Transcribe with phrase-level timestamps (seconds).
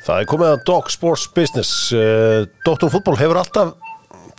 [0.00, 1.70] Það er komið að Dog Sports Business.
[1.92, 2.88] Uh, Dr.
[2.92, 3.74] Fútból hefur alltaf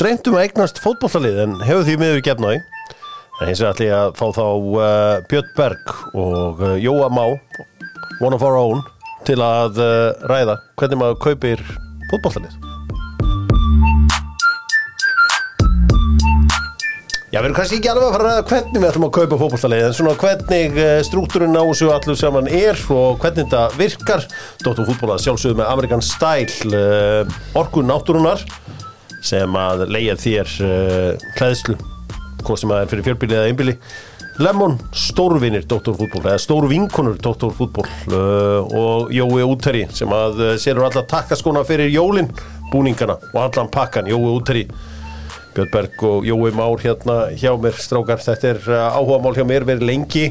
[0.02, 2.63] dreymt um að eignast fótbollalið en hefur því miður gefnaði.
[3.41, 7.24] En hins vegar ég að fá þá uh, Björn Berg og uh, Jóa Má,
[8.21, 8.82] one of our own,
[9.26, 9.78] til að
[10.29, 11.65] ræða hvernig maður kaupir
[12.09, 12.71] fótbollalið.
[17.32, 19.38] Já, við erum kannski ekki alveg að fara að ræða hvernig við ætlum að kaupa
[19.40, 24.26] fótbollalið en svona hvernig uh, struktúrin á þessu allu saman er og hvernig þetta virkar.
[24.59, 24.81] Dr.
[24.90, 28.44] Fútból að sjálfsögðu með Amerikan Style uh, orkun náttúrunar
[29.23, 31.80] sem að leia þér uh, klæðslu
[32.44, 33.80] hvað sem að er fyrir fjörbíli eða einbíli
[34.44, 35.95] Lemon, stórvinir Dr.
[35.95, 37.55] Fútból eða stórvinkonur Dr.
[37.55, 42.27] Fútból uh, og Jói Úteri sem að sérur alla takkaskona fyrir jólin
[42.73, 44.67] búningana og allan pakkan Jói Úteri
[45.55, 49.43] Björn Berg og Jói Már hérna hjá mér strákar, þetta er uh, áhuga mál hjá
[49.47, 50.25] mér verið lengi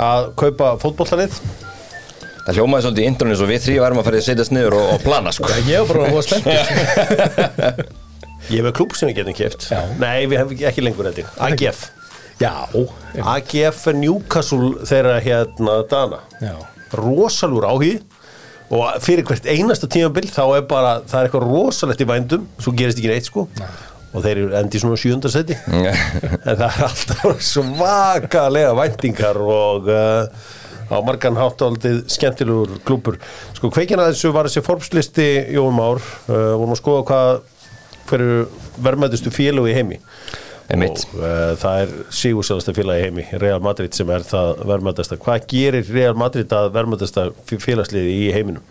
[0.00, 1.36] að kaupa fótbollalið
[2.42, 4.86] Það hljómaði svolítið í intronið svo við þrý varum að fara að setjast niður og,
[4.96, 5.50] og plana sko.
[5.68, 6.46] Ég var bara að hóa spennt
[8.50, 9.82] Ég hef með klúb sem við getum keft Já.
[10.00, 11.84] Nei, við hefum ekki lengur þetta AGF
[12.42, 12.54] Já,
[13.36, 16.18] AGF Newcastle þeirra hérna Dana.
[16.42, 16.56] Já.
[16.98, 18.02] Rosalúr áhug
[18.72, 22.72] og fyrir hvert einasta tímabil þá er bara, það er eitthvað rosalegt í vændum svo
[22.74, 23.46] gerist ekki neitt sko
[24.12, 30.50] og þeir eru endi svona sjöndarsæti en það er alltaf svakalega væntingar og uh,
[30.92, 33.18] á margan háttaldið skemmtilegur klúpur
[33.56, 37.32] sko kveikina þessu var þessi forbslisti Jóum Ár, uh, vorum að skoða hvað
[38.10, 38.38] hverju
[38.82, 39.98] verðmættustu félög í heimi.
[40.72, 41.02] Einmitt.
[41.12, 45.48] og uh, það er sígursælasta félag í heimi Real Madrid sem er það verðmættasta hvað
[45.50, 48.62] gerir Real Madrid að verðmættasta félagsliði í heiminum?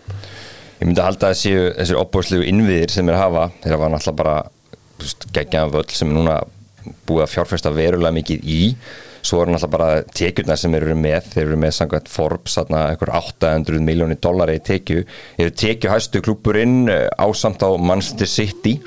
[0.80, 3.44] Ég myndi að halda að séu þessir opbúðslegu innviðir sem er að hafa.
[3.62, 4.36] Þeirra var náttúrulega bara
[5.32, 6.36] geggjaðan völl sem er núna
[7.06, 8.60] búið að fjárfesta verulega mikið í.
[9.22, 11.28] Svo eru náttúrulega bara tekjurnar sem eru með.
[11.34, 15.04] Þeir eru með samkvæmt Forbes einhver 800 miljónir dollari í tekju.
[15.38, 18.80] Eru tekju hæstu klúpurinn ásamt á Manchester City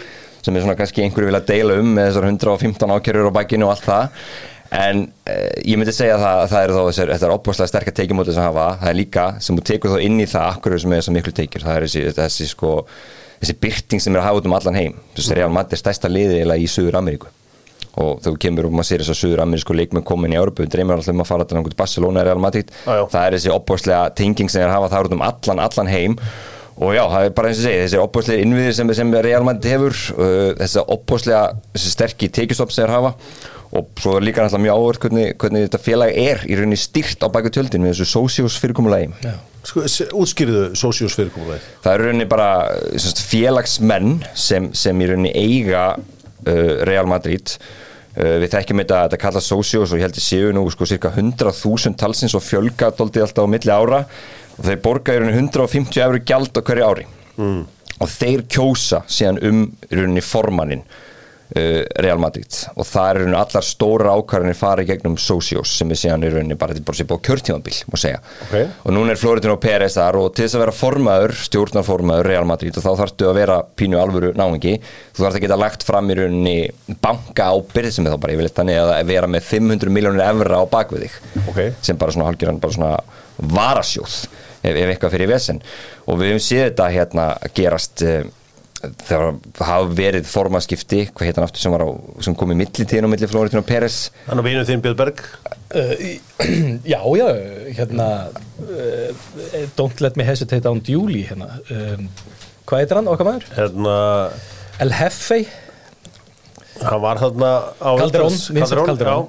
[0.46, 3.74] sem er svona kannski einhverju vilja deila um með þessar 115 ákjörur á bakinu og
[3.74, 4.20] allt það.
[4.76, 7.96] En eh, ég myndi segja það að það eru þá þessar, þetta er opbúrslega sterkar
[7.96, 10.94] tekjumóti sem hafa, það er líka sem þú tekur þá inn í það akkur sem
[10.94, 11.66] er þessar miklu tekjur?
[11.66, 12.72] Það er þessi, þessi sko
[13.46, 15.00] þessi byrting sem er að hafa út um allan heim.
[15.16, 17.32] Þessi Real Madrid er stærsta liði eiginlega í Suður Ameríku
[17.96, 20.98] og þú kemur og maður sér þess að Suður Amerísku leikmenn komin í Európu, dreymir
[20.98, 23.06] alltaf um að fara til Barcelona Real Madrid, Já, já.
[23.14, 26.18] það er þessi opbúrslega tenging sem er að hafa það út um allan, allan heim.
[26.76, 29.72] Og já, það er bara eins og segi, þessi opbúrslega innviðir sem, sem Real Madrid
[29.72, 31.44] hefur uh, þessi opbúrslega,
[31.78, 33.14] þessi sterki tekjustopp sem þeir hafa.
[33.76, 37.24] Og svo er líka náttúrulega mjög áhverð hvernig, hvernig þetta félag er í rauninni styrt
[37.24, 39.08] á bæku tjöldin með þessu sósjós fyrirkomulagi
[39.74, 42.50] útskýrðu sósjós fyrirkomulegi það er í rauninni bara
[42.92, 47.56] semst, félagsmenn sem, sem í rauninni eiga uh, Real Madrid.
[48.16, 51.12] Uh, við þekkjum þetta, þetta kallast Socios og ég held að séu nú sko cirka
[51.12, 54.06] 100.000 talsins og fjölga dóltið alltaf á milli ára.
[54.56, 57.08] Og þeir borga í rauninni 150 eurur gjald á hverju ári.
[57.36, 57.66] Mm.
[58.00, 59.60] og þeir kjósa síðan um
[59.90, 60.84] í rauninni formannin
[61.56, 62.52] Real Madrid.
[62.76, 66.26] Og það er í rauninni allar stóra ákvarðanir fara í gegnum Socios sem er síðan
[66.28, 68.20] í rauninni bara, þetta er bara sér búið kjörtímabil má segja.
[68.48, 68.56] Ok.
[68.84, 72.76] og núna er Florentino Pérez þar og til þess að vera formaður, stjórnarformaður Real Madrid
[72.76, 74.76] og þá þarftu að vera pínu alvöru náingi,
[75.16, 76.58] þú þarft að geta lagt fram í rauninni
[77.04, 80.64] banka ábyrð sem er þá bara yfirleitt þannig að vera með 500 miljónir evra á
[80.76, 81.20] bakvið þig.
[81.46, 81.62] Ok.
[81.82, 82.96] sem bara svona halgjöran bara svona
[83.56, 84.16] varasjóð
[84.66, 85.62] ef, ef eitthvað fyrir vesen.
[86.06, 88.04] Og við höfum séð þetta hérna gerast
[88.84, 91.90] þegar hafa verið formaskipti, hvað heit hann aftur sem var á
[92.26, 94.10] sem kom í millitíðin og milli Florentino Pérez?
[94.28, 95.24] Þannig að vinur þinn Björn Berg.
[95.76, 95.94] Uh,
[96.94, 97.28] já, já,
[97.80, 98.10] hérna
[98.62, 101.60] uh, Don't let me hesitate on Julie hérna.
[101.74, 102.10] um,
[102.66, 103.48] Hvað heitir hann, okkar maður?
[103.58, 103.96] hérna,
[104.84, 105.44] El Hefe
[106.84, 109.28] hann var þarna á Calderón, Calderón, Calderón.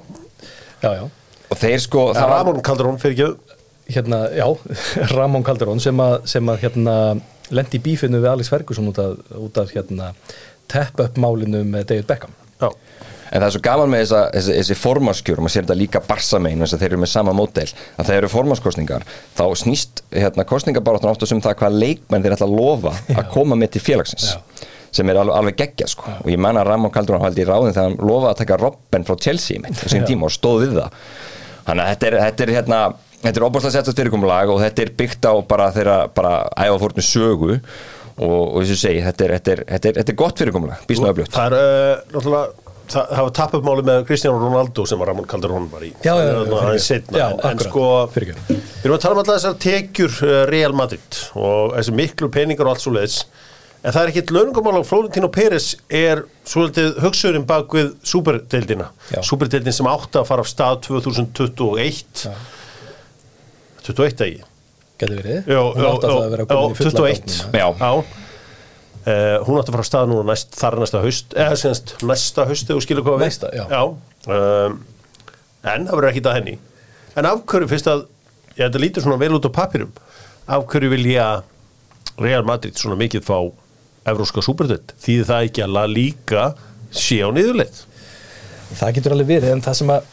[0.83, 1.05] Já, já
[1.47, 4.47] og þeir sko já, Ramón Calderón fyrir ekki hérna, já,
[5.15, 6.95] Ramón Calderón sem að, sem að hérna,
[7.53, 10.13] lendi í bífinu við Alex Ferguson út af, út af hérna,
[10.71, 12.71] tap-up málinu með David Beckham Já,
[13.27, 16.01] En það er svo gaman með þessa, þessi, þessi formanskjör og maður sér þetta líka
[16.07, 20.03] barsa megin þess að þeir eru með sama mótel að þeir eru formanskostningar þá snýst
[20.15, 23.83] hérna, kostningabaráttan oftast um það hvað leikmenn þeir ætla að lofa að koma með til
[23.83, 24.69] félagsins Já.
[24.95, 26.13] sem er alveg, alveg geggja sko.
[26.23, 29.07] og ég menna að Ramon Calderón haldi í ráðin þegar hann lofaði að taka Robben
[29.09, 30.07] frá Chelsea sín Já.
[30.07, 31.01] tíma og stóð við það
[31.67, 32.81] þannig að þetta er, þetta er hérna
[33.23, 37.05] þetta er óbúrslega settast fyrirkomulag og þetta er byggt á bara þeirra bara æfa fórnu
[37.05, 40.41] sögu og, og þess að segi, þetta er, þetta er, þetta er, þetta er gott
[40.41, 41.35] fyrirkomulag, öflugt.
[41.35, 45.27] það er uh, náttúrulega það, það var tapup máli með Cristiano Ronaldo sem var Ramón
[45.29, 45.91] Calderón var í.
[46.05, 47.19] Já, já, já, Það er seinna.
[47.19, 51.21] Já, en, en sko við erum að tala um alltaf þessar tekjur uh, Real Madrid
[51.35, 53.21] og þessi miklu peningar og allt svo leiðis
[53.83, 58.89] en það er ekkit launungumál á Florentino Pérez er svolítið hugsurinn bak við superdeildina
[59.23, 62.31] superdeildin sem átti að fara af stað 2021 Já.
[63.87, 64.39] 21 degi.
[64.97, 65.51] Gæti verið.
[65.51, 67.61] Jó, Hún átti alltaf að vera komin í fulla 21 gátt núna.
[67.61, 67.67] Já.
[69.07, 72.47] Uh, hún átti að fara að staða nú næst, þar næsta haust eða semst næsta
[72.49, 73.29] haust þegar þú skilur hvað við.
[73.29, 73.83] Næsta, já.
[73.87, 74.79] um,
[75.63, 76.55] en það verður ekki það henni.
[77.17, 78.03] En af hverju fyrst að
[78.57, 79.93] já, þetta lítur svona vel út á papirum
[80.47, 81.27] af hverju vilja
[82.19, 83.37] Real Madrid svona mikið fá
[84.07, 86.45] evróska súberdöld því það ekki að líka
[86.91, 87.83] sé á niðurleitt
[88.75, 90.07] Það getur alveg verið en það sem að,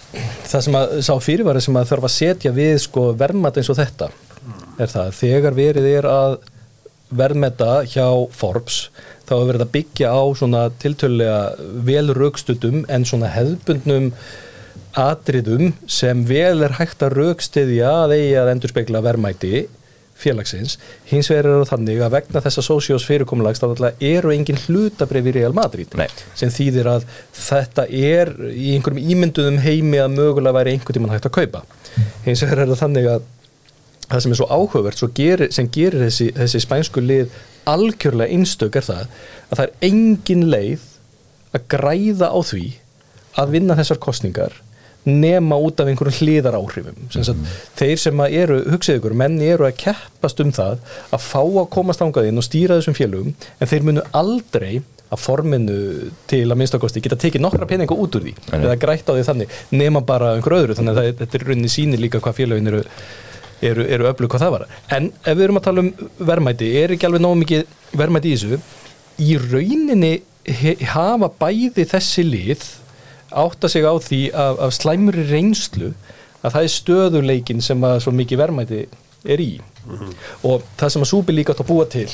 [0.46, 3.78] það sem að sá fyrirværi sem að þarf að setja við sko verðmat eins og
[3.80, 4.10] þetta
[4.78, 5.08] er það.
[5.08, 6.36] Að þegar verið er að
[7.14, 8.88] verðmeta hjá Forbes
[9.28, 11.38] þá er verið að byggja á svona tiltölulega
[11.86, 14.10] vel raukstutum en svona hefðbundnum
[14.98, 19.64] atriðum sem vel er hægt að raukstiðja að eigi að endur spekla verðmæti
[20.24, 20.78] félagsins,
[21.10, 23.68] hins vegar er það þannig að vegna þessa sósjós fyrirkomulags þá
[24.00, 26.08] eru engin hlutabrif í Real Madrid Nei.
[26.38, 27.06] sem þýðir að
[27.36, 31.64] þetta er í einhverjum ímynduðum heimi að mögulega væri einhvern tímann hægt að kaupa
[32.24, 33.30] hins vegar er það þannig að
[34.04, 37.38] það sem er svo áhugavert svo gerir, sem gerir þessi, þessi spænsku lið
[37.70, 40.90] algjörlega einstök er það að það er engin leið
[41.54, 42.66] að græða á því
[43.40, 44.58] að vinna þessar kostningar
[45.04, 49.68] nema út af einhverjum hliðar áhrifum sem sagt, þeir sem eru, hugsið ykkur menni eru
[49.68, 50.80] að keppast um það
[51.12, 54.82] að fá að komast ángað inn og stýra þessum félögum en þeir munu aldrei
[55.14, 55.76] að forminu
[56.30, 58.58] til að minnstakosti geta tekið nokkra peninga út úr því Nei.
[58.62, 60.76] eða grætt á því þannig nema bara einhver öðru.
[60.78, 62.82] Þannig að þetta er í rauninni sýnir líka hvað félögin eru
[63.64, 64.64] eru, eru öflug hvað það var
[64.96, 65.90] en ef við erum að tala um
[66.30, 68.58] verðmæti er ekki alveg nóg mikið verðmæti í þessu?
[69.24, 70.14] Í rauninni
[70.90, 72.66] hafa bæði þessi lið
[73.30, 75.92] átta sig á því af, af slæmuri reynslu
[76.44, 78.84] að það er stöðuleikin sem að svo mikið verðmæti
[79.24, 79.52] er í.
[80.44, 82.08] Og það sem að Súbi líka átt að búa til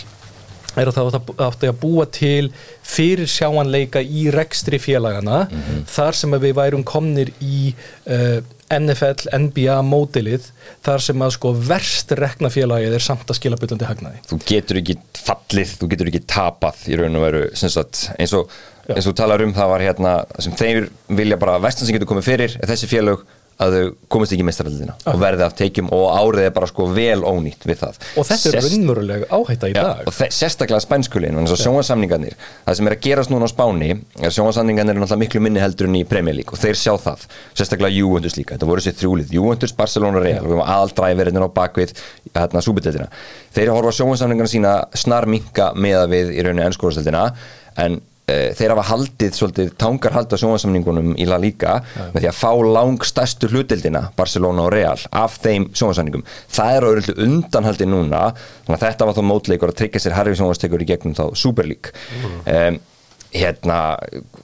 [0.78, 2.50] er að það átti að búa til
[2.86, 5.48] fyrir sjáanleika í rekstri félagana
[5.90, 7.72] þar sem að við værum komnir í
[8.06, 8.38] uh,
[8.70, 10.50] NFL, NBA mótilið
[10.86, 14.20] þar sem að sko verst rekna félagið er samt að skila byllandi hagnaði.
[14.30, 18.52] Þú getur ekki fallið, þú getur ekki tapað í raun og veru sagt, eins og
[18.90, 20.12] og talar um það var hérna
[20.42, 23.22] sem þeir vilja bara vestan sem getur komið fyrir þessi félög
[23.60, 23.82] að þau
[24.14, 27.80] komist ekki meistaraldina og verði af tekjum og árið er bara sko vel ónýtt við
[27.82, 27.98] það.
[28.16, 30.02] Og þetta er Sest- raunverulega áhætta í Já, dag.
[30.08, 32.34] og þe- sérstaklega spænskulin og sjónvarsamningarnir,
[32.66, 33.90] það sem er að gerast núna á Spáni
[34.20, 37.26] er sjónvarsamningarnir er náttúrulega miklu minni heldur en í Premier League og þeir sjá það
[37.54, 41.92] sérstaklega Juventus líka, þetta voru sér þrjúlið Juventus, Barcelona, Real, við erum aðaldræfirinn á bakvið
[42.34, 43.08] hérna súbiteldina
[43.54, 47.34] þeir horfa sjónvarsamningarna sína snar minka meða við í rauninni ennskóðasteldina
[47.76, 48.00] en
[48.58, 51.78] þeir hafa haldið svolítið tangar haldið á sjónvarsamningunum í La Liga
[52.14, 56.88] með því að fá lang stærstu hlutdeldina Barcelona og Real af þeim sjónvarsamningum það er
[56.88, 60.88] auðvitað undanhaldið núna þannig að þetta var þá mótleikur að tryggja sér Harry sjónvarstekur í
[60.90, 61.94] gegnum þá Super League.
[62.46, 62.80] Um,
[63.30, 63.76] hérna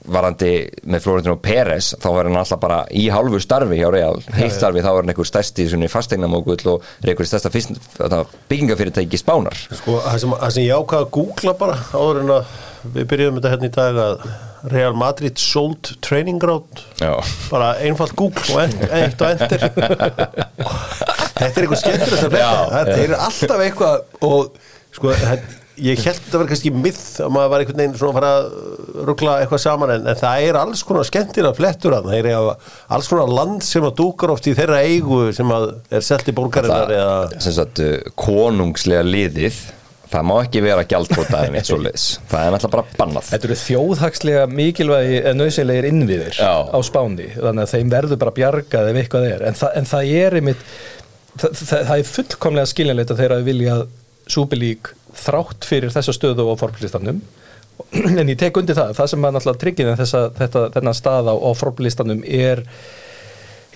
[0.07, 0.51] varandi
[0.87, 4.83] með Florentino Pérez þá var hann alltaf bara í hálfu starfi hjá Real, heilt starfi
[4.83, 7.75] þá var hann einhver stærsti fastegnamókull og er einhver stærsta fyrst,
[8.47, 9.57] byggingafyrirtæki spánar.
[9.75, 12.55] Sko, það sem, það sem ég ákvaða að googla bara áður en að
[12.93, 14.27] við byrjuðum þetta hérna í dag að
[14.71, 16.81] Real Madrid sold training ground.
[17.03, 17.13] Já.
[17.51, 19.67] bara einfalt Google og eitt og endur
[21.37, 24.59] Þetta er eitthvað skemmtilegt að fletta Þetta er alltaf eitthvað og
[24.97, 28.11] sko, þetta- ég held að þetta var kannski mið að maður var einhvern veginn svona
[28.11, 32.09] að fara að ruggla eitthvað saman en, en það er alls konar skemmtilega flettur að
[32.09, 32.29] það er
[32.97, 36.35] alls konar land sem að dúkar oft í þeirra eigu sem að er selt í
[36.37, 39.61] borgarinnar það, eða sem sagt, uh, konungslega liðið
[40.07, 43.31] það má ekki vera gjaldbóta en eitt svo liðs það er náttúrulega bara bannað.
[43.33, 46.53] Þetta eru þjóðhagslega mikilvægi en nöðsynlegir innviðir Já.
[46.71, 49.43] á Spáni þannig að þeim verður bara bjargað ef eitthvað er.
[49.49, 50.63] En, þa en það er einmitt
[51.35, 53.81] það, það, það er fullkomlega skiljanleit að þeirra vilja
[54.31, 57.23] súpilík þrátt fyrir þessa stöðu á forblistanum
[58.19, 61.35] en ég tek undir það, það sem að náttúrulega tryggir þessa, þetta, þennan stað á,
[61.37, 62.63] á forblistanum er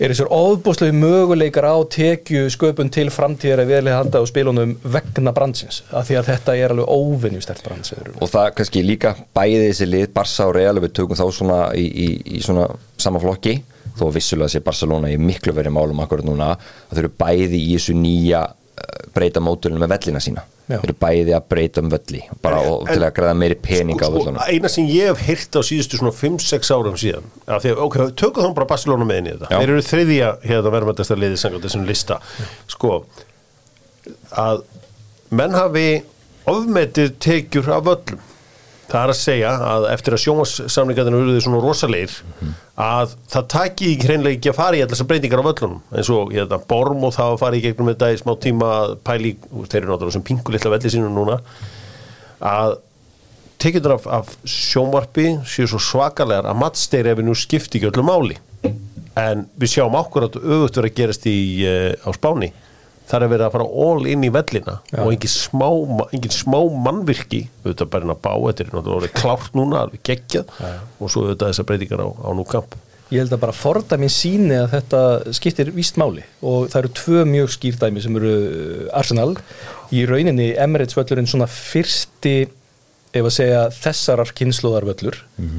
[0.02, 5.34] er þessar óbúslegu möguleikar á tekju sköpun til framtíðar að velið halda á spilunum vegna
[5.36, 9.90] brandsins af því að þetta er alveg óvinnjustert brandsins og það kannski líka bæði þessi
[9.90, 12.08] lið Barca og Real við tökum þá svona í, í,
[12.40, 12.66] í svona
[12.98, 13.60] sama flokki
[14.00, 17.76] þó vissulega sé Barcelona í miklu verið málum akkurat núna að þau eru bæði í
[17.76, 18.46] þessu nýja
[19.16, 20.44] breyta mótulinu með vellina sína.
[20.72, 20.78] Já.
[20.80, 24.00] þau eru bæði að breyta um velli bara En- og, til að græða meiri pening
[24.00, 27.66] á sko, vellunum eina sem ég hef heyrt á síðustu svona 5-6 árum síðan að
[27.66, 29.50] því að, ok, tökum þá bara Barcelona með inn í þetta.
[29.52, 29.58] Já.
[29.60, 32.20] þeir eru þriðja hérna verðmættasta liðið samkvæmt þessum lista.
[32.72, 32.94] Sko
[34.46, 34.64] að
[35.42, 35.88] menn hafi
[36.52, 38.24] ofmetið tekjur af öllum
[38.92, 42.14] það er að segja að eftir að sjónvarssamlingarnir eruðu svona rosalegir
[42.82, 45.82] að það taki hreinlega ekki að fara í allar þessar breytingar á völlunum.
[45.96, 48.96] Eins og hérna, Borm og það að fara í gegnum þetta í smá tíma að
[49.08, 51.38] pæli, þeir eru náttúrulega sem pingu litla velli sínum núna
[52.42, 52.80] að
[53.62, 58.06] tekjurnar af, af sjónvarpi séu svo svakalegar að mattsteyri ef við nú skipti ekki öllu
[58.08, 58.40] máli.
[59.20, 62.52] En við sjáum akkurat auðvitað að gerast í, uh, á Spáni
[63.10, 65.02] þar er verið að fara all inn í vellina Já.
[65.04, 65.68] og engin smá,
[66.12, 70.56] engin smá mannvirki auðvitað inn að bá, þetta er náttúrulega klárt núna, alveg geggjað.
[71.00, 72.78] Og svo auðvitað þessar breytingar á, á nú kamp.
[73.12, 75.00] Ég held að bara fordæmin síni að þetta
[75.36, 76.24] skiptir víst máli.
[76.48, 79.34] Og það eru tvö mjög skýrdæmi sem eru uh, Arsenal.
[79.92, 82.36] Í rauninni Emirates völlurinn svona fyrsti
[83.12, 85.18] ef að segja þessarar kynnslóðarvöllur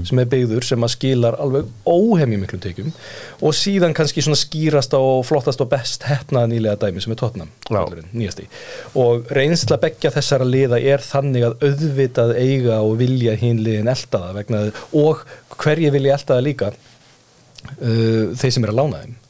[0.09, 2.93] sem er byggður sem að skilar alveg óhemjum miklum tekjum
[3.45, 7.51] og síðan kannski svona skýrast og flottast og best hefnaða nýlega dæmi sem er Tottenham
[7.69, 8.47] völlurinn, nýjasti.
[9.01, 14.33] Og reynsla beggja þessara liða er þannig að auðvitað eiga og vilja hinn liðin eldaða
[14.39, 14.65] vegna
[15.03, 15.27] og
[15.59, 19.21] hverju vilja eldaða líka uh, þeir sem er að lána þeim.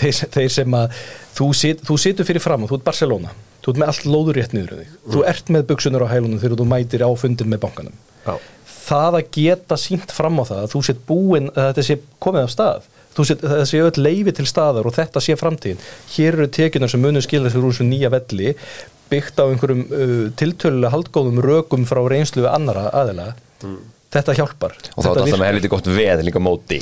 [0.00, 0.98] Þeir, þeir sem að
[1.36, 4.40] þú, sit, þú situr fyrir fram og þú ert Barcelona þú ert með allt lóður
[4.40, 4.94] rétt niður um þig.
[5.14, 7.98] Þú ert með buksunar á hælunum þegar þú mætir á fundin með bankanum.
[8.24, 8.34] Já,
[8.86, 12.46] það að geta sínt fram á það að þú set búin að þetta sé komið
[12.46, 15.84] af stað þú set, það sé öll leifi til staðar og þetta sé framtíðin.
[16.14, 18.54] Hér eru tekjunar sem munum skilja sig úr þessu nýja velli
[19.10, 23.32] byggt á einhverjum uh, tiltölulega haldgóðum rökum frá reynslu við annara aðila
[24.10, 24.74] þetta hjálpar.
[24.74, 26.80] Og þá er þetta alltaf með helviti gott veð líka móti.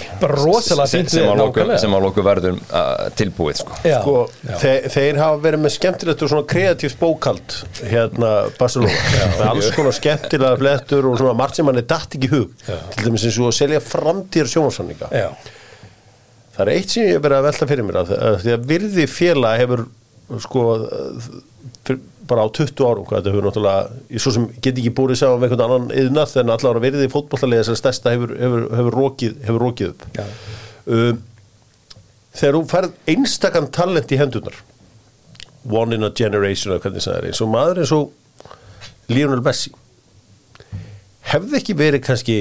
[1.82, 3.76] Sem, að loku, verður uh, tilbúið sko.
[3.84, 4.16] Já, sko,
[4.48, 4.54] já.
[4.62, 9.04] þeir, þeir hafa verið með skemmtilegt og svona kreatíft bókald hérna Barcelona.
[9.36, 12.56] Með alls konar skemmtilega flettur og svona margt sem hann er datt ekki hug.
[12.64, 15.12] Til dæmis eins og að selja framtíðar sjónvarsanninga
[16.58, 19.04] það er eitt sem ég hef verið að velta fyrir mér að, því að virði
[19.12, 19.84] félag hefur
[20.42, 20.64] sko
[21.86, 25.18] fyr, bara á 20 árum hvað þetta hefur náttúrulega ég svo sem get ekki búið
[25.20, 29.36] saman með einhvern annan yðnað en allar virði fótbollalega þessar stærsta hefur, hefur, hefur, rokið,
[29.48, 30.24] hefur rokið upp Já.
[30.86, 31.20] um,
[32.38, 34.62] þegar þú færð einstakann talent í hendunar
[35.68, 38.14] one in a generation eða hvernig það er eins og maður eins og
[39.12, 39.74] Lionel Messi
[41.32, 42.38] hefði ekki verið kannski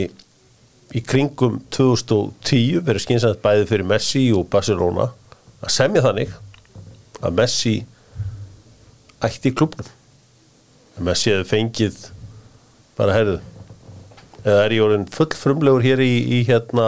[0.95, 5.09] í kringum 2010 verið skynsamt bæði fyrir Messi og Barcelona
[5.59, 6.33] að semja þannig
[7.25, 7.75] að Messi
[9.25, 9.87] ætti í klubnum
[10.97, 11.97] að Messi hefði fengið
[12.97, 13.39] bara herðu
[14.43, 16.87] eða er ég orðin full frumlegur hér í, í hérna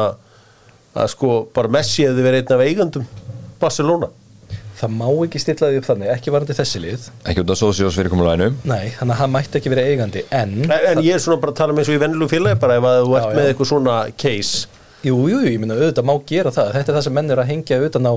[0.97, 3.07] að sko bara Messi hefði verið einn af eigandum
[3.59, 4.09] Barcelona?
[4.79, 7.07] Það má ekki stilla því upp þannig, ekki varandi þessi lið.
[7.27, 8.53] Ekki út af sósjós fyrirkomulaginu.
[8.69, 11.51] Nei, þannig að hann mætti ekki verið eigandi en, en, en ég er svona bara
[11.51, 13.35] að tala um eins og í vennilegu félagi bara ef að þú ert já.
[13.35, 14.69] með eitthvað svona case.
[15.03, 16.71] Jú, jú, jú, ég minna auðvitað má gera það.
[16.77, 18.13] Þetta er það sem menn er að hengja utan á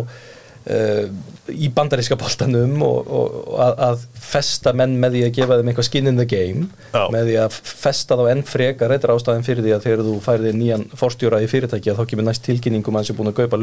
[0.63, 5.71] í bandaríska boltanum og, og, og að, að festa menn með því að gefa þeim
[5.73, 7.03] eitthvað skin in the game Já.
[7.11, 10.15] með því að festa þá enn frekar þetta er ástæðin fyrir því að þegar þú
[10.23, 13.41] færið nýjan forstjóra í fyrirtæki að þá kemur næst tilkynningum að hann sé búin að
[13.41, 13.59] kaupa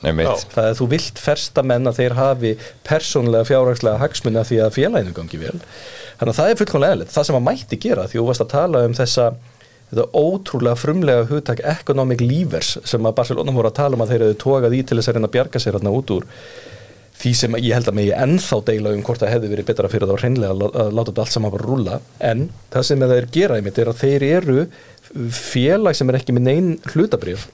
[0.00, 0.48] Einmitt.
[0.54, 2.54] það er þú vilt fersta menn að þeir hafi
[2.88, 5.54] persónlega fjárhagslega hagsmunna því að félaginu gangi vel
[6.18, 8.52] þannig að það er fullkomlega eðlilegt, það sem að mætti gera því þú varst að
[8.56, 9.28] tala um þessa
[9.90, 14.24] þetta ótrúlega frumlega hugtak economic levers sem að Barcelona voru að tala um að þeir
[14.28, 16.26] eru tókað í til þess að reyna að bjarga sér hérna út úr.
[17.18, 20.06] Því sem ég held að megi ennþá deila um hvort það hefði verið betra fyrir
[20.06, 21.96] þá hreinlega að lá- að láta þetta allt saman bara rúlla.
[22.22, 24.58] En það sem þeir gera einmitt er að þeir eru
[25.34, 27.48] félag sem er ekki með neinn hlutabrif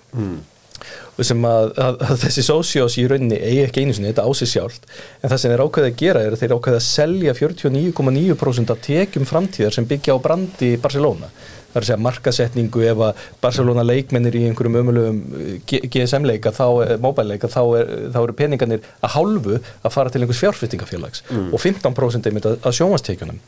[1.16, 4.30] og sem að, að, að þessi sósjós í rauninni eigi ekki einu sinni, þetta á
[4.34, 4.88] sig sjálft.
[5.22, 8.80] En það sem þeir ákveði að gera er að þeir ákveði að selja 49,9% af
[8.84, 11.30] tekjum framtíðar sem byggja á brandi Barcelona
[11.74, 15.22] það er að segja markasetningu ef að Barcelona leikmennir í einhverjum ömulegum
[15.66, 20.22] GSM leika, þá, mobile leika þá, er, þá eru peningarnir að hálfu að fara til
[20.22, 23.42] einhvers fjárfyrstingafélags og 15% einmitt að, að sjónvastekjunum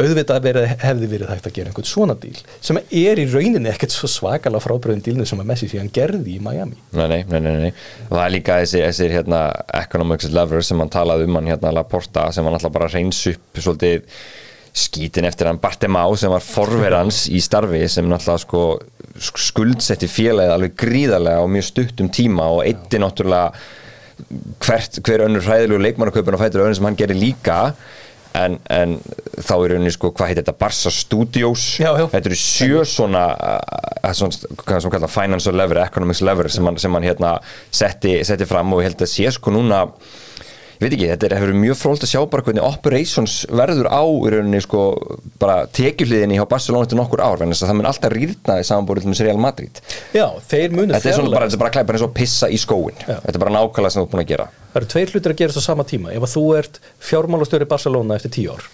[0.00, 3.94] auðvitað verið, hefði verið hægt að gera einhvern svona díl sem er í rauninni ekkert
[3.94, 6.78] svo svakalega frábröðin dílnu sem að Messi síðan gerði í Miami.
[6.96, 7.72] Nei, nei, nei, nei,
[8.08, 9.42] það er líka þessi, þessi hérna,
[9.80, 13.60] economics lever sem hann talaði um hann hérna Laporta sem hann alltaf bara reyns upp
[13.60, 14.06] svolítið
[14.76, 18.64] skítin eftir hann Bartemá sem var forverans í starfi sem náttúrulega sko
[19.20, 23.50] skuldsetti félagið alveg gríðarlega á mjög stuttum tíma og eitti náttúrulega
[24.64, 27.58] hvert, hver önnur hræðilegu leikmannaköpun og fætur önnur sem hann gerir líka.
[28.36, 28.92] En, en
[29.42, 30.52] þá er rauninni sko hvað heit þetta?
[30.60, 31.64] Barca Studios?
[31.82, 32.04] Já, já.
[32.12, 36.78] þetta eru sjö svona, uh, svona hvað sem kallar financial lever, economics lever sem hann,
[36.78, 37.32] sem hann hérna
[37.74, 39.82] setti, setti fram og ég held að sé sko núna
[40.80, 44.32] ég veit ekki, þetta er, mjög fróld að sjá bara hvernig operations verður á í
[44.32, 44.84] rauninni sko
[45.42, 49.10] bara tekjuhliðinni hjá Barcelona til nokkur ár, þess að það mun alltaf rýrna í samanbúrið
[49.10, 49.82] til Real Madrid.
[50.16, 52.96] Já, þeir munu þetta er bara, þetta er bara klæpar eins og pissa í skóin
[53.04, 53.18] Já.
[53.20, 54.48] þetta er bara nákvæmlega sem þú ert búin að gera.
[54.70, 56.14] Það eru tveir hlutir að gerast á sama tíma.
[56.16, 58.70] Ef þú ert fjármálastjóri Barcelona eftir tíu ár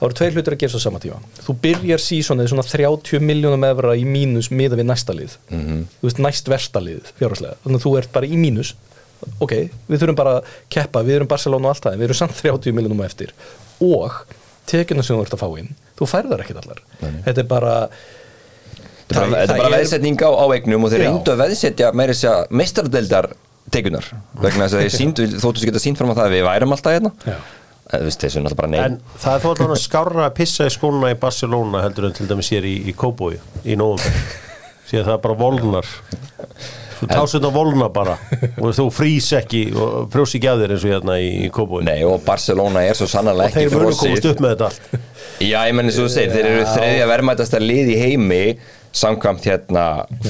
[0.00, 1.18] þá eru tveir hlutir að gerast á sama tíma.
[1.44, 5.34] Þú byrjar sísonið svona 30 miljónum evra í mínus miða við næsta lið.
[5.50, 5.82] -hmm.
[6.00, 7.58] þú veist næst versta lið fjárhagslega.
[7.64, 8.74] Þannig að þú ert bara í mínus
[9.44, 9.52] ok,
[9.90, 12.38] við þurfum bara að keppa við erum Barcelona og allt það en við erum samt
[12.40, 13.34] 30 miljónum eftir.
[13.84, 14.16] Og
[14.70, 16.82] tekjuna sem þú ert að fá inn þú færðar ekkit allar.
[17.26, 17.76] Þetta er bara
[19.10, 21.88] Þetta er bara, er bara er- veðsetning á, á eignum og þeir reyndu að veðsetja
[21.98, 23.26] meira þess að meistardeldar
[23.74, 24.06] teikunar
[24.38, 26.74] vegna þess að þeir síndu, þóttu sér geta sínt fram á það að við værum
[26.76, 27.10] alltaf hérna.
[27.26, 27.36] Já.
[28.52, 31.82] er bara En nei það er þó alveg skárra að pissa í skóna í Barcelona
[31.82, 33.34] heldur en til dæmis hér í, í Kóbói
[33.66, 34.20] í nóvumber
[34.86, 35.90] síðan það bara volnar
[37.00, 38.16] þú tást þetta volna bara.
[38.62, 42.00] Og þú frýs ekki og frjósi ekki að þér eins og hérna í, Kóbói Nei,
[42.06, 44.10] og Barcelona er svo sannarlega þeir ekki munu frosið.
[44.10, 45.00] komast upp með þetta
[45.40, 48.42] Já, ég menn eins og þú segir, þeir eru þriðja verðmætasta lið í heimi
[48.92, 49.84] samkvæmt hérna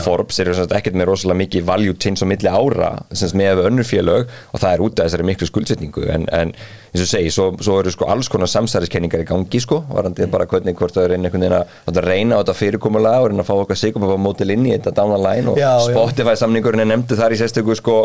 [0.04, 2.90] Forbes eru sem sagt ekkert með rosalega mikið value change á milli ára
[3.38, 6.52] með önnur félög og það er út af þessari miklu skuldsetningu en, en
[6.90, 10.48] eins og segi, svo, svo eru sko alls konar samsæriskenningar í gangi sko varandi bara
[10.50, 13.48] hvernig hvort það er einhvern veginn að, að reyna á þetta fyrirkomulega og reyna að
[13.48, 15.94] fá okkar sigum að fá mótil inn í þetta down the line og Já, já.
[15.94, 17.96] Spotify samningurinn er nefndu þar í sérstöku sko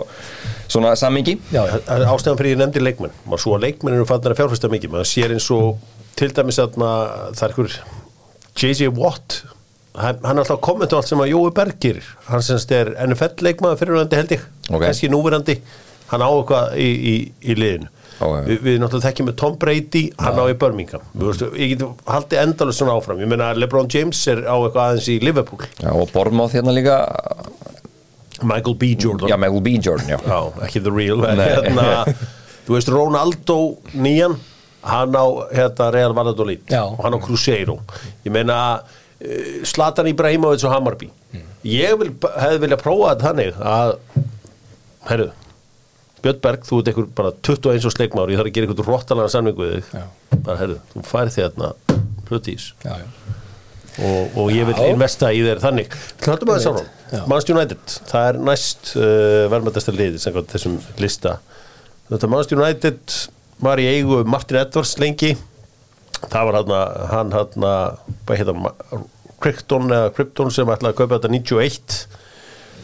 [0.71, 1.81] svona sammingi Já, já.
[1.89, 4.71] Það er ástæðan fyrir ég nefndi leikmenn maður svo að leikmenn eru fannir að fjárfesta
[4.71, 5.83] mikið maður sér eins og
[6.15, 7.77] til dæmis að er
[8.55, 8.88] J.J.
[8.95, 9.41] Watt
[9.97, 12.07] hann hann er alltaf að kommenta á allt sem að Jói Berg gerir.
[12.29, 14.47] Hann semst er NFL leikmaður fyrirvændi held ég.
[14.69, 14.79] Ok.
[14.85, 15.59] kannski núverandi.
[16.11, 17.91] Hann á eitthvað í, í, í liðinu.
[18.23, 18.35] Ok.
[18.47, 21.03] Vi, við náttúrulega þekkjum með Tom Brady hann á í Birmingham.
[21.15, 23.21] Við veistu, ég get haldið endalust svona áfram.
[23.23, 25.67] Ég meina LeBron James er á eitthvað aðeins í Liverpool.
[25.81, 26.99] Já, og Bournemouth hérna líka.
[28.43, 28.95] Michael B.
[28.99, 29.29] Jordan.
[29.31, 29.77] Já, Michael B.
[29.79, 30.19] Jordan, já.
[30.19, 32.03] Já, ekki the real hérna,
[32.65, 33.57] Þú veist Ronaldo
[33.93, 34.39] nýjan
[34.85, 36.63] hann á hérna Real Valladolid.
[36.69, 36.83] Já.
[36.85, 37.79] og hann á Cruzeiro.
[38.25, 39.03] Ég meina uh,
[39.65, 41.10] Zlatan Ibrahimovic og Hammarby.
[41.65, 43.96] Ég vil, hefði viljað prófa þetta þannig að
[45.10, 45.32] herru
[46.25, 49.29] Björn Berg, þú ert einhver bara 21 og sleikmár ég þarf að gera einhvern rottalega
[49.29, 49.89] samning við þig.
[49.94, 50.05] Já.
[50.46, 51.72] bara herru, þú færð þérna
[52.29, 55.94] hlutís og, og ég vil investa í þeir þannig.
[56.25, 61.38] Haldum að það sárum Manchester United, það er næst uh, verðmættasta liðið sem þessum lista.
[62.10, 63.20] Þetta Manchester United
[63.65, 65.36] var í eigu Martin Edwards lengi.
[66.25, 66.74] Það var hann
[67.13, 67.67] hann hann
[68.25, 68.58] hvað heita
[69.45, 71.99] Krypton eða Krypton sem ætlaði að kaupa þetta 91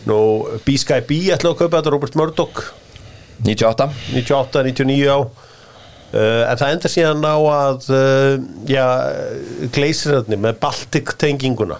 [0.09, 0.19] nú
[0.65, 2.65] B-Sky B ætlaði að kaupa þetta Robert Murdoch.
[3.41, 5.19] 98 98, 99 á
[6.11, 8.33] Uh, en það enda síðan á að uh,
[8.67, 8.83] já,
[9.71, 11.77] gleisirarnir með Baltic tenginguna.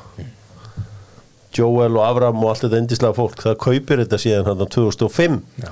[1.52, 5.36] Joel og Avram og allt þetta endislega fólk það kaupir þetta síðan hann á 2005
[5.60, 5.72] já.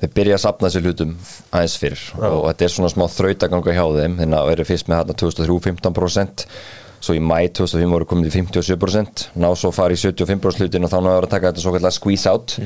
[0.00, 1.12] þeir byrja að sapna sér hlutum
[1.54, 4.18] aðeins fyrr og þetta er svona smá þrautaganga hjá þeim.
[4.24, 6.46] Þannig að verið fyrst með hérna 2003 15%
[7.04, 10.92] svo í mæ 2005 voru komið í 57% ná svo fara í 75% hlutin og
[10.92, 12.56] þá náður að taka þetta svo kallar squeeze out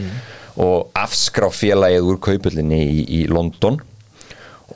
[0.58, 3.80] og afskrá félagið úr kaupullinni í, í London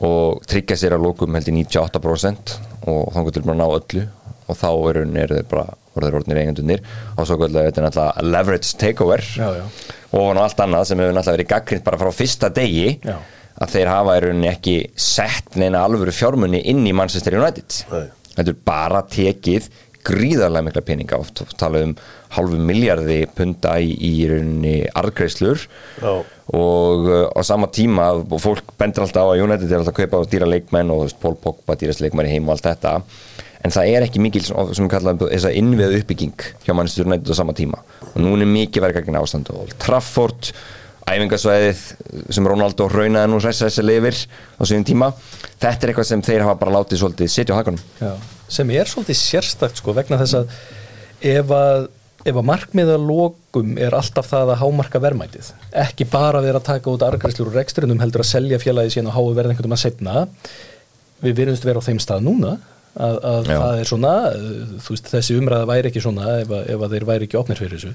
[0.03, 2.57] og tryggja sér að lókum held í 98%
[2.89, 4.05] og þá getur bara að ná öllu
[4.49, 6.81] og þá eru er þeir bara voru þeir orðnir eigendunir
[7.13, 9.63] og svo kallar þetta náttúrulega leverage takeover Já, já.
[10.17, 13.15] og allt annað sem hefur náttúrulega verið gaggrind bara frá fyrsta degi Já.
[13.61, 14.17] að þeir hafa
[14.51, 18.05] ekki sett neina alvöru fjármunni inn í Manchester United Nei.
[18.35, 19.69] Þetta er bara tekið
[20.03, 21.93] gríðarlega mikla peninga oft tala um
[22.35, 25.61] halvu miljardi punta í, í rauninni argreislur
[26.01, 26.13] Já.
[26.57, 30.01] og uh, á sama tíma og fólk bendur alltaf á að United er alltaf að
[30.03, 32.97] kaupa dýra leikmenn og þú veist, Paul Pogba dýrast leikmenn í heim og allt þetta.
[33.63, 37.31] En það er ekki mikil sem við kallaðum þess að innveðu uppbygging hjá Manchester United
[37.31, 37.79] á sama tíma.
[38.11, 40.51] Og núna er mikið verið gagna ástand og Trafford
[41.09, 41.81] æfingasvæðið
[42.33, 44.19] sem Ronaldo raunaði nú ræsa þessi lifir
[44.55, 45.09] á síðan tíma.
[45.59, 47.83] Þetta er eitthvað sem þeir hafa bara látið svolítið sitja á hakanum.
[48.51, 50.55] Sem er svolítið sérstakt sko vegna þess að
[51.23, 51.87] ef að,
[52.27, 55.51] ef að markmiða lokum er alltaf það að hámarka verðmætið
[55.83, 59.17] ekki bara vera að taka út argræslur úr reksturinnum heldur að selja félagi síðan og
[59.17, 60.25] háu verð einhvern veginn að setna
[61.23, 62.57] við verðumst vera á þeim stað núna
[62.93, 64.13] að, að það er svona
[64.85, 67.79] veist, þessi umræða væri ekki svona ef að, ef að þeir væri ekki opnir fyrir
[67.79, 67.93] þessu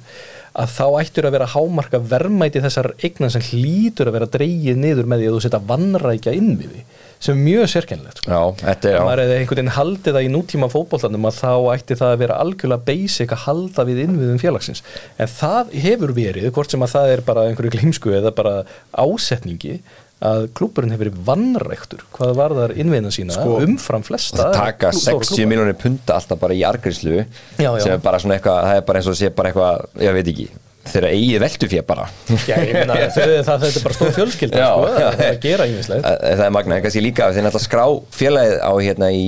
[0.58, 5.10] að þá ættur að vera hámarka verðmæti þessar eignan sem hlýtur að vera dreigið niður
[5.10, 6.82] með því að þú setja vannrækja inn við því
[7.18, 8.30] sem er mjög sérkennilegt sko.
[8.62, 12.86] Hefði einhvern veginn haldið það í nútíma fótbollanum að þá ætti það að vera algjörlega
[12.86, 14.84] basic að halda við innviðum félagsins
[15.18, 18.54] en það hefur verið, hvort sem að það er bara einhverju glimsku eða bara
[18.94, 19.80] ásetningi
[20.18, 23.34] að klúburinn hefur verið vannræktur hvað var þar innviðina sína?
[23.38, 25.50] Sko, umfram flesta það taka klú- stóra 60 klúbba.
[25.52, 27.20] miljónir punta alltaf bara í argriðslu
[27.58, 30.32] sem er bara svona eitthvað, það er bara eins og sé bara eitthvað, ég veit
[30.34, 30.48] ekki.
[30.88, 32.04] Þeirra eigið veltufé bara.
[32.48, 35.08] Já, ég meina, það, það, þetta er bara stór fjölskylda Já, sko, já.
[35.10, 37.84] að, að gera Eh, það er magna, en kannski líka þeir náttúrulega skrá
[38.16, 39.26] félagið á hérna í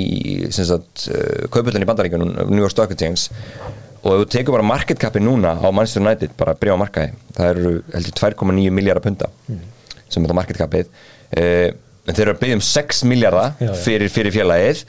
[0.48, 0.78] uh,
[1.52, 3.28] kaupullan í bandaríkjunum New York Stock Exchange.
[4.00, 7.12] Og ef þú tekur bara market capi núna á Manchester United bara bregja á markaði,
[7.36, 9.28] það eru heldur 2,9 miljardar punta
[10.10, 11.70] sem er það market capið uh,
[12.06, 14.84] en þeir eru að byggja um 6 miljardar fyrir, fyrir félagið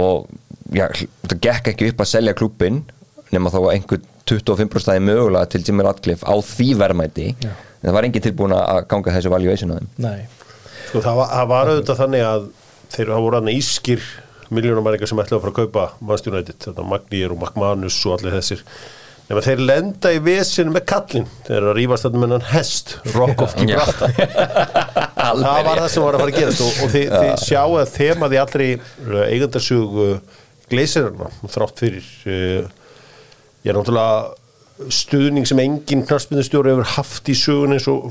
[0.00, 0.28] og
[0.70, 0.86] já,
[1.26, 2.82] það gekk ekki upp að selja klúbbin
[3.34, 7.30] nema þá að einhver 25% stæði mögulega til Jimmy Radcliffe á því verðmæti.
[7.42, 7.50] Já.
[7.80, 9.88] en það var engin tilbúin að ganga þessu valuation á þeim.
[10.04, 10.20] Nei,
[10.90, 12.46] Sko það var, það var auðvitað þannig að
[12.90, 14.06] þeir hafa voru hann ískir
[14.50, 18.34] miljónumæringar sem ætlaði að fara að kaupa Manchester United, þetta Magnýr og McManus og allir
[18.40, 18.64] þessir
[19.30, 22.96] nema þeir lenda í vesinu með kallin þeir eru að rífast þetta með hann hest
[23.14, 24.16] Rock of Gibraltar.
[25.20, 27.92] Það var það sem var að fara að gerast og, og þið, þið sjáu að
[27.94, 28.68] þemað í allri
[29.30, 29.98] eigandarsug
[30.70, 32.64] gleysirna þrátt fyrir uh,
[33.62, 38.10] ég er náttúrulega stuðning sem engin knarspindustjóri hefur haft í sugun eins og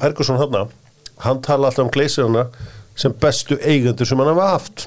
[0.00, 0.72] Ferguson hann
[1.22, 2.46] hann tala alltaf um gleysirna
[2.96, 4.86] sem bestu eigendur sem hann hafa haft.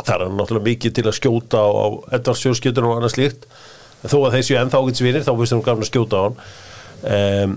[0.00, 1.86] Það er náttúrulega mikið til að skjóta á, á
[2.18, 3.46] Edvards sjóskjötunum og annað slíkt
[4.04, 6.38] þó að þeir séu ennþá ágætsvinir þá finnst þeim gafn að skjóta á hann.
[7.00, 7.56] Um,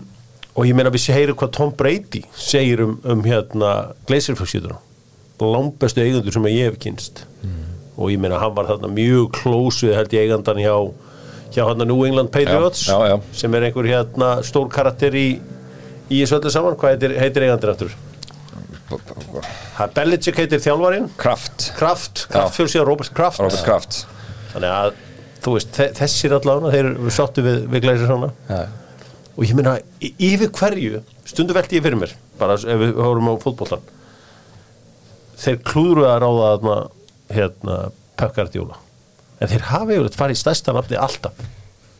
[0.54, 3.72] og ég meina við sé heyrum hvað Tom Brady segir um, um hérna
[4.10, 4.82] gleysirfjöskjötunum
[5.44, 7.24] langbestu eigendur sem ég hef kynst
[7.98, 10.76] og ég meina hann var þarna mjög klós við held ég eigandan hjá
[11.54, 13.18] hjá hann New England Patriots Já, já, já.
[13.42, 15.28] sem er einhver hérna stór karakter í
[16.14, 17.96] í þessu öllu saman, hvað heitir, heitir eigandir er
[19.96, 21.08] Belichick heitir þjálfarinn?
[21.18, 23.40] Kraft, Kraft, Kraft fyrir síðan Robert Kraft.
[23.42, 24.04] Robert Kraft.
[24.54, 24.92] Þannig að
[25.44, 28.32] þú veist, þe- þessir allavega þeir sáttu við, við glæsir svona.
[28.50, 28.62] Já.
[29.34, 33.32] og ég meina, í- yfir hverju stundu velti ég fyrir mér, bara ef við hórum
[33.32, 33.82] á fótbollan
[35.44, 36.78] þeir klúðru að ráða þarna
[37.34, 37.78] hérna,
[38.20, 38.78] Pökkardjóla
[39.42, 41.34] en þeir hafa yfir farið í stærsta nafni alltaf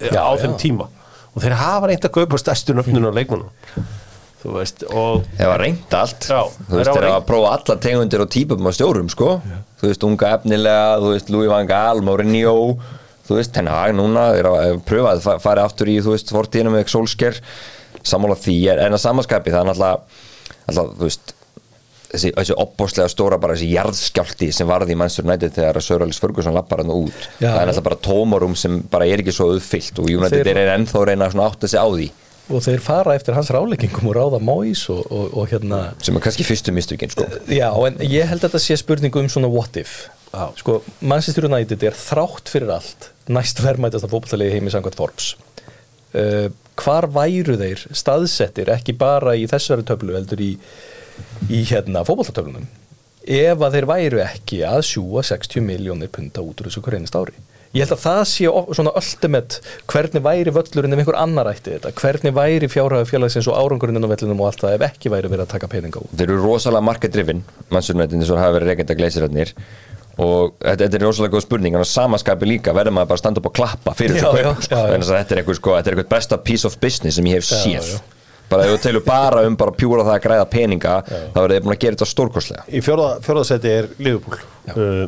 [0.04, 0.42] Já, á já.
[0.44, 0.86] þeim tíma.
[1.34, 3.50] Og þeir hafa reynd að kaupa stærstu nöfnun á leikmunum
[4.44, 6.26] þú veist, og Þeir var reynd allt.
[6.28, 7.16] Já, Þú veist, hafa þeir hafa reynt.
[7.18, 9.30] að prófa allar tegundir og típum á stjórum, sko.
[9.80, 12.56] Þú veist, unga efnilega, þú veist, Louis van Gaal, Mourinho
[13.28, 16.34] Þú veist, Ten Hag núna Þeir hafa pröfað að fa- fara aftur í, þú veist,
[16.36, 17.40] fortíðinu með Solskjær
[18.04, 21.34] Sammála því, er- en að samanskapi Það er náttúrulega, þú veist
[22.14, 26.20] Þessi, þessi opbóslega stóra bara þessi jarðskjálti sem varði í Manchester United þegar að Alex
[26.22, 27.24] Ferguson lappar hann út.
[27.42, 30.60] Já, það er náttúrulega bara tómarum sem bara er ekki svo uppfyllt og United Þeir-
[30.62, 32.06] er ennþá að reyna að átta sig á því.
[32.54, 36.22] Og þeir fara eftir hans ráleggingum og ráða Móis og, og, og hérna sem er
[36.28, 37.26] kannski fyrstu mistökin sko.
[37.50, 41.84] Já, en ég held að þetta sé spurningu um svona what if Sko, Manchester United
[41.86, 45.34] er þrátt fyrir allt næst verðmætast að fótballtalegi heimi samkvæmt Forbes.
[46.14, 46.50] Uh,
[46.82, 50.56] Hvar væru þeir staðsettir ekki bara í þessari töflu heldur í,
[51.54, 52.66] í hérna fótballtatöflunum
[53.24, 57.16] ef að þeir væru ekki að sjúa 60 miljónir punta út úr þessu hver einast
[57.16, 57.36] ári?
[57.74, 61.94] Ég held að það sé svona ultimate hvernig væri völlurinn ef einhver annar ætti þetta?
[61.98, 65.32] Hvernig væri fjárhæðu félagsins og árangurinn inn á vellinum og allt það ef ekki væri
[65.32, 66.14] verið að taka peninga út?
[66.14, 69.56] Þeir eru rosalega Manchester United eins og hafa verið reynda gleysirarnir
[70.22, 73.42] og þetta, er rosalega góð spurning en á samaskapi líka verður maður bara að standa
[73.42, 74.66] upp og klappa fyrir Já, þessu já, kaup.
[74.70, 75.14] já, já.
[75.14, 77.58] Þetta er eitthvað sko, þetta er eitthvað besta piece of business sem ég hef Já,
[77.64, 77.88] séð.
[77.96, 78.02] já.
[78.54, 81.64] bara ef þú telur bara um bara pjúra það að græða peninga þá verður þið
[81.66, 82.64] búin að gera þetta stórkostlega.
[82.70, 84.38] Í fjórðasæti er Liverpool.
[84.70, 85.08] Uh,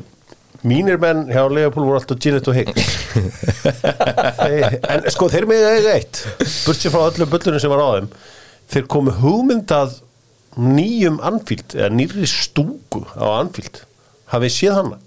[0.65, 2.55] mínir menn hjá Liverpool voru alltaf Gillett og
[3.75, 6.23] Þeir- en sko þeir með eiga eitt.
[6.65, 8.09] Burtsi frá öllu bullunum sem var á þeim.
[8.73, 9.99] Þeir komu hugmyndað
[10.57, 13.83] nýjum Anfield eða nýri stúku á Anfield
[14.33, 15.01] hafið séð hana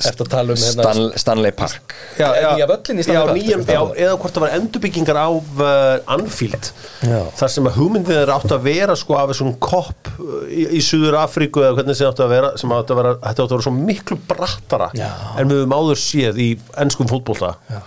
[0.00, 3.80] Eftir að tala um hérna Stan, Stanley Park Já, já, Stanley Park, nýjum, tekur já,
[3.82, 3.98] það.
[4.06, 6.70] eða hvort það var endurbyggingar á uh, Anfield
[7.04, 7.18] Já.
[7.36, 10.82] þar sem að hugmyndið er átt að vera sko af þessum kopp uh, í, í
[10.86, 13.56] Suður Afríku eða hvernig sem átt að vera sem átt að vera, þetta átt að
[13.58, 15.10] vera svo miklu brattara Já.
[15.36, 17.80] en við höfum áður séð í ennskum fótbolta Já.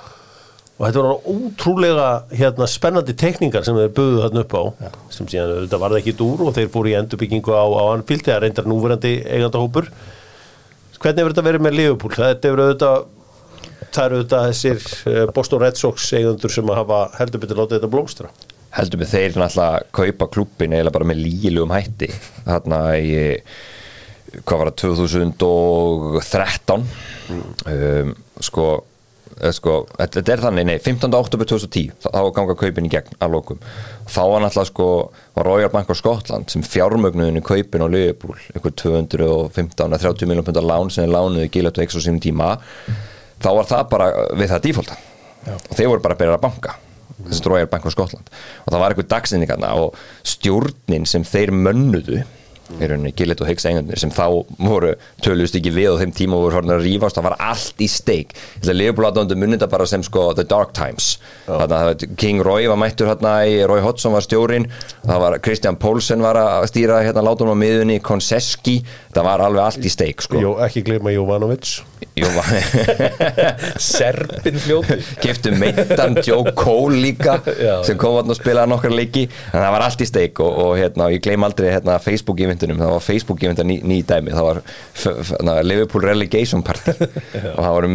[0.78, 4.64] og þetta var ótrúlega hérna, spennandi tekningar sem þeir buðu þarna upp á
[5.18, 8.44] sem síðan þetta varði ekki dúr og þeir fóru í endurbyggingu á, á Anfield eða
[8.46, 9.90] reyndar núverandi eigandahópur
[11.04, 12.16] hvernig hefur þetta verið með Liverpool?
[12.16, 12.98] Þetta hefur auðvitað
[13.94, 14.80] það eru auðvitað þessir
[15.12, 18.28] eh, Boston Red Sox eigandur sem að hafa heldur betur látið þetta blómstra.
[18.74, 22.10] Heldur með þeir náttúrulega kaupa klubbin eða bara með lígilegum hætti.
[22.48, 23.02] Þarna í
[24.42, 26.88] hvað var það 2013
[27.70, 28.10] um,
[28.42, 28.66] sko
[29.56, 31.10] sko, þetta er þannig, nei, 15.
[31.18, 33.64] oktober 2010 þá ganga kaupin í gegn að lokum.
[34.10, 34.88] Þá var náttúrulega sko
[35.36, 40.30] var Royal Bank of Scotland sem fjármögnuðin í kaupin á Liverpool, eitthvað 215 að 30
[40.30, 42.54] miljón pundar lán sem er lánuði Gillett og á sínum tíma
[43.44, 44.98] þá var það bara við það dífólta
[45.54, 46.78] og þeir voru bara að byrja að banka
[47.24, 48.30] þessi Royal Bank of Scotland.
[48.66, 52.24] Og það var eitthvað dagsendingarna og stjórnin sem þeir mönnuðu
[52.80, 54.26] í rauninni Gillett og Higgs eigandir sem þá
[54.58, 57.90] voru töluðust ekki við og þeim tíma voru horfnir að rífast, það var allt í
[57.92, 58.34] steik.
[58.60, 61.18] Þetta Leopold aðdóndu munið þetta bara sem sko The Dark Times.
[61.48, 64.70] Þarna, það var King Roy var mættur hérna í Roy Hodgson var stjórin
[65.04, 68.80] það var Christian Poulsen var að stýra hérna látum á miðunni, Konseski
[69.14, 70.40] það var alveg allt í steik sko.
[70.42, 71.76] Jó, ekki gleyma Jovanovic.
[73.82, 77.80] Serpin fljóti keftu meittan Joe Cole líka Já.
[77.88, 79.26] sem kom og spilaði nokkar leiki.
[79.54, 81.98] En það var allt í steik og, og hérna, ég gleym aldrei hérna,
[82.54, 84.46] Facebook-eventunum, það var Facebook-eventar ný, ný dæmi, það
[85.48, 87.92] var Liverpool Relegation Party og það voru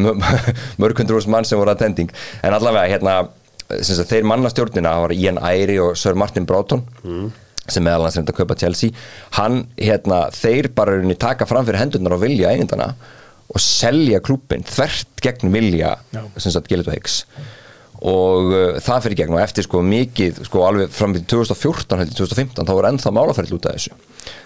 [0.83, 2.11] mörgundrús mann sem voru attending
[2.43, 3.29] en allavega hérna
[3.69, 6.85] þeir mannastjórnina, það var Ian Æri og Sir Martin Broughton
[7.69, 8.91] sem meðal hans reyndi að kaupa Chelsea
[9.37, 12.95] hann, hérna, þeir bara í rauninni taka fram fyrir hendurnar og vilja eigendana
[13.49, 15.97] og selja klúbin þvert gegn vilja
[16.37, 17.23] sem sagt og Higgs
[18.07, 22.21] og uh, það fyrir gegn og eftir sko mikið sko alveg fram til 2014 heldur
[22.23, 23.95] 2015 þá voru ennþá málaferðil út af þessu.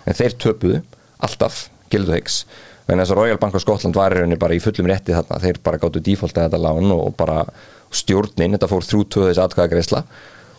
[0.08, 0.82] En þeir töpuðu
[1.22, 2.42] alltaf Gildu Higgs
[2.90, 5.40] en þess að Royal Bank of Scotland var í rauninni bara í fullum rétti þarna.
[5.42, 7.42] Þeir bara gáttu defaulta þetta lán og bara
[7.92, 10.02] stjórnin, þetta fór þrjú tvö þess atkvæðagreisla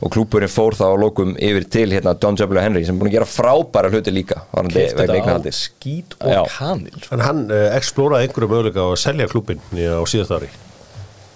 [0.04, 2.60] og klúburinn fór þá að lókum yfir til hérna Don W.
[2.60, 7.00] Henry sem er búin að gera frábæra hluti líka vegna þetta á skít og kanil.
[7.16, 10.52] En hann uh, explóraði einhverju möguleika að selja klubin á síðast ári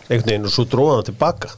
[0.09, 1.55] einhvern veginn og svo dróða hann tilbaka.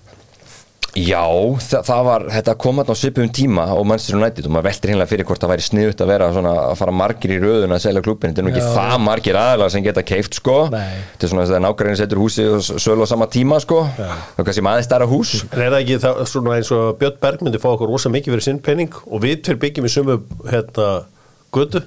[0.98, 1.22] Já,
[1.62, 4.90] það, það var, þetta kom þarna á svipum tíma og Manchester United og maður veltir
[4.90, 7.84] hinnlega fyrir hvort það væri sniðut að vera svona að fara margir í röðun að
[7.84, 8.72] selja klubin, þetta er nú ekki Já.
[8.74, 10.56] það margir aðalega sem geta keift sko.
[10.74, 13.84] Þetta er svona þess að nágræðin setur húsi og sölu á sama tíma sko.
[14.00, 15.36] Þá kannski maður stærra hús.
[15.46, 18.36] En er það ekki það, svona eins og Björn Berg myndi fá okkur rosa mikið
[18.36, 20.18] fyrir sinn penning og við tveir byggjum í sumu
[20.50, 20.90] hérna,
[21.54, 21.86] götu,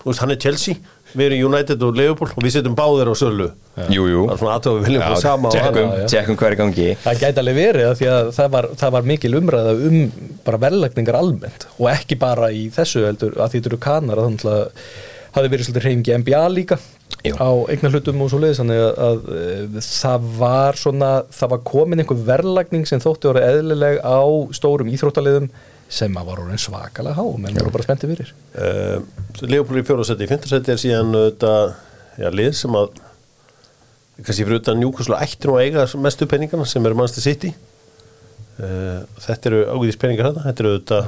[0.00, 0.80] þú veist, hann er Chelsea
[1.12, 3.48] við erum United og Liverpool og við setjum báðir á sölu.
[3.90, 4.24] Jú, jú.
[4.28, 6.88] Það er svona aðtöðu við viljum sama tjekkum, hver er í gangi.
[7.04, 10.00] Það gæti alveg verið að því að það var, það var mikil umræða um
[10.46, 14.30] bara verðlækningar almennt og ekki bara í þessu heldur að því þetta eru kanar að
[14.30, 14.88] þannig að
[15.34, 16.78] hafi verið svolítið hreyfingi NBA líka
[17.20, 17.34] Jú.
[17.36, 21.62] á eignar hlutum og svo leiðis þannig að, að e, það var svona það var
[21.68, 24.20] komin einhver verðlækning sem þótti voru eðlileg á
[24.56, 25.50] stórum íþróttaliðum
[25.90, 28.32] sem að var orðin svakalega há menn voru bara spenntið fyrir.
[28.54, 29.00] Uh,
[29.42, 31.54] Liverpool í fjóraðsæti, í fymtarsæti er síðan þetta,
[32.22, 32.92] já, lið sem að
[34.20, 37.50] kannski fyrir utan Newcastle ættir nú að eiga mestu peningana sem eru Manchester City.
[38.60, 41.02] Uh, þetta eru ágæðis peningar þetta þetta eru þetta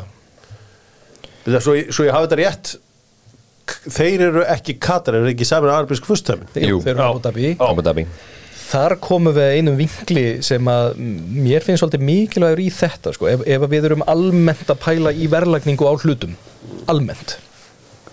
[1.42, 2.68] Þetta, svo, svo ég hafi þetta rétt
[3.96, 6.78] þeir eru ekki Katar, eru ekki saman arabísku fustæmin Jú.
[6.84, 7.02] þeir eru
[7.58, 7.66] á
[8.72, 13.28] Þar komum við einum vinkli sem að mér finnst svolítið mikilvægur í þetta sko.
[13.28, 16.36] ef, ef við erum almennt að pæla í verðlagningu á hlutum
[16.88, 17.36] almennt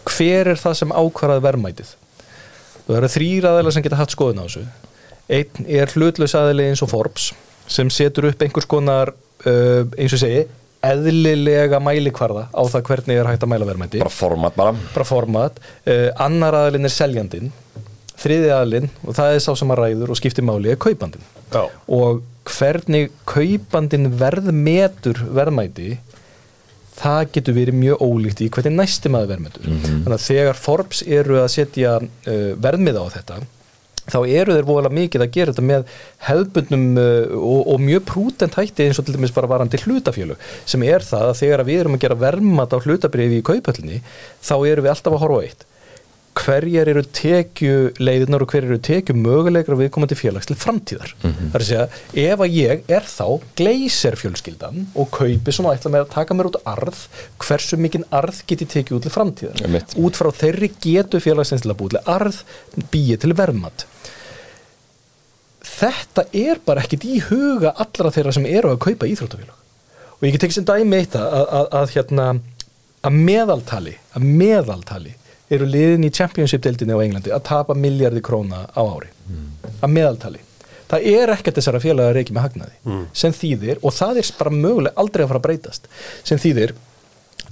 [0.09, 1.91] hver er það sem ákvarðað verðmætið?
[2.85, 4.63] Það eru þrýr aðeila sem geta haft skoðun á þessu.
[5.29, 7.29] Einn er hlutlaus aðeili eins og Forbes
[7.69, 10.47] sem setur upp einhvers konar uh, eins og segi
[10.85, 14.01] eðlilega mælikvarða á það hvernig er hægt að mæla verðmæti.
[14.01, 14.73] Bara format bara.
[14.95, 15.59] Bara format.
[15.85, 17.51] Uh, annar aðalinn er seljandinn
[18.19, 21.25] þriði aðalinn og það er sá sem að ræður og skiptir máli er kaupandinn.
[21.49, 21.63] Já.
[21.65, 25.95] og hvernig kaupandinn verðmetur verðmæti
[26.99, 29.69] það getur verið mjög ólíkt í hvernig næsti maður verðmetur.
[29.85, 33.39] Þannig að þegar Forbes eru að setja uh, verðmiða á þetta
[34.09, 35.95] þá eru þeir voðalega mikið að gera þetta með
[36.27, 40.85] hefðbundnum uh, og, og mjög prútent hætti eins og til dæmis bara varandi hlutafélög sem
[40.87, 43.99] er það að þegar að við erum að gera verðmat á hlutabriði í kaupöllinni
[44.41, 45.67] þá erum við alltaf að horfa eitt
[46.39, 51.13] hverjar eru tekjuleiðunar og hverjar eru tekju möguleikra viðkomandi félags til framtíðar?
[51.21, 51.85] Það er að segja,
[52.23, 53.25] ef að ég er þá
[53.59, 57.03] gleysir fjölskyldan og kaupi svona ætla með að taka mér út arð
[57.43, 59.63] hversu mikinn arð get ég tekið út til framtíðar?
[59.65, 59.95] Einmitt.
[59.99, 62.41] út frá þeirri getu félagsins til að búið til arð
[62.93, 63.87] býið til verðmat.
[65.69, 69.55] Þetta er bara ekkit í huga allra þeirra sem eru að kaupa íþróttafélag.
[70.19, 72.25] Og ég get tekið sem dæmi eitt að, að, að, hérna,
[73.07, 75.13] að meðaltali að meðaltali
[75.49, 79.09] eru liðin í Championship-deildinni á Englandi að tapa miljardi króna á ári.
[79.81, 80.43] Að meðaltali.
[80.89, 84.97] Það er ekkert þessara félaga reiki með hagnaði sem þýðir, og það er bara mögulega
[84.97, 85.89] aldrei að fara að breytast
[86.25, 86.73] sem þýðir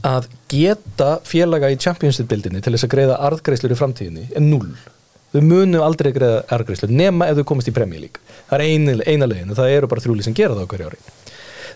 [0.08, 4.74] að geta félaga í Championship-deildinni til þess að greiða arðgreislur í framtíðinni er null
[5.34, 8.22] þau munu aldrei greiða arðgreislur nema ef þau komast í Premier League.
[8.50, 11.00] Það er eina, legin og það eru bara þrjúli sem gera það á hverju ári.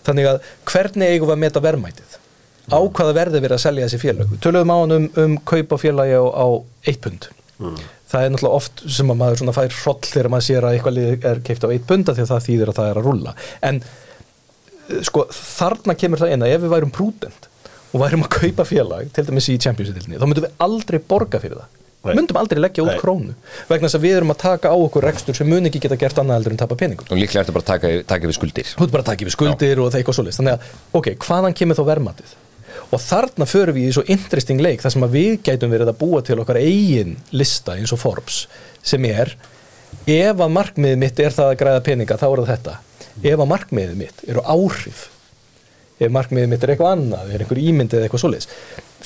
[0.06, 0.38] Þannig að
[0.70, 2.16] hvernig eigum við að meta verðmætið
[2.70, 5.78] á hvaða verði verið að selja þessi félag við töluðum á hann um, um kaupa
[5.80, 6.46] félagi á, á
[6.86, 7.28] eitt pund.
[8.12, 10.98] Það er náttúrulega oft sem að maður svona fær hroll þegar maður sér að eitthvað
[11.32, 13.34] er keift á eitt punda því að það þýðir að það er að rulla
[13.68, 17.48] en eh, sko þarna kemur það að ef við værum prudent
[17.92, 21.62] og værum að kaupa félag til dæmis í Champions-dildinni þá myndum við aldrei borga fyrir
[21.62, 21.78] það.
[22.02, 22.16] Nei.
[22.18, 22.98] myndum aldrei leggja út Nei.
[22.98, 23.34] krónu
[23.68, 26.18] vegna þess að við erum að taka á okkur rekstur sem mun ekki geta gert
[26.18, 27.06] annað heldur en tapa peningum.
[27.06, 28.72] Og líklega ertu bara að taka, taka við skuldir.
[28.74, 30.40] Þú ert bara að taka yfir skuldir og það eitthvað svoleiðis.
[30.40, 32.32] Þannig að, ok, hvaðan kemur þá verðmatið
[32.92, 36.00] og þarna förum við í svo interesting leik þar sem að við gætum verið að
[36.02, 38.44] búa til okkar eigin lista eins og Forbes
[38.84, 39.32] sem er,
[40.04, 42.76] ef að markmiðið mitt er það að græða peninga, þá er það þetta.
[43.22, 45.06] Ef að markmiðið mitt eru áhrif
[46.02, 48.48] ef markmiðið mitt er eitthvað annað er einhver ímyndið eða eitthvað svoleiðis.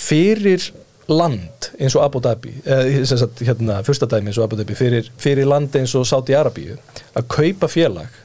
[0.00, 0.68] Fyrir
[1.06, 4.76] land eins og Abu Dhabi eða sem sagt, hérna, fyrsta dæmi eins og Abu Dhabi
[4.78, 6.78] fyrir, fyrir land eins og Saudi Arabíu
[7.14, 8.22] að kaupa félag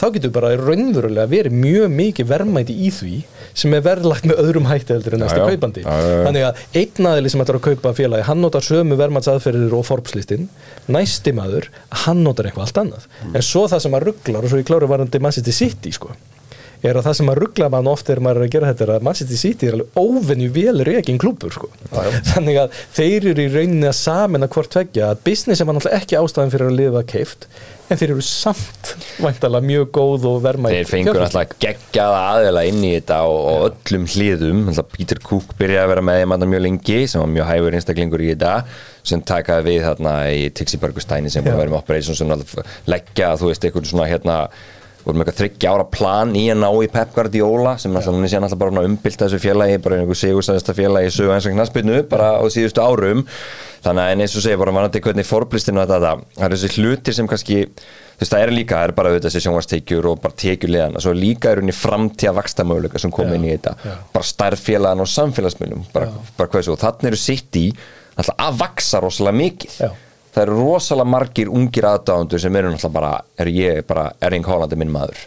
[0.00, 3.12] þá getur bara raunverulega verið mjög mikið verðmæti í því
[3.54, 5.54] sem er verðlagt með öðrum hætti heldur en næsta Já, já.
[5.54, 5.84] kaupandi.
[5.84, 9.84] Já, þannig að einn aðili sem ætlar að kaupa félagi hann notar sömu verðmætsaðferðir og
[9.88, 10.48] Forbes-listin.
[10.90, 11.68] Næsti maður,
[12.04, 13.08] hann notar eitthvað allt annað.
[13.30, 16.10] En svo það sem að rugglar og svo ég kláru varandi Manchester City sko,
[16.84, 19.06] er að það sem að ruggla mann oft er maður að gera þetta er að
[19.08, 21.70] Manchester City er alveg óvenju vel reygin klúpur sko.
[22.32, 25.80] þannig að þeir eru í rauninni að samin að hvort tveggja að business er maður
[25.80, 27.48] náttúrulega ekki ástæðan fyrir að lifa keift
[27.92, 28.92] en þeir eru samt
[29.24, 33.66] væntalega mjög góð og verma Þeir fengur alltaf geggjaða aðeila inn í þetta og, og
[33.68, 34.62] öllum hliðum.
[34.72, 38.24] Alltaf Peter Cook byrjaði að vera með þeim mjög lengi sem var mjög hæfur einstaklingur
[38.24, 38.54] í þetta
[39.04, 42.78] sem takaði við þarna í Tixi Bergustæni sem var að vera með Operation sem alltaf
[42.88, 44.38] leggja, þú veist, einhvern svona hérna
[45.04, 48.40] vorum eitthvað þryggja ára plan í að ná í Pep Guardiola sem alltaf núna sé
[48.40, 52.34] alltaf bara umbylt þessu félagi, bara einhver sigurstæðista félagi í sögu eins og knaspinu bara
[52.40, 53.24] á síðustu árum.
[53.84, 56.70] Þannig að en eins og segja bara vanandi hvernig forblistinu að þetta, það er þessi
[56.78, 57.58] hlutir sem kannski
[58.14, 60.96] þú veist það er líka, það er bara auðvitað þessi sjónvarstekjur og bara tekjur liðan,
[61.02, 63.74] svo líka er henni framtíða vakstamöguleika sem kom inn í þetta.
[63.84, 63.94] já.
[64.14, 67.66] bara starffélagan og samfélagsmiðlum bara, bara hvað þessu, og þannig eru sitt í
[68.14, 69.78] alltaf að vaksa rosalega mikið.
[69.82, 69.90] Já.
[70.34, 74.72] Það eru rosalega margir ungir aðdáðundur sem eru náttúrulega bara, er ég bara Erling Haaland
[74.72, 75.20] er minn maður,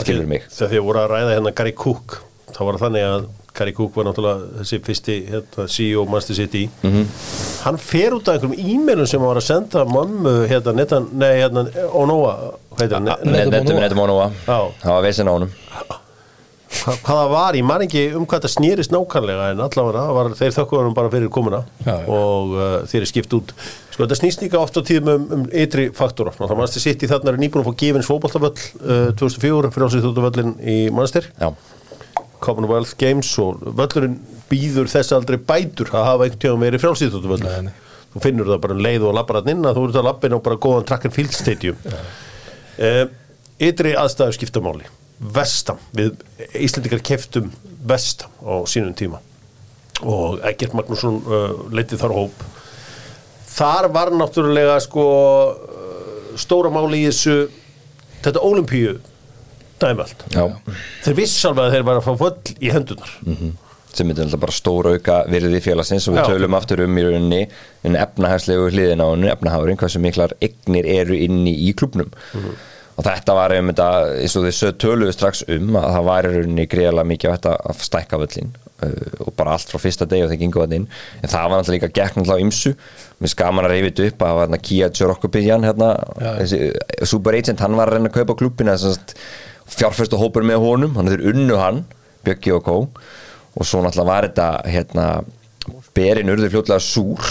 [0.00, 2.22] skilur mig Þegar því að voru að ræða hérna Gary Cook
[2.56, 7.04] þá var þannig að Gary Cook var náttúrulega þessi fyrsti hérna, CEO Master City Mhm.
[7.64, 11.30] hann fer út af einhverjum e-mailum sem hann var að senda mömmu hérna, netan, nei,
[11.40, 12.34] hérna, Onoa
[12.76, 13.04] hvað heitir hann?
[13.24, 14.30] Ne- Netum Onoa.
[14.46, 15.50] það var veisin á honum
[16.76, 20.28] Hva- hvað það var, ég man ekki um hvað það snýrist nákvæmlega en allavega var,
[20.36, 22.08] þeir þökkuðu hann bara fyrir komuna Já, já.
[22.08, 23.52] og uh, þeir er skipt út
[23.96, 27.00] sko þetta snýst líka oft á tíðum um, um ytri faktora, og það mannstu sitt
[27.00, 28.50] í þarna er nýbúin að fá gefins fótballtaföll
[28.84, 31.48] uh, 2004 fyrir ásýþjóttavöllin í mannstir já,
[32.44, 34.18] Commonwealth Games og völlurinn
[34.50, 37.72] býður þess aldrei bætur að hafa einhvern tíðan frjálsýþjóttavöll nei.
[38.12, 40.36] þú finnur það bara um leið og labbar hann inn að þú ert að labbin
[40.36, 41.80] á bara góðan track and field stadium.
[42.76, 43.06] Uh,
[43.56, 46.20] ytri aðstæður skiptamáli Vestam, við
[46.52, 47.48] Íslendingar keftum
[47.88, 49.22] Vestam á sínum tíma.
[50.04, 52.44] Og Egert Magnússon uh, leitið þar hóp
[53.56, 55.04] þar var náttúrulega sko
[56.36, 57.36] stóra máli í þessu
[58.24, 58.96] þetta olimpíu
[59.80, 60.44] dæmald já.
[61.04, 63.14] þeir viss alveg að þeir var að fá völl í hendunar
[63.96, 66.28] sem er alltaf bara stóra auka virði félagsins og við Já.
[66.34, 67.42] tölum aftur um í rauninni
[67.86, 73.36] en efnahagslegu hliðin á henni, efnahagurinn hversu miklar eignir eru inni í klubnum og þetta
[73.36, 73.88] var um þetta,
[74.20, 78.20] eins og þau töluðu strax um að það var í rauninni greiðlega mikið að stækka
[78.20, 78.52] völlin
[79.24, 80.88] og bara allt frá fyrsta degi og þeir gengu þetta inn.
[81.22, 82.72] En það var náttúrulega líka gekk náttúrulega ymsu
[83.22, 85.90] mér skaman að reyfi þetta upp að það var hérna Kia Tjörokkubiðjan hérna,
[86.42, 88.76] þessi super agent, hann var að reyna að kaupa klubbina
[89.76, 90.96] fjárfyrstu hópur með honum.
[90.98, 91.84] Hann er unnu hann,
[92.26, 92.76] Bjöggi og Kó.
[93.56, 95.06] Og svo náttúrulega var þetta hérna,
[95.96, 97.22] berin urðu fljótlega súr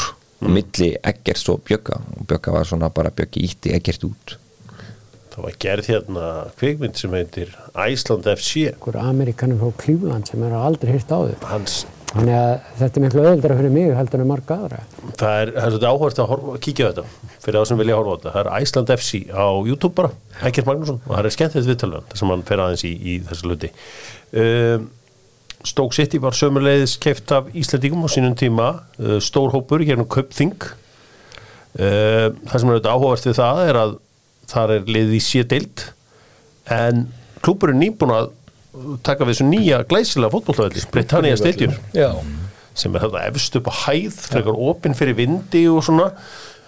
[0.41, 0.49] mm.
[0.49, 2.01] milli Eggers og Bjögga.
[2.17, 4.39] Og Bjögga var svona bara Bjöggi ítti Eggert út
[5.35, 10.55] það var gerð hérna kvikmynd sem heitir Æsland FC einhver amerikanum frá Cleveland sem er
[10.57, 11.35] aldrei hýrt á þau.
[11.51, 11.83] hans
[12.15, 14.77] Þannig að þetta er miklu öðuldra fyrir mig heldur en marga aðra.
[15.19, 17.97] það er, það er svolítið áhvert að horfa, kíkja á þetta fyrir þá sem vilja
[17.97, 20.11] horfa á þetta, það er Æsland FC á YouTube bara,
[20.47, 21.01] Egert Magnússon.
[21.03, 23.71] Og það er skemmtilegt viðtalveg, þar sem hann fer aðeins í, í þessu hluti.
[24.31, 24.87] Um,
[25.65, 28.69] Stoke City var sömulegðis keft af Íslandingum á sínum tíma
[29.01, 33.81] uh, stór hópur í gegnum Köpþing uh, það sem er auðvitað áhugavert við það er
[33.81, 33.95] að
[34.51, 35.85] þar er liðið í sédeild
[36.73, 37.05] en
[37.45, 38.31] klúburinn nýbúin að
[39.05, 41.75] taka við þessu nýja glæsilega fótbolltavelli Britannia Stadium.
[42.75, 46.09] sem er þetta efst upp á hæð frekar opinn fyrir vindi og svona.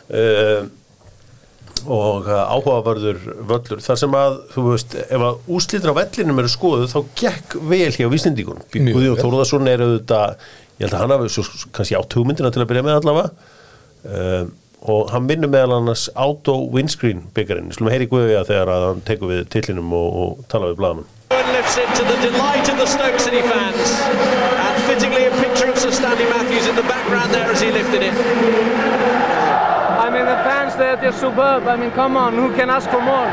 [0.08, 0.70] Uh,
[1.88, 3.82] og uh, áhugaverður völlur.
[3.84, 7.92] Þar sem að, þú veist, ef að úslítur á vellinum eru skoðuð þá gekk vel
[7.96, 9.24] hjá Vísindíkun Mjög Guðjón vel.
[9.26, 12.88] Þórðarsson er auðvitað ég held að hann hafi svo, kannski átt hugmyndina til að byrja
[12.88, 13.54] með allavega.
[14.08, 14.50] Uh,
[14.88, 19.34] og hann vinnur meðal annars Auto Windscreen byggarinn, slum heyri Guðja þegar að hann tekur
[19.34, 22.86] við tillinum og, og tala við blaðamann And lifts it to the delight of the
[22.88, 24.00] Stoke City fans.
[24.64, 28.02] And fittingly a picture of Sir Stanley Matthews in the background there as he lifted
[28.02, 28.14] it.
[30.00, 31.68] I mean, the fans, they're just superb.
[31.68, 33.28] I mean, come on, who can ask for more?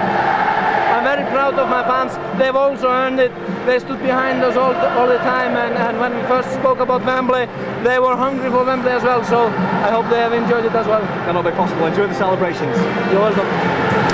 [1.04, 2.16] I'm very proud of my fans.
[2.38, 3.30] They've also earned it.
[3.66, 5.54] They stood behind us all, all the time.
[5.54, 7.44] And, and when we first spoke about Wembley,
[7.84, 9.22] they were hungry for Wembley as well.
[9.22, 11.02] So I hope they have enjoyed it as well.
[11.26, 11.84] Cannot be possible.
[11.84, 12.74] Enjoy the celebrations.
[13.12, 14.13] You're welcome.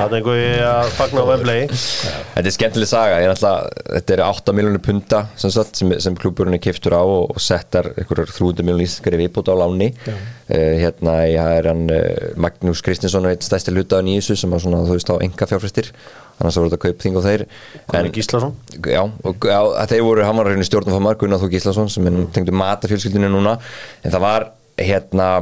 [0.00, 1.64] Það er einhverju að fagna á Wembley.
[1.70, 6.56] Þetta er skemmtileg saga, er alltaf, þetta er 8 miljónir punta sem, sem, sem klúburinn
[6.56, 9.90] er kiftur á og, og settar einhverjar 300 miljónir íslenskari viðbútt á láni.
[10.08, 14.80] Uh, hérna er hann uh, Magnús Kristinsson eitt stærsti hlutaðan í þessu sem var svona
[14.88, 15.92] þú veist á enga fjárfæstir
[16.40, 17.46] annars voru þetta kaup þing og þeir.
[17.92, 18.58] Gunnar Gíslason.
[18.80, 19.58] Já, og já,
[19.92, 23.28] þeir voru, hann var reyni stjórnum fyrir marg Gunnar Þó Gíslason sem er tengdu matafjölskyldinu
[23.28, 23.58] núna.
[24.00, 25.32] En það var hérna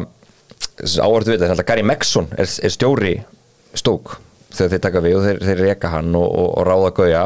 [0.98, 3.20] áhvertu við þetta Gary Megson er, er stjóri
[3.78, 4.18] stók
[4.58, 7.24] þegar þeir taka við og þeir, þeir reka hann og, og, og ráða gauja.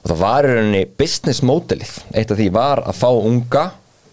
[0.00, 3.66] Og það var í rauninni business modelið eitt af því var að fá unga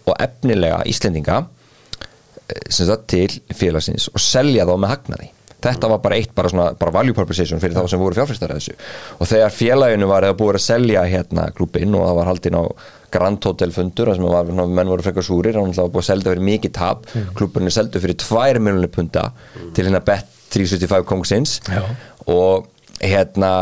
[0.08, 5.32] og efnilega Íslendinga eh, sem sagt til félagsins og selja þá með hagnaði.
[5.58, 8.76] Þetta var bara eitt bara, svona, bara value proposition fyrir þá sem voru fjárfæstar þessu.
[9.18, 12.64] Og þegar félaginu var eða búið að selja hérna klubinn og það var haldinn á
[13.10, 16.30] Grand Hotel fundur þar sem var, menn voru frekar súrir það var búið að selja
[16.30, 17.08] fyrir mikið tap.
[17.38, 19.30] Klubburinn er seldu fyrir 2 miljonir punta
[19.74, 21.82] til hérna bet 375 kongsins Já.
[22.28, 22.68] Og
[23.02, 23.52] hérna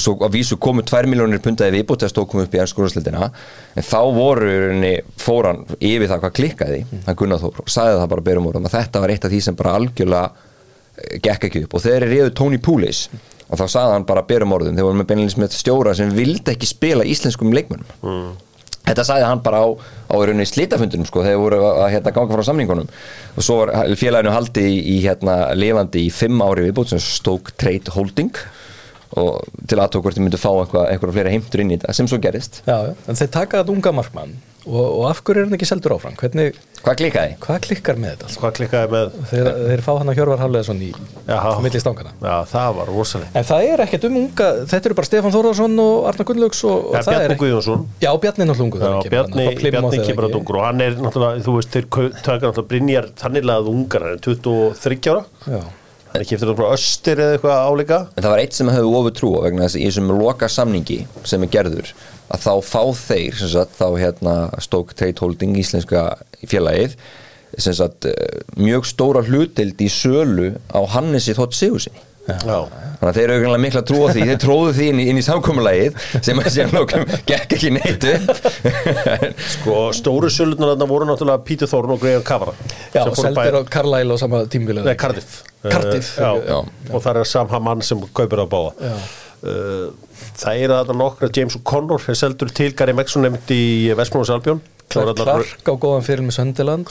[0.00, 3.28] svo að vísu komu 2 miljónir puntaði viðbútt að stóð komið upp í ennskóðarsleitina
[3.76, 8.10] en þá voru rauninni fóran yfir það hvað klikkaði hann Gunnar Þór og sagði það
[8.12, 11.64] bara berum orðum að þetta var eitt af því sem bara algjörlega eh, gekk ekki
[11.64, 11.76] upp.
[11.78, 13.06] Og þegar er reyðu Tony Poulis
[13.46, 16.52] og þá sagði hann bara berum orðum þegar voru með beinleins með stjóra sem vildi
[16.52, 18.34] ekki spila íslenskum leikmönnum
[18.86, 19.68] Þetta sagði hann bara á,
[20.10, 20.14] á
[20.46, 22.90] slítafundunum sko, þegar voru að, hérna, ganga frá samningunum.
[23.34, 27.90] Og svo var félaginu haldi í, hérna, lifandi í fimm ári viðbútt sem stók trade
[27.96, 28.30] holding.
[29.16, 32.18] Og til aðtók hvort þið myndu fá eitthvað fleira heimtur inn í þetta sem svo
[32.20, 34.34] gerist já, en þeir taka þetta unga markmann
[34.66, 36.16] og, og af hverju er hann ekki seldur áfram?
[36.18, 36.56] Hvernig,
[36.86, 37.36] Hvað klikkaði?
[37.42, 38.28] hvað klikkar með þetta?
[38.40, 40.90] Hvað klikkaði með Þeir, þeir fá hann að Hjörvar Hafleðason í
[41.26, 41.52] Jaha.
[41.64, 45.08] milli stangana Já, það var rosalega En það er ekkert um unga, þetta eru bara
[45.10, 48.68] Stefán Þórðarsson og Arnar Gunnlaugs og, og Já, það er Guðjónsson Já, Bjarni er náttúrulega
[48.68, 51.88] ungu Já, Bjarni, Bjarni kemur að dungur og hann er náttúrulega, þú veist, þeir
[52.22, 55.24] taka náttúrulega Brynjar þannig að ungar, hann er 23 ára
[55.56, 55.60] Já,
[56.20, 57.98] er kiptur frá Östir eða eitthvað álíka?
[58.16, 60.48] En það var eitt sem hefur ofur trú á vegna þess að í þessum loka
[60.52, 61.92] samningi sem er gerður
[62.26, 66.08] að þá fá þeir sem sagt, þá hérna Stoke Trade Holding íslenska
[66.50, 66.96] félagið
[67.56, 72.66] sem sagt, eh, mjög stóra hlutild í sölu á Hannesi Þótt Sigursinni Já,
[72.98, 75.18] Þannig að þeir eru eiginlega mikla trú á því þeir tróðu því inn í, inn
[75.20, 78.48] í samkomulægið sem að sem lókum gekk ekki neitt upp.
[79.54, 82.54] Sko, stóru sölutnar þarna voru náttúrulega Pítur Þórn og Greiðan Kavara
[82.96, 85.38] já og seldir á bæði- Carlisle á sama tímvili Nei, Cardiff
[85.72, 86.58] Cardiff, Eh, já, já.
[86.94, 88.92] og það er Sam Hamann sem kaupir á báða.
[89.46, 89.90] Uh,
[90.40, 93.62] það er þarna nokkra James O'Connor er seldur til Gary Megson nefnd í
[93.98, 96.88] Vestmóðs Albjón Clark á góðan fyrir með Söndiland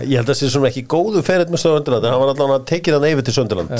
[0.00, 2.58] ég held að það sé svona ekki góðu ferið með Söndiland en hann var allavega
[2.62, 3.74] að tekið hann yfir til Söndiland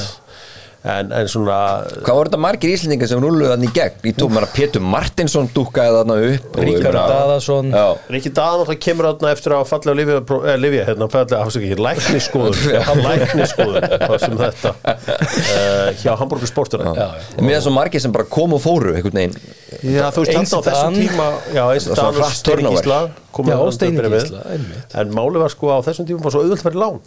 [0.84, 1.56] en, en svona
[2.02, 3.98] Hvað voru þetta margir íslendingar sem rúluðu þannig í gegn?
[4.10, 7.70] Í tók maður að Pétur Martinsson dúkkaði þarna upp og- Ríkar Daðason.
[7.70, 7.84] Já,
[8.16, 11.78] Ríkki Daðan alltaf kemur þarna eftir að falla á Livia, eh, hérna, falla, hafstu ekki,
[11.86, 14.74] lækniskoðun lækniskoðun, hvað sem þetta.
[14.82, 17.06] Uh, hjá Hamburger Sportur já,
[17.38, 19.38] En mér er svo margir sem bara kom og fóru einhvern veginn.
[19.82, 22.82] Þú veist þarna á þessum tíma já, eins Það var Dan og hratt Steini turnover.
[22.82, 23.00] Gísla
[23.32, 24.22] komu Já, þarna Steini til að byrja með.
[24.26, 24.96] Gísla, einmitt.
[25.02, 27.00] en máli var sko á þessum tíma var svo auðvöld fyrir lán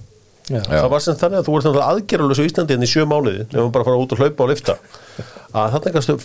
[0.45, 0.61] Já.
[0.61, 3.71] það var sem þannig að þú þannig aðgerðalösu í Íslandi en í sjö mánuði, nefnum
[3.73, 4.75] bara að fara út og hlaupa og lifta
[5.55, 6.15] að þarna kannski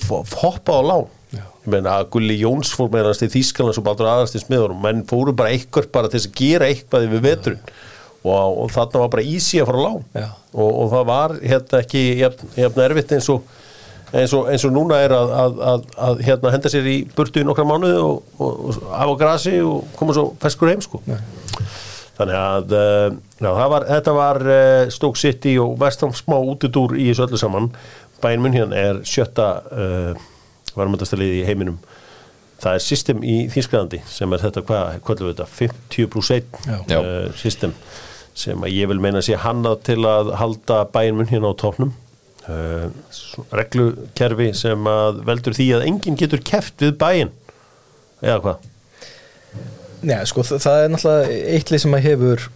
[0.42, 1.06] hoppa á lán.
[1.30, 4.82] Ég meina að Gulli Jóns fór með hans til Þýskaland svo baldur aðast í smiðunum
[4.82, 7.72] menn fóru bara eitthvað bara til þess að gera eitthvað yfir veturinn.
[8.20, 10.02] Og, og þarna var bara easy að fara á lán.
[10.18, 10.26] Já.
[10.52, 13.46] og, og það var hérna ekki jafn erfitt eins og
[14.10, 17.42] eins og, eins og núna er að, að, að, að hérna henda sér í burtu
[17.42, 20.98] í nokkra mánuði og, og, og hafa grasi og koma svo feskur heim sko
[22.20, 23.06] þannig að uh,
[23.40, 27.40] já, það var, þetta var uh, Stoke City og vestam smá útidúr í þessu öllu
[27.40, 27.70] saman.
[28.20, 30.28] Bæinn mun hérna er sjötta uh,
[30.76, 31.80] varumöndastalið í heiminum.
[32.60, 35.48] Það er system í Þýskalandi sem er þetta, hvað, hvað er þetta?
[35.56, 36.76] 50 pluss 1 Já.
[36.92, 36.98] Já.
[37.00, 37.72] uh, system
[38.40, 41.94] sem að ég vil meina sé hannað til að halda bæinn mun hérna á tóknum
[42.46, 42.86] uh,
[43.56, 47.32] reglukerfi sem að veldur því að enginn getur keft við bæinn
[48.20, 48.68] eða hvað
[50.06, 52.48] Nei, sko, það, það er náttúrulega eittlið sem að hefur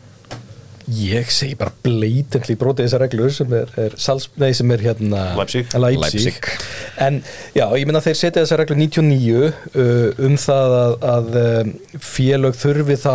[0.93, 5.23] ég segi bara blatantly brotið þessar reglur sem er, er, Sals, nei, sem er hérna
[5.39, 5.71] Leipzig.
[5.81, 6.27] Leipzig.
[6.27, 6.67] Leipzig.
[7.01, 7.21] en
[7.57, 11.75] já, ég meina þeir setja þessar reglur 99 uh, um það að, að um,
[12.05, 13.15] félög þurfi þá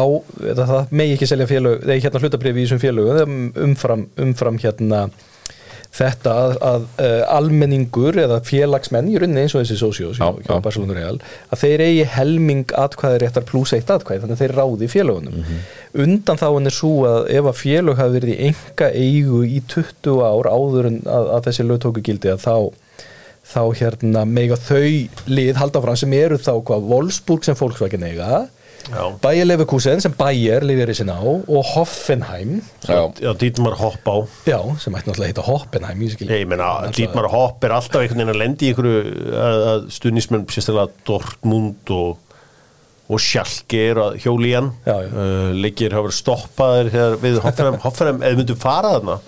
[0.53, 5.03] eða það megi ekki selja félög eða hérna hlutabrifi í þessum félögum umfram, umfram hérna
[5.95, 9.79] þetta að, að uh, almenningur eða félagsmenn í rauninni eins og þessi
[10.95, 11.15] Real
[11.49, 15.47] að þeir eigi helming atkvæði réttar pluss eitt atkvæði þannig að þeir ráði félagunum
[16.05, 20.21] undan þá er svo að ef að félög hafi verið í enga eigu í 20
[20.29, 22.55] ár áður en að, að þessi lögtóku gildi að þá
[23.49, 28.43] þá hérna mega þau lið halda fram sem eru þá hvað Wolfsburg sem Volkswagen eiga.
[29.21, 32.55] Bayer Leverkusen sem Bayer lifir í sinna á og Hoffenheim.
[32.88, 34.17] Já, Já, Dietmar Hopp á.
[34.49, 38.34] Já, sem ætti náttúrulega að heita Hoffenheim ég meina, Dietmar Hopp er alltaf einhvern veginn
[38.34, 42.17] að lendi í einhverju stuðnismenn sérstaklega Dortmund og,
[43.09, 44.73] og Schalke er að hjóli í hann.
[44.88, 45.13] Já, já.
[45.13, 49.19] uh, leikir hafa verið stoppaðir þegar við Hoffenheim, Hoffenheim eða myndu fara þarna?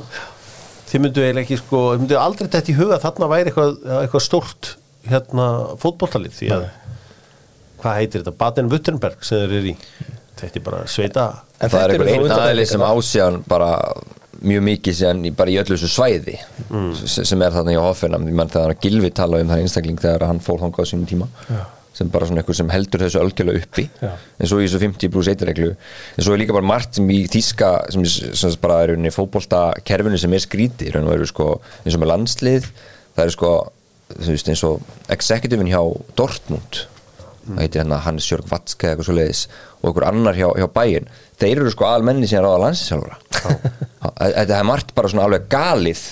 [0.91, 3.75] Þið myndu eiginlega ekki sko, þið myndu aldrei þetta í huga að þarna væri eitthvað,
[4.01, 4.75] eitthvað stórt
[5.07, 5.45] hérna
[5.81, 6.65] fótboltalið því að
[7.81, 9.75] hvað heitir þetta, Baden-Württemberg sem þeir eru í?
[10.41, 11.27] Þetta er bara sveita
[11.61, 13.75] En það er eru einhver einn aðli sem ásján bara
[14.41, 16.39] mjög mikið í, bara í öllu þessu svæði
[17.03, 18.25] sem, sem er þarna í Hoffenheim.
[18.25, 21.27] Því mann þegar Gilvi talaði um það einstakling þegar hann fór þangað á sínum tíma
[21.91, 23.83] sem bara svona eitthvað sem heldur þessu algjörlega uppi.
[23.99, 24.13] Já.
[24.15, 25.73] en svo í þessu 50 pluss 1 reglu.
[26.15, 29.11] En svo er líka bara margt sem í þýska sem, sem sem bara er í
[29.13, 31.49] fótbolta kerfinu sem er skríti í raun og veru sko
[31.83, 32.71] eins og með landslið
[33.17, 33.51] það er sko
[34.15, 35.83] þú veist eins og executive hjá
[36.17, 36.85] Dortmund
[37.47, 39.43] það heitir hérna Hans Jörg Vatske eða eitthvað svo leiðis
[39.81, 41.11] og einhver annar hjá, hjá bæinn.
[41.41, 43.17] Þeir eru sko almenni sem er á landsinsjálfura
[44.39, 46.03] þetta er margt bara svona alveg galið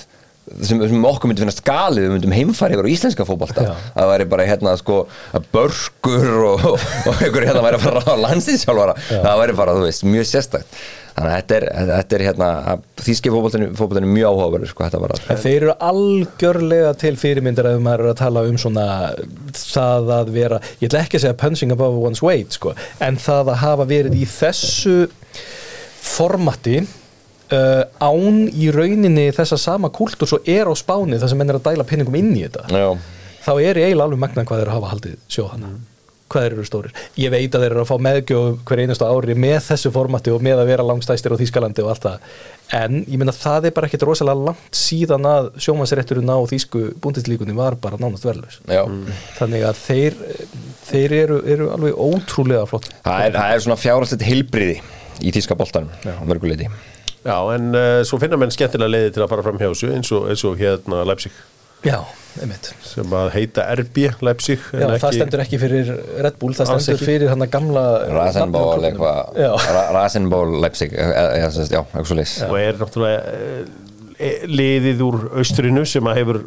[0.66, 3.52] sem, sem okkur myndi finnast galið við myndum heimfæri yfir íslenska að
[3.94, 4.96] það væri bara hérna sko
[5.36, 6.64] að börkur og,
[7.10, 10.80] og einhver hérna væri að fara á landsinsjálfara það væri bara, þú veist, mjög sérstakt
[11.14, 12.50] þannig að þetta er, þetta er hérna
[13.00, 17.82] þýski er mjög áhugaverður sko, þetta var að En þeir eru algjörlega til fyrirmyndir ef
[17.84, 18.86] maður er að tala um svona
[19.56, 23.54] það að vera, ég ætla ekki að segja punching above one's weight sko, en það
[23.54, 24.96] að hafa verið í þessu
[26.00, 31.52] formati uh, án í rauninni þessa sama kúltur svo er á spáni það sem menn
[31.52, 32.66] er að dæla pinningum inn í þetta.
[32.70, 32.90] Já.
[33.44, 35.72] þá er ég eiginlega alveg magna hvað þeir hafa haldið sjóðana
[36.30, 36.96] hvað þeir eru stórir.
[37.20, 40.46] Ég veit að þeir eru að fá meðgjöf hver einustu ári með þessu formati og
[40.46, 42.32] með að vera langstæstir á Þýskalandi og allt það.
[42.80, 47.56] En ég meina það er bara ekkit rosalega langt síðan að sjómasrétturinn á Þýsku búndislíkunni
[47.58, 48.60] var bara nánast verðlaus.
[48.70, 48.84] Já.
[49.38, 50.16] þannig að þeir,
[50.86, 54.76] þeir eru, eru alveg ótrúlega flott það er, það er svona fjárhaldið heilbriði
[55.20, 56.68] í þýska boltanum á mörguleiti
[57.20, 60.12] Já, en uh, svo finna menn skemmtilega leiði til að fara fram hjá þessu eins
[60.16, 61.34] og, eins og hérna Leipzig
[61.86, 61.96] Já,
[62.42, 62.70] einmitt.
[62.84, 66.98] Sem að heita RB Leipzig Já, það stendur ekki fyrir Red Bull, það Alls stendur
[67.00, 67.08] ekki.
[67.08, 69.38] fyrir hann að gamla Rasenból eitthvað.
[69.40, 69.52] Já.
[69.96, 73.38] Rasenból Leipzig sem sagt, já, eitthvað svo leys og er náttúrulega
[74.20, 76.40] eh, liðið úr austrinu sem að hefur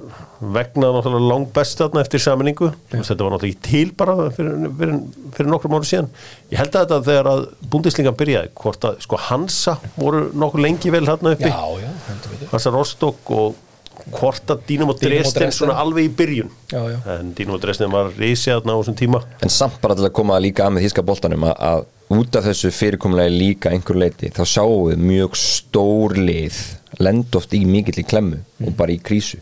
[0.54, 5.02] vegnað náttúrulega langt best þarna eftir saminningu þetta var náttúrulega ekki til bara fyrir, fyrir,
[5.34, 6.12] fyrir nokkrum ára síðan.
[6.54, 10.94] Ég held að þetta þegar að búndislingan byrjaði hvort að sko Hansa voru nokkur lengi
[10.94, 11.50] vel þarna uppi.
[11.50, 11.94] Já, já,
[12.54, 13.58] Hansa Rostock og
[14.12, 16.52] hvort að Dynamo Dresden svona alveg í byrjun.
[16.72, 17.00] Já, já.
[17.16, 19.24] en Dynamo Dresden var reysið á þessum tíma.
[19.44, 22.48] En samt bara til að koma líka að með þýska boltanum að, að út af
[22.48, 26.60] þessu fyrirkomulegi líka einhver leiti þá sjáum við mjög stór lið
[27.02, 29.40] lend oft í mikill í klemmu og bara í krísu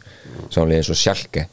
[0.49, 1.45] við eins og sjálke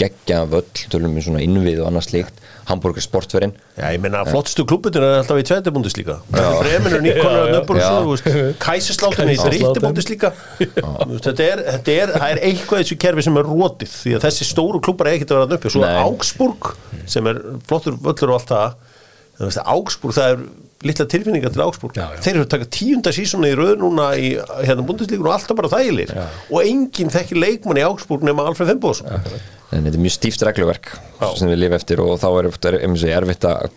[0.00, 4.64] geggja völl, tölum við svona innvið og annars líkt, Hamburger sportverinn Já, ég meina, flottstu
[4.68, 7.88] klubbutin er alltaf í tveiti búndislíka Bremen er nöppur Já.
[8.00, 12.98] og svo, Kæsisláttin er í þríti búndislíka Þetta er, þetta er, það er eitthvað þessu
[13.04, 15.74] kerfi sem er rótið því að þessi stóru klubbar er ekkert að vera að nöppi
[15.74, 15.84] Svo.
[16.04, 16.72] Augsburg,
[17.10, 19.60] sem er flottur völlur og allt það.
[19.74, 20.46] Augsburg, það er
[20.84, 22.20] litla tilfinningar til Augsburg Já, já.
[22.24, 24.34] Þeir eru að taka tíunda sísona í röð núna í
[24.66, 29.08] hérna búndislíkun og alltaf bara þægilir og enginn þekkir leikmann í Augsburg nema Alfred Fimboðsson
[29.14, 31.28] en þetta er mjög stíft regluverk Já.
[31.38, 33.68] sem við lifa eftir og þá er eftir, er, er erfitt að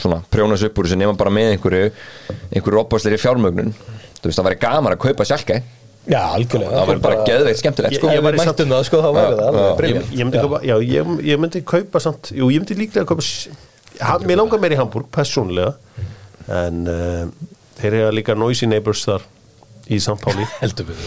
[0.00, 1.90] svona, prjóna þessu upp úr þessu nema bara með einhverju
[2.50, 5.60] einhverju opbásleiri fjármögnun þú veist það væri gaman að kaupa sjálke
[6.04, 8.08] Já, algjörlega það væri bara geðveikt skemmtilegt sko.
[8.10, 10.10] Ef Ég var í mættum það, sko, þá væri það alveg ég, briljant.
[10.10, 10.42] ég, myndi Já.
[10.44, 14.74] kaupa, já, ég, ég myndi kaupa samt jú, ég myndi líklega kaupa mér langar meir
[14.74, 15.72] í Hamburg, persónlega
[16.52, 17.22] en uh,
[17.78, 19.24] þeir eru líka noisy neighbors þar
[19.92, 20.16] í St.
[20.22, 21.00] Páli heldur við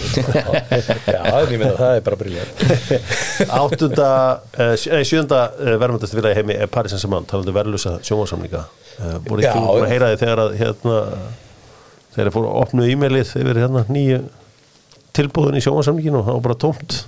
[1.79, 2.63] það er bara briljant
[3.59, 4.09] áttunda,
[4.57, 9.41] uh, sjönda uh, verðmættast vilja í heimi er Paris Saint-Germain talandi verðlusa sjónvarsamlinga uh, voru
[9.41, 10.99] ekki búin að heyra því þegar að hérna,
[12.17, 14.21] þegar fóru að opnu e-mailið yfir hérna nýju
[15.17, 16.99] tilbúðin í sjónvarsamlinginu og það var bara tómt.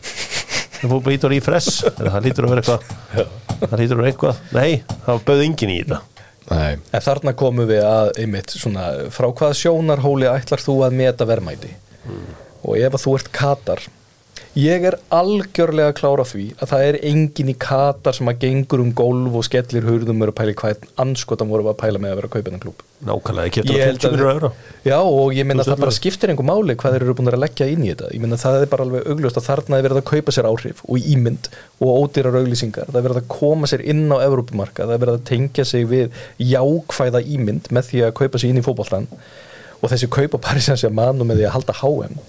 [0.80, 3.34] Það fóru bara ít og refresh það lítur að vera eitthvað.
[3.60, 6.00] Það lítur að vera eitthvað, nei, það bauð enginn í þetta
[6.50, 6.80] Nei.
[6.96, 11.76] En þarna komum við að, einmitt, svona, frá hvaða sjónarhóli ætlar þú að meta verðmæti?
[12.66, 13.84] Og ef að þú ert Katar,
[14.58, 18.90] ég er algjörlega klára því að það er engin í Katar sem að gengur um
[18.98, 22.30] gólf og skellir hurðum og að í hvað anskotan voru að pæla með að vera
[22.30, 22.82] að kaupa hennan klúb.
[23.06, 24.50] nákvæmlega, ekki held 50 að- miljóra euro
[24.84, 26.00] Já, og ég Þú veist það bara þetta?
[26.00, 28.10] skiptir einhver máli hvað þeir eru búin að leggja inn í þetta.
[28.16, 30.82] Ég meina það er bara alveg augljóst að þarna er verið að kaupa sér áhrif
[30.90, 32.90] og ímynd og ódýrar auglýsingar.
[32.92, 35.86] Það er verið að koma sér inn á Evrópumarka, það er verið að tengja sig
[35.88, 39.08] við jákvæða ímynd með því að kaupa sér inn í fótbollan
[39.82, 42.20] og þessi kaupa Paris Saint-Germain og með því að halda HM.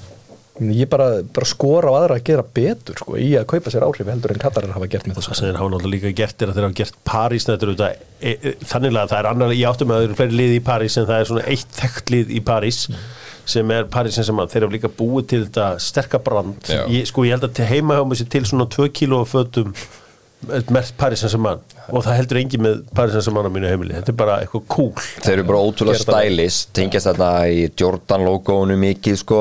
[0.59, 4.09] Ég bara, bara skora á aðra að gera betur sko, í að kaupa sér áhrif
[4.11, 5.39] heldur en Katarar hafa gert með það þessu.
[5.39, 8.33] sem þeir hafa náttúrulega líka gert er að þeir hafa gert París þetta er e,
[8.35, 10.99] e, þannig að það er annar ég áttum að það eru fleiri lið í París
[10.99, 12.83] en það er svona eitt þekkt lið í París
[13.55, 16.83] sem er París sem að þeir hafa líka búið til þetta sterka brand Já.
[16.93, 19.33] ég, sko ég held að til heima hjá mig sér til svona 2 kíló af
[19.33, 19.73] fötum
[20.49, 21.61] mert París sem mann
[21.91, 23.97] og það heldur engin með París sem mann á mínu heimili.
[23.99, 24.93] Þetta er bara eitthvað cool.
[25.25, 29.41] Þeir eru bara ótrúlega stælist tengjast þarna í Jordan logoinu mikið sko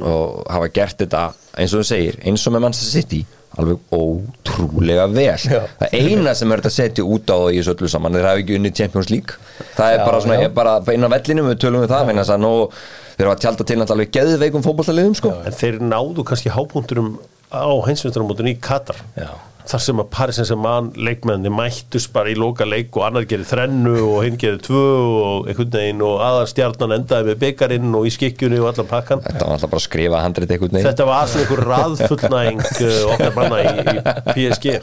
[0.00, 1.26] og hafa gert þetta
[1.60, 3.20] eins og þú segir, eins og með Manchester City
[3.60, 5.26] alveg ótrúlega vel.
[5.50, 5.60] Já.
[5.80, 8.28] það eina sem er þetta að setja út á það í þessu öllu saman þeir
[8.28, 9.38] hafa ekki unnið Champions League.
[9.74, 10.46] Það er Já, bara svona, já.
[10.46, 12.52] er bara innan vellinum við tölum við það, þess að nú
[13.16, 15.34] þeir hafa tjálta til náttúrulega alveg geðveikum fótbollaliðum sko.
[15.44, 17.10] En þeir náðu kannski hápunkturum
[17.50, 19.02] á hensvöndaramótun í Katar.
[19.18, 19.28] Já.
[19.68, 23.96] Þar sem að Paris Saint-Germain leikmenni mættus bara í loka leik og annar gerir þrennu
[24.06, 24.84] og hinn gerir tvö
[25.20, 29.24] og einhvern veginn og aðar stjarnan endaði með byggarinn og í skikkjunni og allan pakkan.
[29.26, 30.88] Þetta var alltaf bara að skrifa handrið einhvern veginn.
[30.90, 34.80] Þetta var svona einhver raðfullnæging uh, okkar manna í, í PSG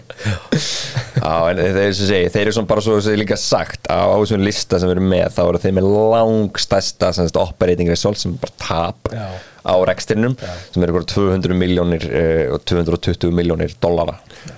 [1.17, 4.05] Já, en þeir, sem segi, þeir eru svona bara svo sem ég líka sagt á,
[4.13, 8.21] þessum lista sem við erum með þá eru þeir með langstæsta sem þetta operating result
[8.21, 9.11] sem bara tap.
[9.13, 9.27] Já.
[9.67, 14.17] Á rekstrinum sem eru ykkur 200 miljónir uh, og 220 miljónir dollara.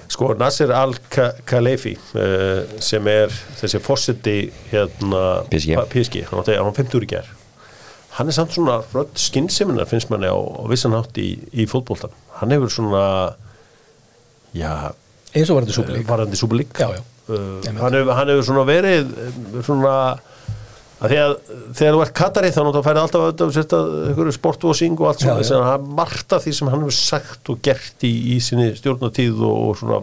[0.09, 4.37] Sko Nasser Al-Khalefi uh, sem er þessi fórseti
[4.71, 7.35] hérna PSG, hann var hann var 50 úr í gær.
[8.19, 12.11] Hann er samt svona rödd skinnseminar finnst manni á, á vissan hátt í, í fótboltan
[12.39, 13.03] hann hefur svona
[14.55, 14.91] já,
[15.35, 15.59] eins og
[16.07, 17.01] varandi súbulík Já, já.
[17.29, 19.93] uh, hann, hann hefur svona verið eh, svona
[20.99, 21.33] að því að
[21.79, 23.77] þegar þú ert kattari þá náttúrulega færið alltaf að setja
[24.09, 27.53] einhverju sportvósing og allt svona þess að hann margt af því sem hann hefur sagt
[27.53, 30.01] og gert í, í sinni stjórnatíð og, og svona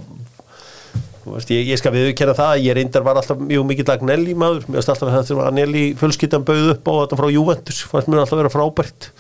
[1.35, 4.67] veist, ég, ég skal viðurkenna það að ég reyndar var alltaf mjög mikill Agnelli maður.
[4.71, 8.39] Mér finnst alltaf að Agnelli fjölskyldan bauð upp á þetta frá Juventus fannst mér alltaf
[8.39, 9.11] að vera frábært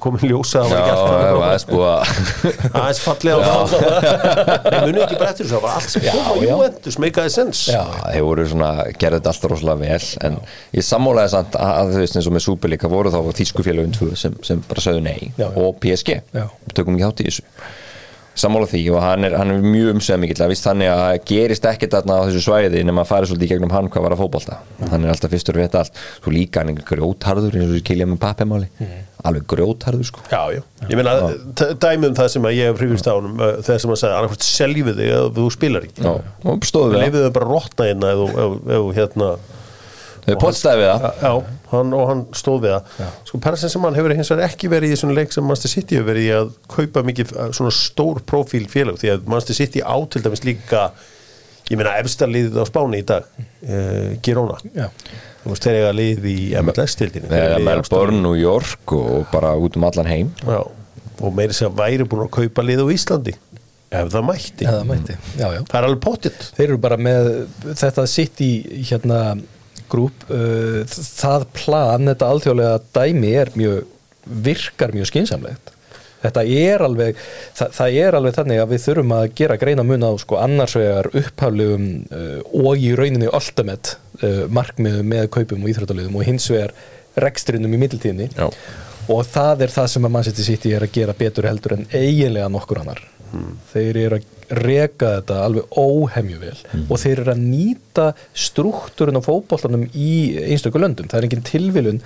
[0.00, 3.74] koma í ljósa Já, það var aðeins búið að aðeins fallið á það
[4.70, 6.32] Nei, munið ekki bara eftir þessu, það var allt sem kom á.
[6.44, 7.80] Juventus, meikaði sens Já,
[8.12, 8.70] þeir voru svona,
[9.00, 10.40] gerðu þetta alltaf rosalega vel en
[10.76, 14.36] ég sammálaði samt að, þú veist eins og með Superlíka voru þá þýskufélagin tvö sem,
[14.46, 15.52] sem bara sögðu nei Já, já.
[15.64, 16.44] og PSG, Já.
[16.76, 17.46] tökum ekki hátt í þessu.
[18.40, 21.64] Sammála því og hann er, hann er mjög umsveð mikill að vist þannig að gerist
[21.66, 24.20] ekkert þarna á þessu svæði nema að fara svolítið í gegnum hann hvað var að
[24.22, 24.60] fótbolta.
[24.92, 25.98] Hann er alltaf fyrstur að vita allt.
[26.22, 28.70] Svo líka hann er grjótharður eins og kilja með pappimáli
[29.28, 30.22] alveg grjótharður sko.
[30.32, 31.14] Já, já, ég meina
[31.60, 34.00] t- dæmi um það sem að ég hef hrifist á honum uh, þegar sem að
[34.02, 36.12] segja, annarkvæmt seljum við þig eða þú spilar ekki Já,
[36.54, 39.30] og stóðu við þau bara að rotna hérna ef þú- hérna
[40.26, 41.22] þau potstæði við það.
[41.24, 41.32] Já,
[41.70, 43.14] hann, og hann stóð við það.
[43.30, 45.96] Sko, Persen sem hann hefur hins vegar ekki verið í þessum leik sem Manchester City
[45.98, 49.80] hefur verið í að kaupa mikið uh, svona stór profíl félag því að Manchester City
[49.82, 50.90] á til dæmis líka
[51.70, 54.56] ég meina efsta liðið á Spáni í dag uh, Girona.
[54.76, 54.88] Já,
[55.42, 59.86] þú veist, þeir eiga lið í MLS-tildinni eða Melbourne, New York og bara út um
[59.88, 60.34] allan heim.
[60.44, 60.60] Já,
[61.20, 63.36] og meiri sem væri búin að kaupa lið á Íslandi
[63.90, 64.66] ef það mætti.
[64.66, 65.62] Eða mætti já, já.
[65.66, 67.30] það er alveg pottitt þeir eru bara með
[67.80, 68.50] þetta sitt í
[68.86, 69.18] hérna
[69.90, 73.90] grúp uh, það plan, þetta alþjóðlega dæmi er mjög,
[74.46, 75.74] virkar mjög skinsamlegt
[76.22, 80.06] þetta er alveg það, það er alveg þannig að við þurfum að gera greina mun
[80.06, 85.72] á sko annars vegar upphaflegum uh, og í rauninni ultimate uh, markmiðum með kaupum og
[85.72, 86.74] íþróttaliðum og hins vegar
[87.20, 88.50] rekstrinum í middeltíðinni Já.
[89.10, 91.78] og það er það sem að mann setja sitt í er að gera betur heldur
[91.78, 93.02] en eiginlega nokkur annar.
[93.70, 98.06] Þeir eru að reka þetta alveg óhemju vel og þeir eru að nýta
[98.46, 100.10] struktúrun á fótbollanum í
[100.48, 101.10] einstöku löndum.
[101.10, 102.00] Það er engin tilviljun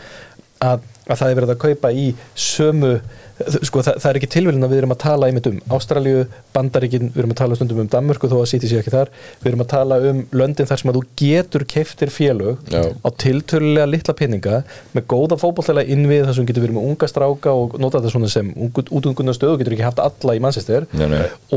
[0.65, 2.95] að, að það er verið að kaupa í sömu
[3.35, 6.23] sko það, það er ekki tilviljun að við erum að tala einmitt um Ástralíu,
[6.55, 9.11] Bandaríkin, við erum að tala stundum um Danmörku þó að sýti sér ekki þar.
[9.43, 12.83] Við erum að tala um löndin þar sem að þú getur keiftir félög Já.
[12.95, 14.61] á tiltölulega litla peninga
[14.95, 18.31] með góða fótbolllega innvið þar sem getur verið með unga stráka og nota þetta svona
[18.31, 18.53] sem
[18.85, 20.87] útungunar stöðu, getur ekki haft alla í mannsistir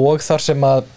[0.01, 0.87] og þar sem að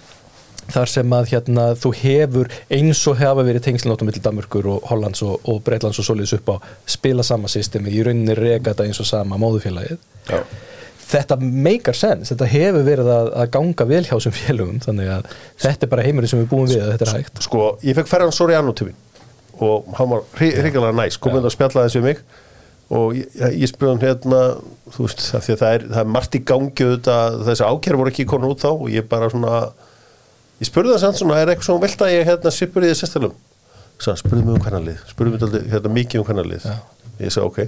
[0.70, 5.22] þar sem að hérna, þú hefur eins og hefa verið tengslunóttum millir Danmörkur og Hollands
[5.26, 6.56] og, og Breitlands og soliðis upp á
[6.88, 9.98] spila sama systemi, í rauninni reka þetta eins og sama móðufélagið
[10.30, 10.42] Já.
[11.10, 15.32] þetta meikar sens, þetta hefur verið að, að ganga vel hjá sem félögum þannig að
[15.64, 17.42] þetta er bara heimurinn sem við búum við að þetta er hægt.
[17.48, 19.06] Sko, ég fekk Ferran Soriano til mín
[19.60, 22.22] og hann var hrigalega næs komið að spjalla þessu við mig
[22.90, 23.26] og ég,
[23.60, 24.40] ég spurði hann hérna
[24.94, 28.54] þú veist, það er, það er margt í gangi auðvitað, þessi ákjær voru ekki komin
[28.54, 29.60] út þá og ég bara svona
[30.60, 33.06] ég spurði það samt svona, er eitthvað svona vilt að ég hérna svipur í þess
[33.06, 33.36] sestalum
[34.00, 36.68] spurði mig um hvernig lið, spurði mig hérna, mikið um hvernig lið
[37.20, 37.58] ég sagði ok.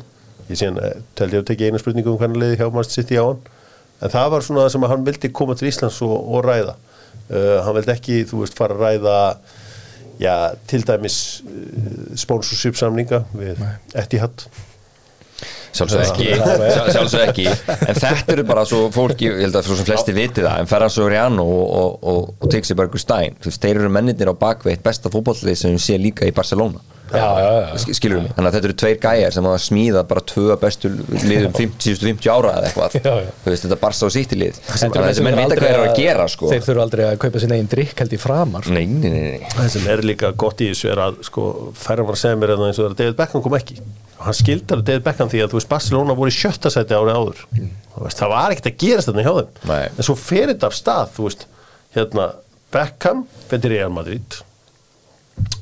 [0.49, 3.13] Ég síðan eh, teldi ég að tekið eina spurningu um hvernig lið hjá mannst sitt
[3.13, 3.43] í á hann
[4.03, 6.75] en það var svona það sem hann vildi koma til Íslands og, og ræða.
[7.29, 9.19] Uh, hann vildi ekki, þú veist, fara að ræða
[10.21, 10.35] já,
[10.69, 13.63] til dæmis uh, sponsorship samninga við
[14.03, 14.47] Etihad
[15.73, 17.47] Sjálfsög ekki, sjálf- sjálfsög ekki.
[17.89, 20.69] En þetta eru bara svo fólki Ég held að svo sem flesti viti það En
[20.69, 24.35] Ferran Soriano og, og, og, og Tixi Bergur Stein þú veist, Þeir eru menninir á
[24.37, 26.81] bakveitt besta fótbollið sem við sé líka í Barcelona.
[27.13, 27.73] Já, já, já.
[27.83, 30.89] Sk- Skilur mig, þannig að þetta eru tveir gæjar sem hafa smíðað bara tvö bestu
[31.13, 32.95] liðum 50, síðustu 50 ára eða eitthvað.
[32.97, 33.27] Já, já.
[33.45, 34.61] Þú veist, þetta Barca og City lið.
[34.65, 36.49] Heldur Þannig að að þessi þeir menn vita hvað er að gera sko.
[36.55, 38.71] þeir þurfa aldrei að kaupa sinna einn drikk held í framar.
[38.73, 39.53] Nei, nei, nei, nei.
[44.23, 46.95] Hérna og hann skildar David Beckham því að þú veist Barcelona voru í sjötta sæti
[46.95, 47.43] árið áður.
[47.93, 49.51] Þú veist, það var ekkert að gerast þarna hjá þeim.
[49.73, 49.83] Nei.
[49.99, 51.47] en svo fer þetta af stað þú veist,
[51.97, 52.29] hérna
[52.73, 54.39] Beckham fyrir Real Madrid.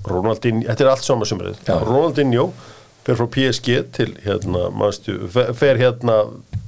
[0.06, 2.48] Ronaldinho, þetta er allt saman sumrið Ronaldinho
[3.06, 6.16] fer frá PSG til hérna, manstu, fer- hérna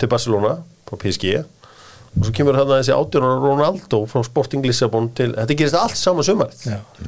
[0.01, 0.55] til Barcelona
[0.88, 1.43] frá PSG
[2.12, 6.24] og svo kemur hann þessi átjónar Ronaldo frá Sporting Lissabon til, þetta gerist allt saman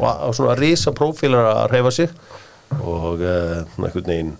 [0.01, 2.14] og, og svona risa prófílar að reyfa sig.
[2.80, 4.30] Og uh, einhvern veginn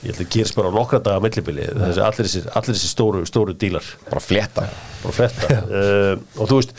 [0.00, 3.84] ég held að gerist bara á nokkra daga millibili þessi, allir, þessi, stóru, stóru dílar
[4.08, 4.64] bara flétta
[5.02, 6.74] bara fletta uh, og þú veist,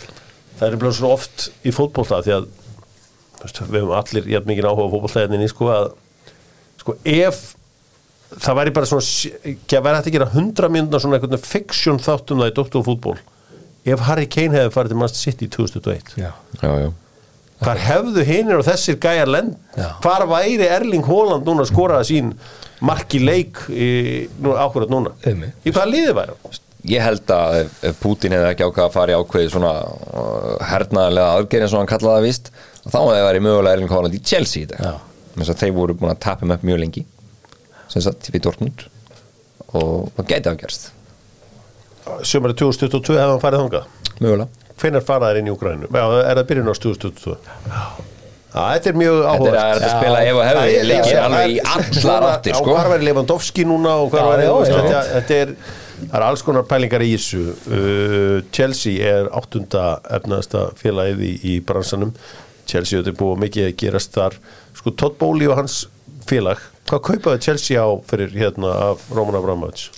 [0.59, 2.47] það er bara svo oft í fótbolta því að
[3.43, 5.91] veist, við hefum allir jafn mikið áhuga á fótboltaðinni sko að
[6.81, 7.43] sko ef
[8.41, 9.05] það væri bara svona
[9.51, 12.83] ekki væri hægt að gera 100 mínúna svona einhvern fiction þáttum það í Dr.
[12.87, 13.17] Fútból
[13.91, 16.31] ef Harry Kane hefði farið til Manchester City í 2021 Já.
[16.61, 16.89] já, já.
[17.61, 19.55] Hvar hefðu hinir og þessir gæjar lend
[20.03, 22.33] hvar væri Erling Haaland núna að skoraða sín
[22.81, 25.13] marki leik ákvörðat núna?
[25.25, 25.55] Einmitt.
[25.63, 26.59] í hvaða liði væri hann?
[26.89, 31.35] ég held að ef, Putin hefði ekki ákvað að fara í ákveði svona uh, hernaðarlega
[31.37, 32.49] aðgerðin sem hann kallaði það víst
[32.87, 35.03] þá hefði það verið mögulega Erling Haaland í Chelsea í dag.
[35.35, 37.05] Þess að þeir voru búin að um upp mjög lengi
[37.91, 38.87] sem sagt við Dortmund.
[39.77, 40.89] Og það gæti afgerst
[42.25, 43.87] sömari 2022 hefði hann farið þangað?
[44.21, 45.91] Mögulega hvenær fara þær inn í Ukraínu?
[45.91, 47.37] Já, er það byrjun á 2022?
[48.51, 51.53] Já, þetta er mjög þetta er áhugað að, að spila ef og hefði leikir alveg
[51.53, 52.65] í allar áttir sko.
[52.65, 54.75] Og hvar væri Lewandowski núna og veist, já.
[54.75, 55.53] þetta, þetta er
[56.01, 59.85] það er alls konar pælingar í þessu uh, Chelsea er áttunda
[60.17, 62.11] efnaðasta félagið í, í bransanum
[62.69, 64.37] Chelsea er búið mikið að gerast þar
[64.77, 65.83] sko Todd Bowley og hans
[66.27, 66.59] félag
[66.89, 69.89] hvað kaupaði Chelsea á fyrir hérna af Roman Abramovich?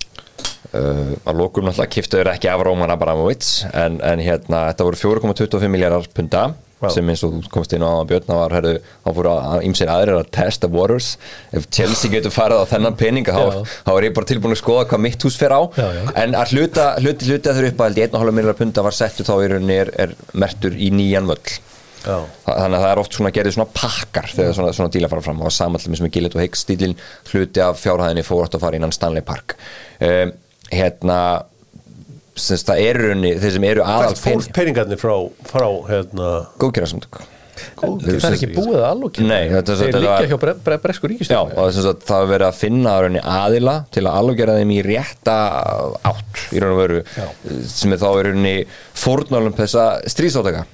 [0.73, 5.73] Uh, að lokum náttúrulega kiftuður ekki af Róman Abramovits en, en hérna, þetta voru 4,25
[5.73, 6.51] miljardar punta
[6.83, 6.89] Já.
[6.97, 8.73] sem eins og þú komst inn á að Björn það var, herru,
[9.05, 11.11] þá fóru að ymsir aðrir að testa waters,
[11.55, 15.03] ef Chelsea getur farið á þennan peninga, þá, er ég bara tilbúin að skoða hvað
[15.05, 15.61] mitt hús fer á.
[15.79, 16.01] Já, já.
[16.25, 19.27] en að hluta, hluti, hluti að þurfa upp að held 1,5 miljardar punta var settu
[19.27, 21.55] þá rauninni er, er mertur í nýjan völl.
[22.03, 22.17] Já.
[22.43, 25.23] Þa- þannig að það er oft svona gerðið svona pakkar þegar svona, svona díla fara
[25.23, 25.39] fram.
[25.39, 26.97] Og samallum sem er Gillet og Higgs stílin
[27.31, 29.55] hluti af fjárhæðinni fór átt að fara innan Stanley Park
[30.03, 30.33] um,
[30.73, 31.19] hérna
[32.33, 35.13] semst það eru raunni, þeir sem eru aðal fór peningarnir frá,
[35.51, 36.31] frá hérna?
[36.61, 37.19] Góðgerðarsamtök.
[37.77, 38.85] Það er ekki búið að
[39.53, 42.47] þetta- Þeir liggja var- hjá bre, bre, bresku Já, ríkistjóð og að það er verið
[42.47, 45.35] að finna raunni aðila til að alveg þeim í rétta
[46.09, 47.03] átt í raun og veru
[47.69, 48.55] sem er þá í rauninni
[48.97, 50.65] fórnálum þessa stríðsátaka.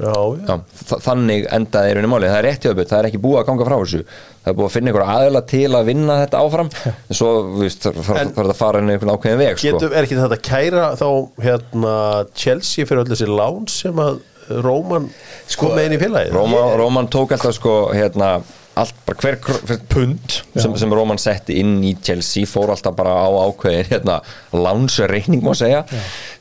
[0.00, 0.46] Já, já.
[0.48, 0.56] Já,
[0.88, 3.46] þa- þannig endaði í rauninni máli það er rétt hjá það er ekki búið að
[3.52, 4.04] ganga frá þessu
[4.42, 6.70] það er búið að finna einhver aðila til að vinna þetta áfram
[7.08, 7.30] en svo
[7.62, 9.82] þarf- En- þarf þetta að fara inn í einhvern ákveðin veg sko.
[9.92, 11.08] Er ekki þetta að kæra þá
[11.46, 11.94] hérna
[12.34, 14.20] Chelsea fyrir öll þessi lán sem að
[14.62, 15.06] Róman
[15.48, 18.32] sko með inn í félagið Róman, Róman tók alltaf sko hérna
[18.78, 23.12] allt, bara hver, hver pund sem, sem Róman setti inn í Chelsea fór alltaf bara
[23.12, 24.18] á ákveðin hérna
[24.56, 25.82] lánsreikning má segja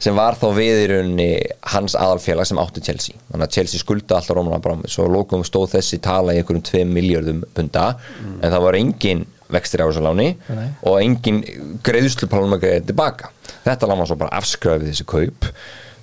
[0.02, 1.30] sem var þá við í rauninni
[1.74, 3.20] hans aðalfélag sem átti Chelsea.
[3.32, 6.88] Þannig að Chelsea skulda alltaf Róman Abramovich svo lókum stóð þessi tala í einhverjum 2
[6.90, 7.92] miljardum punda
[8.40, 10.68] en það var engin vextir á þessu láni Nei.
[10.88, 11.42] og engin
[11.84, 13.32] greiðslupalum að greiða tilbaka
[13.66, 15.50] þetta lána svo bara afskröfið þessi kaup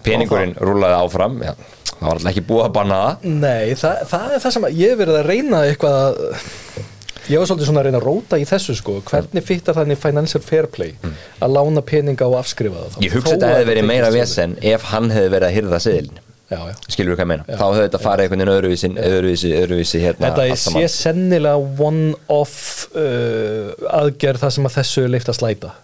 [0.07, 1.55] peningurinn rúlaði áfram já,
[1.89, 3.27] það var alltaf ekki búið að banna það.
[3.47, 6.87] Nei, það, það er það sem að ég hef verið að reyna eitthvað að
[7.29, 8.93] Ég var svolítið svona að reyna að róta í þessu sko.
[9.05, 10.95] Hvernig fittar þannig financial fair play
[11.45, 12.95] að lána peninga og afskrifa það?
[12.95, 13.05] Mm.
[13.05, 15.83] Ég hugsa þetta hefði verið meira vesen ef hann hefði verið að hyrða
[16.49, 16.77] Já, já.
[16.89, 20.31] Skilur við hvað ég meina, þá hefði þetta farið einhvern veginn öðruvísi, öðruvísi, öðruvísi hérna
[20.31, 22.55] Þetta allt sé sennilega one-off
[22.97, 25.75] uh, aðgerð það sem að þessu er leift að slæta.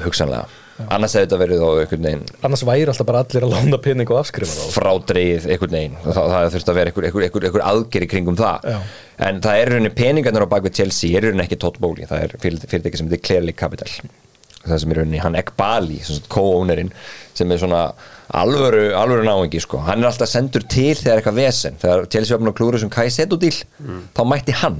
[0.00, 0.46] Hugsanlega,
[0.90, 4.14] annars hefði þetta verið þá einhvern veginn Annars væri alltaf bara allir að lána peninga
[4.14, 5.96] og afskrifa frádreið einhvern veginn.
[6.04, 8.68] Það, það þurfti að vera einhver, einhver, einhver, einhver aðgeri kringum það.
[8.74, 8.78] Já.
[9.28, 12.66] en það er rauninni peningarnir á bakvið Chelsea er rauninni ekki Bowley, það er fyrir-
[12.68, 13.88] fyrirtæki sem heitir Clearly Capital.
[14.64, 15.98] Það sem er rauninni hann Ekbali,
[16.32, 16.90] co-ownerinn
[17.36, 17.82] sem er svona
[18.34, 22.54] alvöru, alvöru náingi sko, hann er alltaf sendur til þegar eitthvað vesen, þegar Chelsea öfnum
[22.56, 23.58] klúru sem Kai Sedudíl,
[24.16, 24.78] þá mætti hann.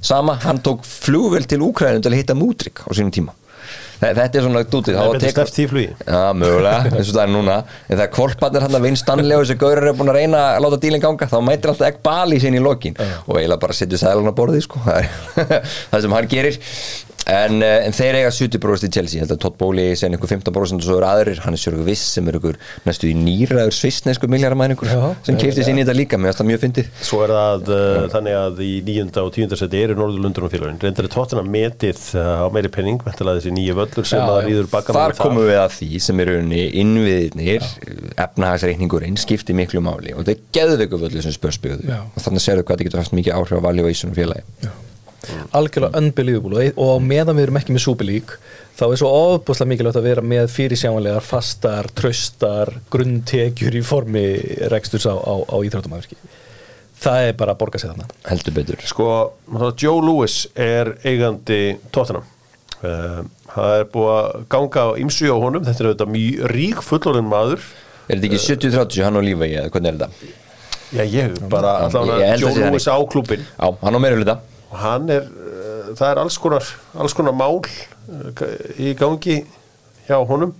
[0.00, 3.34] Sama, hann tók flugvel til Úkrænum til að hitta Mútrik á sínum tíma
[4.00, 5.90] þetta er svona dútið, Það er betur sleppt því flugi.
[6.06, 9.44] Já, mögulega, eins og það er núna En þegar kvolparnir hann að vinn Stanley og
[9.44, 12.40] þessi gaurar er búin að reyna að láta dílinn ganga þá mætir alltaf ekki bali
[12.40, 14.80] sín í lokin og eiginlega bara setja sælan á borðið sko.
[14.86, 15.08] það er
[15.92, 16.60] það sem hann gerir
[17.28, 19.18] en, eh, en þeir eiga 70% í Chelsea.
[19.20, 21.40] Ég held að Todd Bowley sé einhver 15% og svo eru aðrir.
[21.44, 22.56] Hann er Sjörgur Viss sem er einhver
[22.86, 26.40] næstu í nýraður svissnesku miljaramæningur Já, sem keipti sér inn í þetta líka, mér finnst
[26.42, 26.90] það mjög fyndið.
[27.06, 31.08] Svo er það uh, þannig að í nýjunda og tíunda seti eru Norðurlundunum félagin reyndar
[31.08, 34.46] er tóttina metið uh, á meiri penning vantilega þessi nýja völlur sem Já, að já.
[34.48, 37.62] rýður bakka Þar komum við að því sem er unni innviðnir,
[38.26, 40.14] efnahagsreikningurinn skipti miklu máli.
[40.14, 42.40] Og þetta er geðveiku völlu sem spörsbyggðu og þannig
[45.28, 46.70] á algjörlega unbelievable.
[46.70, 48.36] Og- og meðan við erum ekki með súpilík
[48.78, 54.24] þá er svo ofbúslega mikilvægt að vera með fyrirsjáanlegar, fastar, tröstar grunntekjur í formi
[54.72, 56.16] reksturs á, á, á íþróttumafyrki
[57.00, 58.08] það er bara að borga sig þarna.
[58.28, 58.76] Heldur betur.
[58.84, 59.06] Sko,
[59.80, 63.22] Joe Lewis er eigandi tóttina uh,
[63.54, 67.30] það er búið að ganga á ymsu á honum, þetta er auðvitað mjög rík fullorinn
[67.30, 67.64] maður.
[68.10, 70.36] Er þetta ekki 70-30 hann og lífa eða hvernig er þetta?
[70.90, 74.40] já ég bara Ég allavega Joe Lewis á klúbin Já, hann á meira hluta
[74.70, 78.44] og hann er, uh, það er alls konar alls konar mál uh,
[78.78, 79.40] í gangi
[80.06, 80.54] hjá honum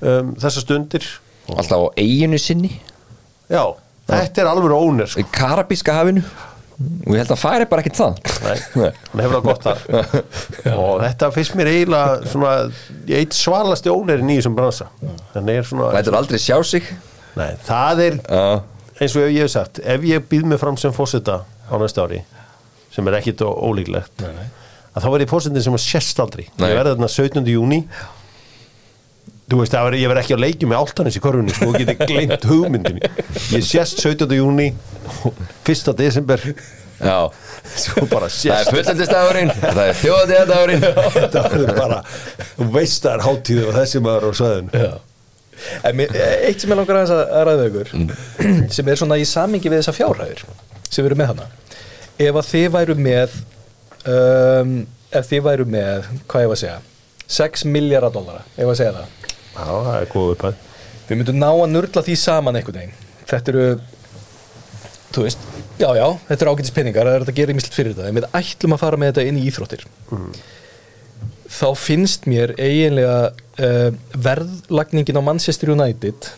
[0.00, 1.08] um, þessar stundir.
[1.50, 2.72] Alltaf á eiginu sinni?
[3.50, 3.64] Já,
[4.08, 5.26] þetta er alveg ónir sko.
[5.34, 6.24] Karabíska hafinu?
[6.80, 9.80] Og ég held að færi bara ekkert það Nei, hann hefur það gott þar.
[10.80, 12.52] Og þetta finnst mér eiginlega svona,
[13.18, 14.88] eitt svalasti ónerin í þessum bransa.
[15.36, 16.88] Er Lætur aldrei sjá sig.
[17.36, 18.46] Nei, það er Já,
[19.00, 22.22] eins og ég hef sagt ef ég býð mig fram sem fósita á næsta ári
[22.94, 24.48] sem er ekkit ólíklegt Nei, nei.
[24.94, 26.70] að þá verði fósitin sem að sérst aldrei Nei.
[26.72, 27.52] ég verði þarna 17.
[27.54, 27.80] júni
[29.50, 31.78] þú veist, það verði, ég verði ekki að leikja með áltanis í korfunni, sko, og
[31.80, 33.10] geti gleymt hugmyndinni
[33.56, 34.30] ég sérst 17.
[34.38, 34.68] júni
[35.66, 35.94] 1.
[35.98, 36.44] desember
[37.00, 37.18] já
[37.70, 40.82] Það er fullendistagurinn Það er þjóðatíðadagurinn
[41.16, 42.00] þetta verður bara
[42.56, 44.42] þú veist það er hátíð og þessi maður
[44.74, 44.90] Já.
[45.84, 46.12] En mér,
[46.48, 47.90] eitt sem ég langar aðeins að ræða ykkur
[48.72, 50.44] sem er svona í samingi við þessa fjárhæðir
[50.88, 51.48] sem við erum með hana
[52.20, 53.36] ef að þið væru með
[54.10, 54.74] um,
[55.10, 56.80] ef þið væru með hvað ég var að segja?
[57.30, 59.16] 6 miljardar dollara, ef að segja það.
[59.54, 60.66] Já, það er góð uppæð
[61.10, 63.08] við myndum ná að nurla því saman einhvern veginn.
[63.30, 63.64] Þetta eru
[65.10, 65.46] þú veist,
[65.80, 68.10] já já, þetta eru ágætis peningar það er að gera ímislegt fyrir þetta.
[68.10, 69.86] En við ætlum að fara með þetta inn í íþróttir
[71.50, 76.30] þá finnst mér eiginlega uh, verðlagningin á Manchester United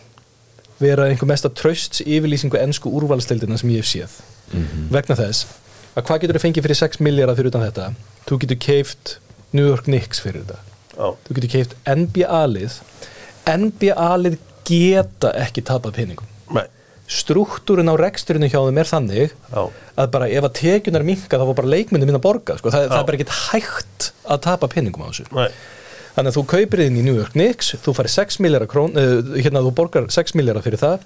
[0.83, 4.17] vera einhver mesta trösts yfirlýsingu ennsku úrvalstildina sem ég hef séð.
[4.93, 5.47] Vegna þess
[5.93, 7.89] að hvað getur þið fengið fyrir 6 miljardar fyrir utan þetta
[8.29, 9.17] þú getur keift
[9.53, 10.61] New York Knicks fyrir þetta
[10.93, 11.09] Já.
[11.27, 12.79] þú getur keift NBA-lið
[13.53, 14.39] NBA-lið
[14.69, 16.29] geta ekki tapað peningum
[17.13, 19.63] struktúrin á reksturinu hjá þeim er þannig Já.
[20.01, 22.73] að bara ef að tekjunar minka þá var bara leikmyndin minna að borga sko.
[22.73, 23.01] það, það Já.
[23.01, 25.49] er bara ekkert hægt að tapa peningum á þessu Nei.
[26.17, 29.65] þannig að þú kaupir inn í New York Knicks þú farið 6 miljardar uh, hérna
[29.67, 31.05] þú borgar 6 miljardar fyrir það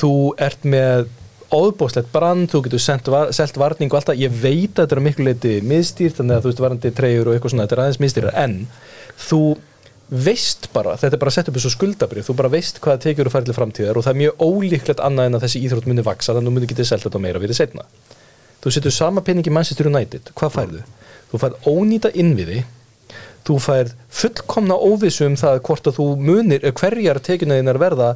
[0.00, 0.12] þú
[0.48, 1.06] ert með
[1.52, 5.26] óðbóðslegt brand, þú getur var, selt varning og alltaf, ég veit að þetta er miklu
[5.28, 8.36] leiti miðstýrt, þannig að þú veist varandi treyjur og eitthvað svona, þetta er aðeins miðstýrar,
[8.44, 8.56] en
[9.28, 9.40] þú
[10.24, 13.30] veist bara, þetta er bara að setja upp þessu skuldabrið, þú bara veist hvað tekjur
[13.30, 16.04] og færi til framtíðar og það er mjög ólíklegt annað en að þessi íþrótt muni
[16.06, 17.86] vaksa, þannig að þú muni getið selt þetta meira fyrir setna.
[18.64, 20.82] Þú setur sama pening í Manchester United, hvað færðu?
[21.32, 22.62] Þú færð ónýta innviði
[23.44, 28.08] þú færð fullkomna óvissu um það hvort að þú munir, eh, hverjar tekjuna þínar verða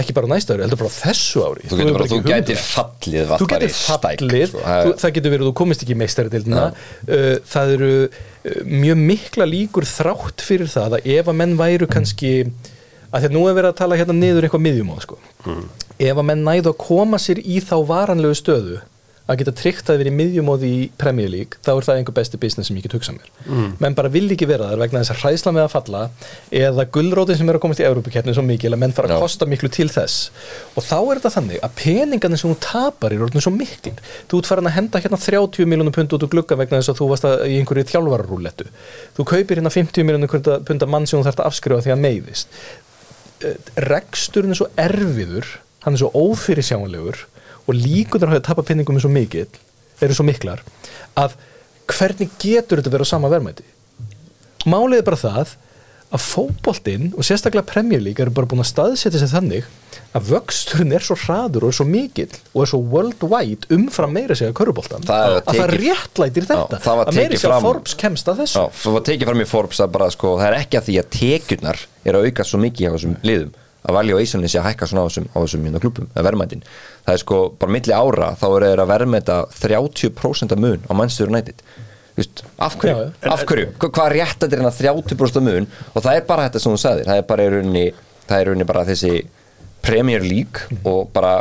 [0.00, 2.62] ekki bara næsta ári, heldur bara þessu ári Þú getur bara, þú það.
[2.70, 4.62] fallið þú getur stæk fallið sko.
[4.66, 9.02] þú, það getur verið að þú komist ekki í meistaradildina uh, það eru uh, mjög
[9.12, 12.32] mikla líkur þrátt fyrir það að ef að menn væru kannski
[13.16, 15.16] að að nú er verið að tala hérna niður eitthvað miðjum á sko.
[15.96, 18.80] ef að menn næðu að koma sér í þá varanlegu stöðu
[19.26, 22.38] að geta tryggt að vera í miðjumóði í Premier League þá er það einhver besti
[22.40, 23.30] business sem ég get hugsað mér.
[23.82, 26.02] Menn bara vil ekki vera þar vegna þess að hræsla með að falla
[26.62, 29.48] eða gullrótin sem er að komast í Európa-keppni svo mikil að menn fara að kosta
[29.50, 30.30] miklu til þess.
[30.76, 33.94] Og þá er þetta þannig að peningarnir sem þú tapar er orðin svo mikil
[34.30, 37.00] þú ert farin að henda hérna 30 miljónum pund út úr glugga vegna þess að
[37.00, 38.66] þú varst að, í einhverju þjálfararúlettu
[39.16, 40.30] þú kaupir hérna 50 miljónum
[40.66, 42.48] punda mann sem þú þarft að afskrifa því að meiðist
[47.66, 49.48] Og líkunar á að tapa penningum er svo mikill
[50.00, 50.60] eru svo miklar
[51.16, 51.36] að
[51.88, 53.64] hvernig getur þetta verið á sama verðmæti?
[54.66, 55.54] Málið er bara það
[56.14, 59.66] að fótboltinn og sérstaklega Premier League eru bara búin að staðsetja sig þannig
[60.16, 64.36] að vöxturinn er svo hraður og er svo mikill og er svo worldwide umfram meira
[64.38, 64.70] sig að er
[65.42, 68.62] að það réttlætir þetta var að meira sig að Forbes kemst að þessu.
[68.62, 70.98] Já, það var tekið fram í Forbes að bara sko, það er ekki að því
[71.02, 73.54] að tekjurnar er að auka svo mikið á þessum liðum
[73.86, 76.24] að valja á Íslandin sé að hækka svona á þessum, á þessum hérna klubum, eða
[76.26, 76.62] verðmætin.
[77.06, 80.92] Það er sko, bara milli ára, þá er þeir að verðmæta 30% af mun á
[80.98, 81.62] Manchester United.
[82.16, 83.32] Vist, af hverju, Já, já.
[83.32, 85.66] af hverju, Hva- hvað rétt þetta er hérna 30% af mun?
[85.94, 87.86] Og það er bara þetta sem þú sagðir, það er bara í rauninni
[88.26, 89.12] það er í rauninni bara þessi
[89.86, 91.34] Premier League og bara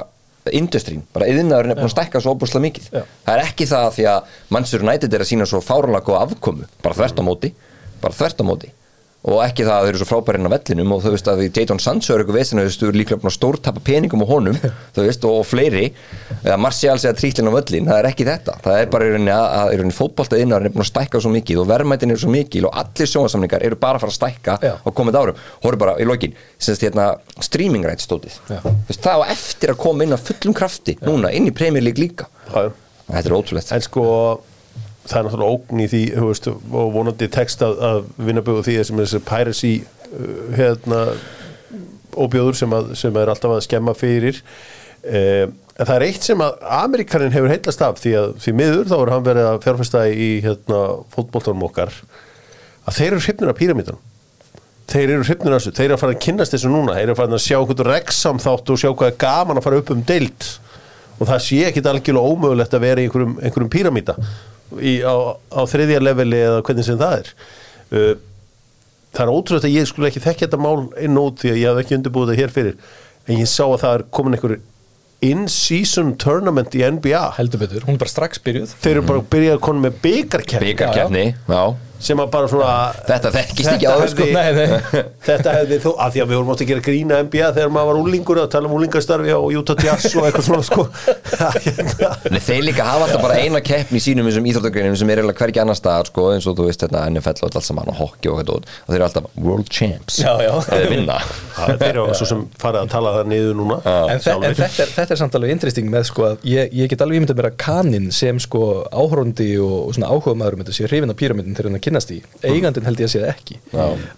[0.53, 2.89] industrín, bara yðnaðurinn er búin að stækka svo óbúslega mikið.
[2.93, 3.01] Já.
[3.25, 6.67] það er ekki það því að Manchester United er að sína svo fárunlega góða afkomu
[6.83, 7.49] bara þvert á móti,
[8.03, 8.69] bara þvert á móti
[9.25, 11.79] og ekki það að þau eru svo frábærinn á vellinum og þú veist að Jadon
[11.81, 14.59] Sancho er eitthvað vesinu þú veist, þú eru líklega stórtapa peningum á honum
[14.95, 15.85] þú veist, og, og fleiri.
[16.43, 18.57] Eða Martial segja trítlinn á völlin, það er ekki þetta.
[18.61, 21.33] Það er bara í rauninni að, í rauninni fótboltað innar er búin að stækka svo
[21.33, 24.57] mikið og verðmætin er svo mikil og allir sjónvarsamningar eru bara að fara að stækka
[24.61, 24.73] Já.
[24.77, 27.11] á komandi árum, hóru bara í lokin semst hérna
[27.41, 28.37] streaming rights stótið.
[28.51, 28.61] Já.
[28.93, 32.29] það á eftir að koma inn á fullum krafti núna, inn í Premier League líka.
[32.45, 33.73] Þetta er ótrúlegt.
[33.73, 34.05] En sko
[35.05, 38.99] það er náttúrulega ógn í því veist, og vonandi text að, að vinnabögu því sem
[39.01, 41.03] er þessi piracy uh, hérna
[42.15, 44.41] óbjóður sem, að, sem er alltaf að skemma fyrir.
[45.05, 45.45] Uh,
[45.75, 48.97] en það er eitt sem að Amerikanin hefur heillast af því að því miður þá
[48.97, 50.81] er hann verið að fjárfesta í hérna,
[51.13, 51.93] fótboltanum okkar
[52.85, 54.03] að þeir eru hrifnir af píramítanum
[54.89, 56.95] þeir eru hrifnir af þessu, þeir eru að fara að kynnast þessu núna.
[56.95, 59.65] Þeir eru að fara að sjá hvernig reksam þátt og sjá hvað er gaman að
[59.65, 60.49] fara upp um deild.
[61.15, 64.15] Og það sé ekkit algjörlega ómögulegt að vera í einhverjum, einhverjum píramíta
[64.79, 67.33] í, á, á þriðja leveli eða hvernig sem það er.
[67.91, 68.13] Uh,
[69.15, 71.67] það er ótrúlega að ég skulle ekki þekka þetta mál inn út því að ég
[71.71, 72.79] hef ekki undirbúið það hér fyrir.
[73.25, 74.57] En ég sá að það er komin einhver
[75.25, 78.75] in-season tournament í NBA heldur betur, hún er bara strax byrjuð.
[78.83, 81.63] Þeir eru bara að byrja að koma með byggarkerni Byggarkeppni, já
[82.05, 82.71] sem að bara svona
[83.07, 85.01] Þetta þekkist ekki áður sko hefði- Nei, nei.
[85.29, 87.89] þetta hefði þó, að því að við vorum átt að gera grína NBA þegar maður
[87.91, 90.85] var úlingur að tala um úlingastarfi á Utah Jazz og eitthvað svona sko.
[91.65, 92.39] Hérna.
[92.45, 95.61] Þeir líka hafa alltaf bara eina keppni í sínum þessum íþróttagreinum sem er eiginlega hvergi
[95.63, 98.41] annar staðar sko, eins og þú veist þetta NFL og allt saman og hockey og
[98.41, 98.69] eitthvað.
[98.85, 100.19] Og þeir eru alltaf world champs.
[100.21, 100.53] Já, já.
[100.77, 101.17] eða vinna.
[101.55, 103.77] Það- þeir eru svo sem farið að tala það niður núna.
[103.85, 106.91] En, þe en þetta, er, þetta er samt alveg interesting með sko að ég, ég
[106.93, 110.59] get alveg ímyndað mér að kaninn sem sko áhróndi og, og svona áhuga maður
[111.95, 112.17] að kynnast í
[112.51, 113.57] eigandinn held ég að sé það ekki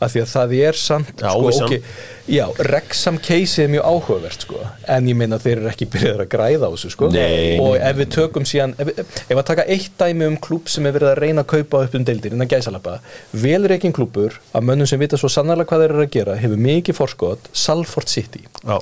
[0.02, 1.68] af því að það er samt Já, sko, óvissan.
[1.68, 1.92] ok,
[2.28, 4.62] já, Rexham case er mjög áhugavert sko
[4.96, 7.60] en ég meina þeir eru ekki byrjaður að græða á þessu sko Nei.
[7.62, 9.00] og ef við tökum síðan ef, við-
[9.30, 11.96] ef að taka eitt dæmi um klúb sem er verið að reyna að kaupa upp
[12.02, 12.98] um deildir innan gæsalappa
[13.34, 16.98] velreikin klúbur af mönnum sem vita svo sannarlega hvað þeir eru að gera hefur mikið
[17.00, 18.78] forskot Salford City Já.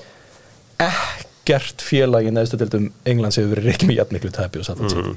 [0.80, 5.16] ekkert félag í neðstu deildum Englands hefur verið ekki með jafnmiklu tapi og Salford City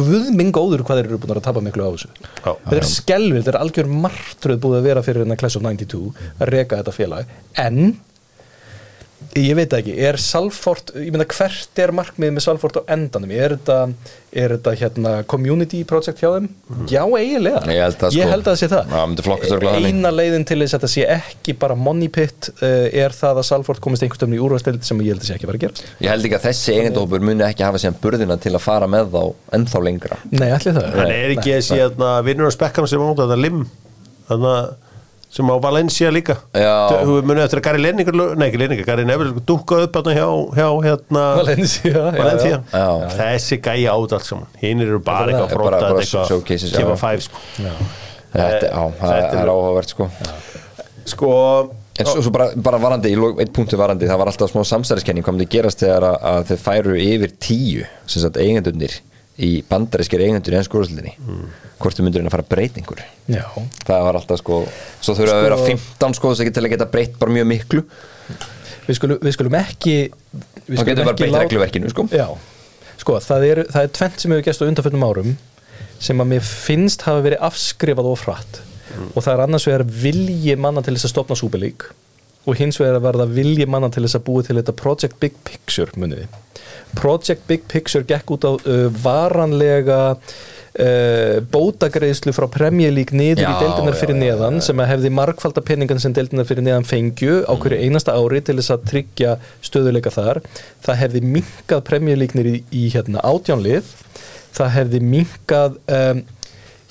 [0.00, 2.12] Guð minn góður hvað þeir eru búin að tapa miklu á þessu.
[2.40, 2.52] Já.
[2.52, 6.30] þetta er skelvið, þetta er algjör martröð búið að vera fyrir hérna Class of 92
[6.38, 7.34] að reka þetta félag.
[7.60, 7.92] En
[9.38, 13.54] ég veit ekki, er Salford ég meina hvert er markmið með Salford á endanum, er
[13.54, 13.76] þetta,
[14.34, 16.48] er þetta hérna community project hjá þeim?
[16.90, 18.10] Já eiginlega, Ég held sko.
[18.18, 18.94] ég held að það sé það.
[19.50, 19.86] Þannig.
[19.90, 23.48] eina leiðin til þess að þetta sé ekki bara money pit uh, er það að
[23.52, 25.88] Salford komist einhverstöfn í úrvastild sem ég held að sé ekki að vera að gera.
[26.02, 29.14] Ég held ekki að þessi eigendópur muni ekki hafa síðan burðina til að fara með
[29.14, 29.22] þá
[29.60, 30.20] ennþá lengra.
[30.34, 30.92] Nei, allir það.
[30.98, 33.64] Hann er ekki þessi hérna, vinnur á spekkan sem átt þetta lim?
[34.30, 34.88] Þannig
[35.30, 36.72] sem á Valencia líka Já.
[37.06, 40.28] Þú munið eftir að Gary Lenningur nei ekki Lenningur, Gary Neville dúkkaði upp hérna hjá,
[40.58, 42.60] hjá hérna Valencia, já, Valencia.
[42.72, 42.86] já.
[43.16, 46.72] þessi gæja át allt saman hinn eru bara eitthvað að bara- fróta bara þetta showcases,
[46.74, 47.02] eitthvað já.
[47.04, 47.44] fæf sko
[48.30, 50.10] Þetta, já, það Þetta er er- áhugavert sko
[51.14, 51.30] sko
[52.00, 55.36] En svo, svo bara, bara varandi, einn punktu varandi það var alltaf smá samsæriskenning kom
[55.36, 58.94] til að gerast þegar að, að þeir færu yfir tíu sem sagt eigendurnir
[59.40, 61.14] í bandarískir eigendur í ennsku úrslutinni
[61.80, 63.44] hvort þau myndur en að fara að breyta einhverju Já,
[63.88, 64.58] það var alltaf sko
[65.00, 67.84] svo þurfa að vera 15 sko að til að geta breytt bara mjög miklu.
[68.88, 72.06] Við skulum, við skulum ekki við þá skulum getur bara breytt láta- regluverkinu sko.
[72.12, 72.26] Já,
[73.00, 75.32] sko, það er, það er tvent sem hefur gæst á undanfjöndum árum
[76.00, 78.60] sem að mér finnst hafa verið afskrifað og frætt
[79.14, 81.86] og það er annars vegar vilji manna til þess að stopna súbelík
[82.48, 85.36] og hins vegar að verða vilji manna til þess að búi til þetta Project Big
[85.46, 86.26] Picture muniði
[86.98, 93.50] Project Big Picture gekk út á uh, varanlega uh, bótagreðslu frá Premier League niður Já,
[93.50, 96.88] í deildinar fyrir já, já, neðan sem að hefði margfalda peningan sem deildinar fyrir neðan
[96.88, 100.42] fengju á hverju einasta ári til þess að tryggja stöðuleika þar.
[100.84, 103.96] Það hefði minkað Premier League niður í, í hérna átjánlið
[104.56, 106.22] það hefði minkað um,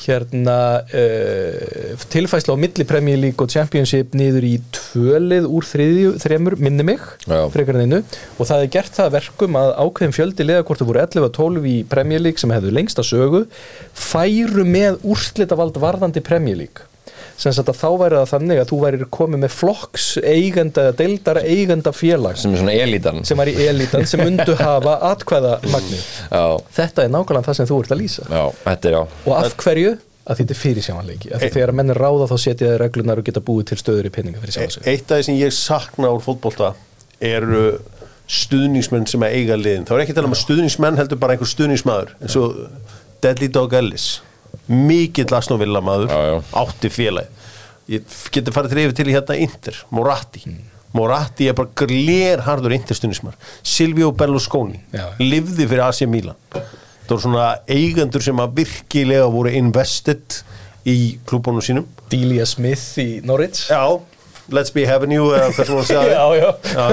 [0.05, 6.57] hérna uh, tilfæsla á milli Premier League og Championship niður í tvölið úr þriðju, þremur,
[6.61, 7.41] minni mig Já.
[7.53, 8.01] frekar en einu
[8.37, 11.69] og það er gert það að verkum að ákveðin fjöldi það voru 11 og 12
[11.69, 13.45] í Premier League sem hefðu lengsta sögu
[13.93, 16.88] færu með úrslitavald varðandi Premier League
[17.39, 21.39] sem sagt að þá væri það þannig að þú væri komið með flokks eigenda, deildar
[21.45, 26.03] eigenda félag sem er svona elítan sem var í elitan sem mundu hafa atkvæða magnið.
[26.27, 26.43] já,
[26.81, 28.27] Þetta er nákvæmlega það sem þú ert að lýsa.
[28.29, 29.95] já, þetta er já Og af hverju?
[30.29, 31.29] Að þetta er fyrir sjáanleiki.
[31.33, 33.77] Af því þegar að menn er ráða þá setja þeir reglunar og geta búið til
[33.81, 34.91] stöður í peninga fyrir E- sjáanleiki.
[34.91, 36.73] eitt af því sem ég sakna úr fótbolta
[37.19, 37.63] eru
[38.29, 41.33] stuðningsmenn sem að eiga liðin þá er ekki að tala um að stuðningsmenn heldur bara
[41.33, 42.59] einhver stuðningsmaður eins og
[43.25, 44.05] Deadly Dog Ellis
[44.69, 46.39] mikill asnóvilla maður Já, já.
[46.63, 47.47] átti félagi
[47.95, 50.43] ég geti farið til yfir til í hérna Inter Moratti
[50.93, 51.69] Moratti er bara
[52.77, 55.07] Inter stuðningsmaður Silvio Berlusconi Já.
[55.21, 60.39] livði fyrir AC Milan það voru svona eigendur sem að virkilega voru invested
[60.89, 63.65] í klúbónum sínum Delia Smith í Norwich.
[63.69, 63.81] Já,
[64.53, 66.49] let's be having you eða hvað sem hún sagði já.
[66.73, 66.87] Já.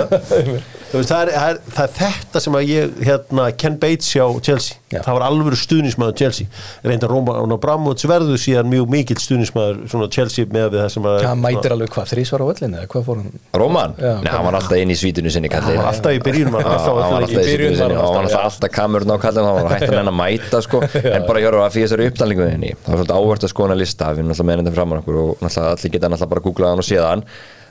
[0.93, 4.25] Veist, það, er, það, er, það er þetta sem að ég hérna, Ken Bates hjá
[4.47, 4.77] Chelsea.
[4.87, 5.01] Já.
[5.03, 6.47] það var alvöru stuðnismæður Chelsea.
[6.87, 11.75] Reynda Róman Abramovits verður síðan mjög mikill stuðnismæður Chelsea með það sem að Það mætir
[11.75, 13.43] alveg hvað, þrísvar á öllinu eða hvað fór hann?
[13.59, 13.97] Róman?
[13.99, 16.79] Nei, hann var alltaf inn í svítinu sinni hann var alltaf í byrjunum hann var
[16.79, 19.99] alltaf hann alltaf alltaf og hann alltaf, alltaf kamerun á kallið hann var hægt að
[19.99, 20.85] nenn að mæta sko.
[21.17, 24.13] En bara hjá að fyrir þessari upptalningu þinni það var svolítið áhvert að skoða lista
[24.13, 27.27] við erum náttúrulega með og hann og hann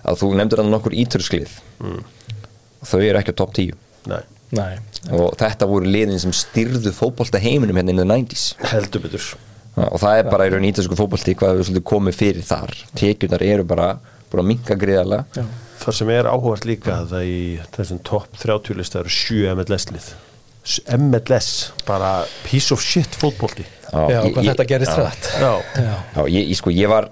[0.05, 1.55] að þú nefndir hann nokkur ítursklið
[2.85, 3.73] þau eru ekki á topp 10
[4.05, 4.21] Nei,
[4.53, 4.77] Nei.
[5.11, 9.25] og þetta voru liðin sem styrðu fótbolta heiminum hérna in the 90s heldur betur.
[9.75, 12.71] Og það er bara í raun ítalsku fótbolti hvað við svolítið komið fyrir þar.
[12.95, 13.87] Tekjurnar eru bara
[14.31, 15.45] búin að minka gríðarlega.
[15.81, 17.39] Það sem er áhugast líka það í
[17.75, 20.13] þessum topp 30 lista eru 7 MLS-lið
[20.97, 23.65] MLS, bara piece of shit fótbolti.
[23.91, 25.03] Já, ég- hvað ég- þetta gerist já.
[25.03, 25.51] rætt Já,
[26.15, 27.09] Já, ég, ég, sko, ég var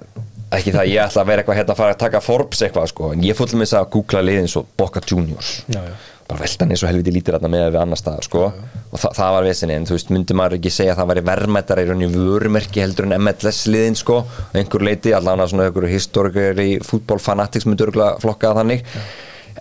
[0.58, 3.12] ekki það, ég ætla að vera eitthvað hérna að fara að taka Forbes eitthvað, sko,
[3.14, 5.52] en ég fóllum þess að googla liðin svo Boca Juniors.
[5.72, 5.94] Já, já.
[6.30, 8.46] bara veltan eins og helviti lítir þarna með við annar stað, sko,
[8.90, 11.26] og þa það var vesinni en þú veist, myndi maður ekki segja að það væri
[11.30, 14.22] verðmættar í rauninni vörumerki heldur en MLS liðin, sko,
[14.56, 18.90] einhver leiti allan að svona einhverju historikari fútbolfanatics myndi örgulega flokka það þannig.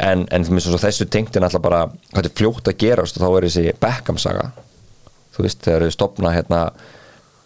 [0.03, 1.83] En, en þessu tengt er náttúrulega bara,
[2.15, 4.49] hvað er fljótt að gera, þá er þessi Beckham saga.
[5.33, 6.63] Þú veist, þegar þau stopna hérna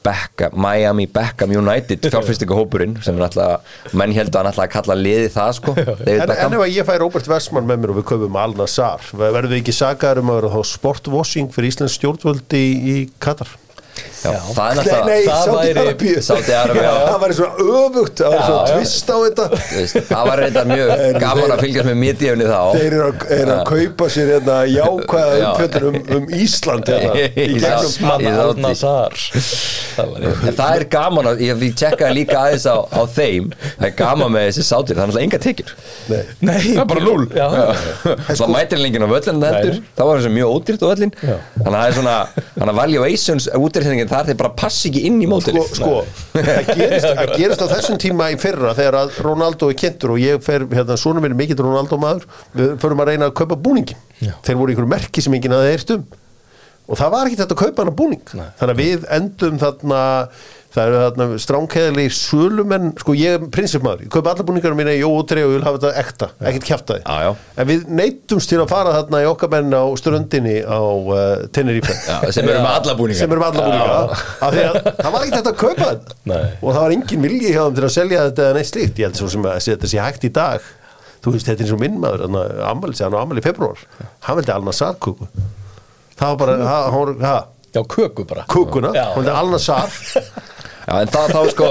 [0.06, 5.52] Beckham, Miami Beckham United fjárfyrstingahópurinn sem er náttúrulega menn heldur að náttúrulega kalla liði það
[5.58, 5.76] sko.
[6.06, 9.04] En, en ef að ég fæ Robert Westman með mér og við köpum Al Nassar,
[9.18, 13.50] verðum við ekki sagaður um að vera þá sportwashing fyrir Íslands stjórnvöldi í, í Katar?
[14.16, 15.84] Já, það er það væri-.
[16.86, 19.46] Það væri svona öfugt, það væri svona tvist á þetta.
[20.10, 20.92] Það var reynda mjög
[21.22, 22.60] gaman að fylgjast með miðdífni þá.
[22.76, 25.46] Þeir eru að, er að kaupa sér hérna jákvæða Já.
[25.50, 27.12] umfjöldun um, um Ísland hérna,
[29.96, 33.52] Það var En það er gaman að, ég tjekkaði líka aðeins á, á þeim.
[33.76, 35.72] Það er gaman með þessi sátir, það er náttúrulega enga tekjur.
[36.10, 36.20] Nei.
[36.44, 37.26] Nei, það er bara núl
[38.36, 39.42] það mætir lengin á völlin
[39.96, 42.16] þá var mjög ódýrt á völlin þannig að það er svona,
[42.56, 43.48] þannig að valuations
[44.06, 46.04] útreikningin þar þeir bara passi ekki inn í Sko, mótili sko,
[46.34, 50.42] það gerist, gerist á þessum tíma í fyrra þegar að Ronaldo er kynntur og ég
[50.44, 52.26] fer, hérna, svona minn er mikill Ronaldo maður.
[52.56, 54.34] Við förum að reyna að kaupa búningin Já.
[54.46, 56.06] þeir voru einhverju merki sem enginn að þeir um
[56.86, 58.22] og það var ekki þetta að kaupa hana búning.
[58.38, 58.46] Nei.
[58.60, 60.02] þannig að við endum þarna
[60.76, 65.00] það eru þarna strángheðli sölumenn, sko ég er prinsipmaður ég kaupa alla búningarna mína í
[65.08, 67.30] óutri og ég vil hafa þetta ekta, ekkert kjaftaði Já, já.
[67.62, 71.96] en við neittumst til að fara þarna í okkar menn á ströndinni á uh, Tenerife.
[72.04, 74.22] Já, sem eru með alla búningar sem erum alla búninga.
[74.36, 76.46] Af því að það var ekki þetta að kaupa þetta Nei.
[76.60, 79.08] og það var engin vilji hjá þeim til að selja þetta eða neitt slíkt, ég
[79.08, 80.72] held svo sem að þetta sé hægt í dag.
[81.24, 82.26] Þú veist, þetta er eins og minn maður
[82.68, 83.80] ammali, hann á ammali í februar
[84.28, 85.26] hann vildi alna sarkúku
[86.18, 87.36] það var bara, ha- hann var, ha,
[87.76, 88.44] Já, köku bara.
[88.96, 89.90] Já, hann vildi alna sar
[90.86, 91.66] Já, en það þá sko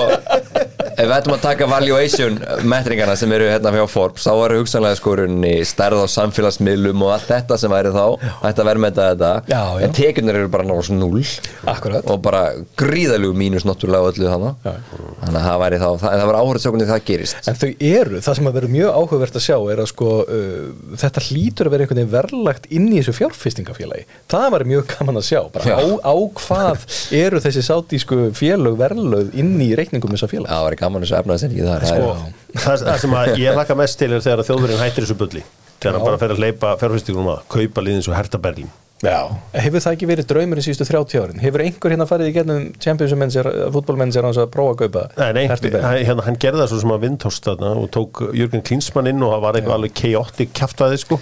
[0.96, 2.38] ef við ættum að taka valuation
[2.68, 7.14] metringana sem eru hérna hjá Forbes þá eru hugsanlega sko runni stærð á samfélagsmiðlum og
[7.16, 8.04] allt þetta sem væri þá
[8.48, 9.32] ætti að verðmeta þetta.
[9.52, 9.86] Já, já.
[9.86, 12.06] en tekjurnar eru bara náttúrulega Akkurat.
[12.12, 12.44] Og bara
[12.80, 16.90] gríðalegu mínus náttúrulega öllu þannig þannig að það væri þá, það, það var áhverjum sjókunni
[16.90, 17.50] það gerist.
[17.50, 20.62] En þau eru, það sem að vera mjög áhugavert að sjá er að sko uh,
[21.04, 24.08] þetta hlýtur að vera einhvern veginn verðlagt inn í þessu fjárfestingafélagi.
[24.32, 26.86] Það var mjög gaman að sjá á, á hvað
[27.16, 30.52] eru þessi sátísku félög verðlög inn í reikningum þessa félag
[30.86, 32.16] gaman þessu efnaðsengi þar sko,
[32.56, 35.46] það það, það sem að ég laka mest til er þegar þjóðurinn hættir þessu bulli
[35.76, 38.72] þegar hann bara fer að leipa fjárfæstingunum að kaupa liðin svo Hertha Berlín.
[39.04, 39.28] Já.
[39.60, 41.42] Hefur það ekki verið draumurinn síðustu 30 árin?
[41.44, 43.36] Hefur einhver hérna farið í gennum Champions
[43.76, 46.94] fútbolmenn sér hans að prófa að kaupa Nei, nei, hérna, hann gerði það svo sem
[46.96, 51.02] að vindhóst þarna og tók Jürgen Klinsmann inn og það var eitthvað alveg chaotic kjaftaði
[51.04, 51.20] sko.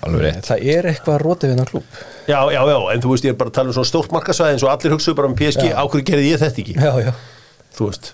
[0.00, 0.48] Alveg rétt.
[0.48, 1.98] Það er eitthvað rótið við hann klúb
[2.30, 4.56] Já, já, já, en þú veist, ég er bara að tala um svona stórt markasvæði
[4.56, 5.76] eins og allir hugsaðu bara um PSG, Já.
[5.76, 6.76] á hverju gerði ég þetta ekki?
[6.80, 7.12] Já, já,
[7.76, 8.12] þú veist,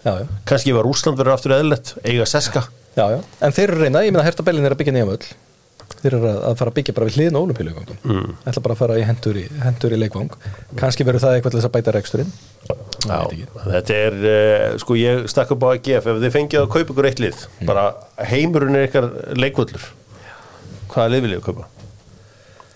[0.49, 2.67] kannski var Úsland verið aftur eðlilegt, eiga seska.
[2.97, 3.19] Já, já.
[3.45, 5.35] En þeir eru reynað, ég meina Hertha Berlin er að byggja nýjum öll
[5.97, 8.33] Þeir eru að, að fara að byggja bara við hliðin á olimpíuleikvangum mm.
[8.51, 10.35] ætla bara að fara í hendur í, hendur í leikvang.
[10.79, 12.33] Kannski verður það eitthvað til þess að bæta reksturinn.
[13.07, 13.21] Já,
[13.63, 17.09] þetta er, uh, sko ég stakk upp á AGF, ef þið fengið að kaupa ykkur
[17.11, 17.87] eitt lið, bara
[18.33, 19.89] heimurinn er ykkar leikvöllur.
[20.93, 21.69] Hvaða lið viljið að kaupa?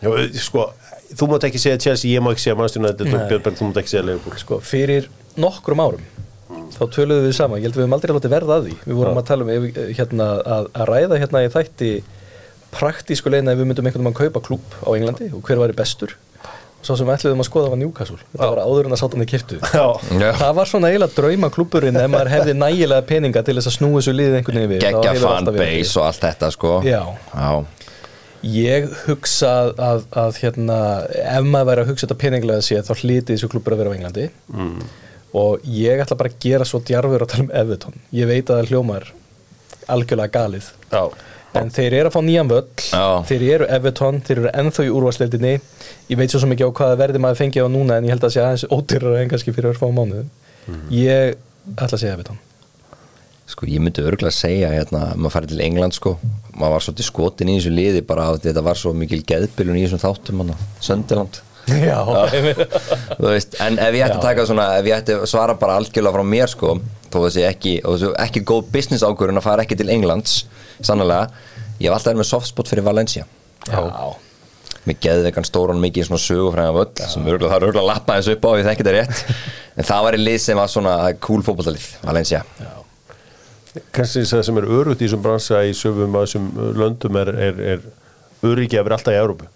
[0.01, 0.11] Já,
[0.47, 0.67] sko,
[1.11, 3.83] þú mátt ekki segja Chelsea, ég má ekki segja mannstjónu þetta er Björnberg, þú mátt
[3.83, 5.11] ekki segja Leifbúl sko, fyrir
[5.41, 6.07] nokkrum árum
[6.75, 8.99] þá töluðum við saman, ég held að við höfum aldrei látið verða að því við
[9.01, 9.21] vorum Já.
[9.21, 11.93] að tala um ef, hérna, að, að ræða hérna í þætti
[12.71, 15.77] praktísku leina ef við myndum einhvern veginn að kaupa klúb á Englandi og hver væri
[15.79, 16.17] bestur
[16.81, 18.53] svo sem við ætluðum að skoða var Newcastle þetta Já.
[18.55, 20.31] var áður en að sátan þið kiptu Já.
[20.41, 23.99] það var svona eiginlega drauma klúburinn ef maður hefði nægilega peninga til þess að snúi
[23.99, 27.03] þessu liðið einhvern veginn við verið fanbase og allt þetta sko Já.
[27.35, 27.53] Já.
[28.41, 30.77] Ég hugsa að, að hérna,
[31.21, 33.97] ef maður væri að hugsa þetta peninglega séð þá hlítið þessu klubur að vera á
[33.99, 34.79] Englandi mm.
[35.37, 37.99] Og ég ætla bara að gera svo djarfur að tala um Everton.
[38.17, 39.11] Ég veit að það hljómar
[39.91, 40.71] algjörlega galið.
[40.91, 41.03] Já,
[41.61, 42.67] en þeir eru að fá nýjan völl.
[42.91, 43.07] Já.
[43.31, 45.55] þeir eru Everton, þeir eru ennþá í úrvarsleildinni
[46.11, 48.23] ég veit svo sem ekki á hvaða verði maður fengið á núna en ég held
[48.23, 50.25] að það sé aðeins ódýrara en kannski fyrir að fá mánuð
[50.95, 51.37] ég
[51.75, 52.39] ætla að segja Everton.
[53.51, 56.13] Sko ég myndi örgulega að segja hérna, maður farið til England sko.
[56.55, 59.87] Maður var svolítið skotin í þessu liði bara að þetta var svo mikil geðbylun í
[59.89, 61.41] þessum þáttum hana, Söndiland
[61.71, 61.99] Já,
[63.21, 64.25] Þú veist, en ef ég ætti að Já.
[64.25, 66.73] taka svona ef ég ætti að svara bara algjörlega frá mér sko
[67.11, 70.41] þó þessi ekki, og þessi ekki góð business ákvörðun að fara ekki til Englands
[70.87, 71.29] sannlega,
[71.79, 73.27] ég hef alltaf verið með softspot fyrir Valencia.
[73.69, 73.81] Já.
[74.89, 78.37] með geðveikan stóran mikið svona sögufræðan völl sem örgulega, það er örgulega að lappa þessu
[78.37, 79.25] upp á ég þekki þetta rétt.
[79.81, 80.95] En það var í lið sem var svona
[81.25, 82.41] cool fótbollalið Valencia.
[83.95, 86.49] Kannski það sem er örugt í þessum bransa í sögum að þessum
[86.81, 87.85] löndum er, er, er
[88.51, 89.47] öryggi að vera alltaf í Európu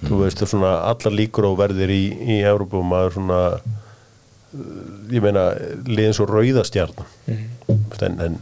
[0.00, 0.08] Já.
[0.08, 2.02] þú veist það svona allar líkur á verðir í,
[2.36, 4.62] í Európu og maður svona uh,
[5.12, 5.48] ég meina
[5.86, 8.38] liðin svo rauðastjarn en, en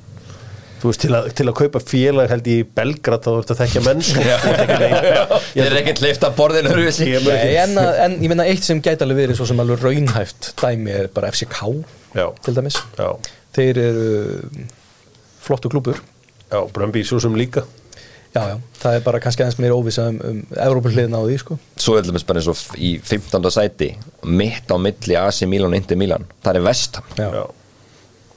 [0.78, 3.60] þú veist til að, til að kaupa félag held ég í Belgrad þá ert að
[3.64, 4.02] þekkja menn.
[4.06, 6.74] Þú ert ekki neinn- Þeir eru ekkert leift að borðinu.
[6.86, 7.72] Ég en,
[8.04, 11.32] en ég meina eitt sem gæti alveg verið svo sem alveg raunhæft dæmi er bara
[11.34, 11.64] FCK
[12.14, 12.28] Já.
[12.46, 13.10] til dæmis Já,
[13.58, 14.06] þeir eru
[15.42, 17.66] flottu klúpur já, Brömbi svo sem líka
[18.38, 21.58] já, já, það er bara kannski aðeins meira óvisa um, um Evrópuhliðin á því sko
[21.78, 23.52] Svo þetta bara eins og í 15.
[23.54, 23.90] sæti
[24.24, 27.42] mitt á milli AC Milan og Inter Milan það er Vestam já.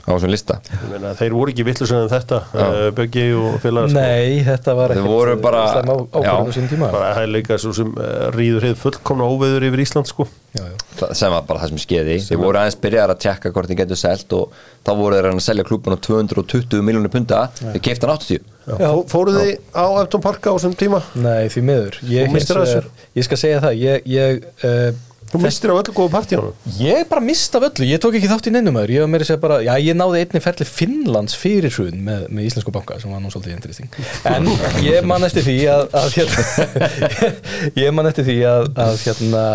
[0.02, 0.56] Á þessum lista?
[0.74, 4.00] Ég meina þeir voru ekki vittlusinn en þetta uh, Böggi og félagar sko.
[4.02, 6.54] Nei, þetta var Þeir voru bara- slæm á- ákvörðun á já.
[6.58, 6.90] sínum tíma.
[6.96, 10.26] Bara það er líka svo sem uh, rýður hefð fullkomna óveður yfir Ísland sko.
[10.58, 10.74] Já, já.
[11.02, 13.80] Það- sem var bara það sem skeiði þeir voru aðeins byrjar að tjekka hvort þeir
[13.84, 18.10] getur selt og þá voru þeir að selja klúbun á 220 miljónir punta þeir keifti
[18.10, 18.42] hann 80
[18.72, 18.76] Já.
[18.92, 21.00] Fó- Fóruð þið á Efton Park á þessum tíma?
[21.18, 21.96] Nei, því miður.
[22.10, 24.92] Ég, vegar- ég skal segja það ég, ég, uh,
[25.32, 28.50] Þú mistir á öllu góðu partíunum ég bara mist af öllu, ég tók ekki þátt
[28.50, 31.38] í neinum öður ég var meira að segja bara, já ég náði einni ferli Finnlands
[31.40, 33.96] fyrir hrun með, með Íslensku banka sem var nú svolítið interesting.
[34.28, 34.50] En
[34.84, 37.08] ég man eftir því að, að hérna,
[37.86, 39.46] ég man eftir því að, að hérna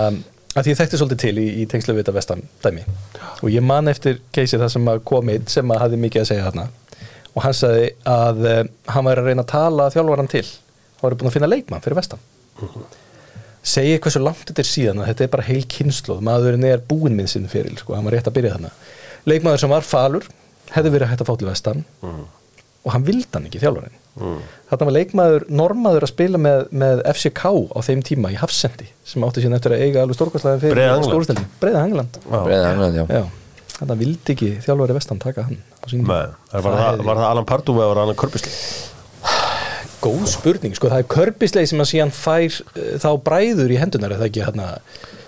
[0.57, 2.85] að ég þekkti svolítið til í, í tengslu við þetta vestam dæmi.
[3.43, 6.47] Og ég man eftir keisið það sem kom einn sem að hafði mikið að segja
[6.49, 6.69] þarna.
[7.37, 8.63] Og hann sagði að uh,
[8.95, 10.47] hann væri að reyna að tala þjálfaran til.
[10.97, 12.23] Hann væri búin að finna leikmann fyrir vestam
[13.67, 17.17] segi hversu langt þetta er síðan að þetta er bara heil kynnslóð, maðurinn er búinn
[17.19, 18.91] minn sinn fyrir, sko, hann var rétt að byrja þannig
[19.27, 20.27] leikmaður sem var falur,
[20.75, 24.03] hefði verið hægt að fá til vestan og hann vildi hann ekki þjálfarinn.
[24.17, 24.37] Mm.
[24.71, 27.43] þarna var leikmaður normaður að spila með, með FCK
[27.77, 30.95] á þeim tíma í Hafsendi sem átti síðan eftir að eiga alveg stórkostlega fyrir Breiða
[30.95, 31.11] England.
[31.11, 33.05] stórusteldi, Breiða England Breiða England, já.
[33.13, 37.21] já, þarna vildi ekki þjálfari vestan taka hann á sínum Nei, það var, það, var
[37.21, 38.55] það Alan var það Alan Körbisli?
[40.07, 44.15] Góð spurning, sko, það er körpisleik sem að síðan fær uh, þá bræður í hendunar
[44.15, 44.69] er það ekki hérna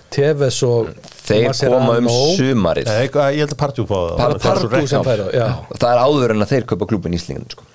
[0.08, 0.92] Tevez og
[1.26, 2.88] þeir koma um sumarið.
[2.88, 4.14] Ég held að Pardew fá það.
[4.20, 5.48] Það er Pardew sem fær það, já.
[5.74, 7.66] það er áður en að þeir kaupa klúbun í Íslingin sko.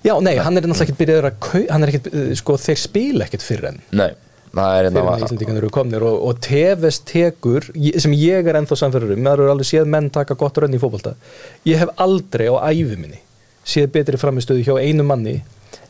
[0.00, 2.80] Já, nei, hann er náttúrulega ekkert byrjaður að kau, hann er ekkert, uh, sko, þeir
[2.80, 4.08] spila ekkert fyrir enn nei,
[4.56, 7.68] það er fyrir en Íslandingarnir eru komnir og, og Tevez tekur,
[8.00, 10.80] sem ég er ennþá samferður um, maður eru alveg séð menn taka gott rönn í
[10.80, 11.12] fótbolta.
[11.68, 13.20] Ég hef aldrei á ævi minni
[13.70, 15.40] séð betri framistöðu hjá einu manni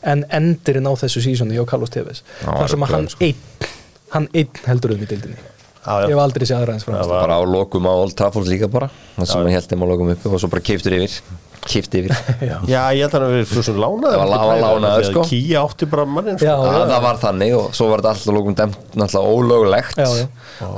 [0.03, 3.25] en endurinn á þessu sísoni hjá Carlos Tevez þar sem að hann sko.
[3.25, 3.69] einn
[4.15, 5.37] hann einn heldur um í deildinni
[5.81, 6.07] Já, já.
[6.07, 8.89] ég hef aldrei séð aðra eins framistöðu bara á lokum á Old Trafford líka bara
[9.17, 11.15] það sem hann held þeim á lokum uppi og svo bara keiftur yfir
[11.61, 12.13] keifti yfir
[12.49, 12.55] Já.
[12.65, 15.23] Já, ég held að hann hefur svo lánaður Það var lá- var lánaður, sko.
[15.29, 16.71] Kía átti bara mannin Já, sko.
[16.73, 20.27] Já, það var þannig og svo var þetta alltaf lókum dæmt náttúrulega ólögulegt Já, já.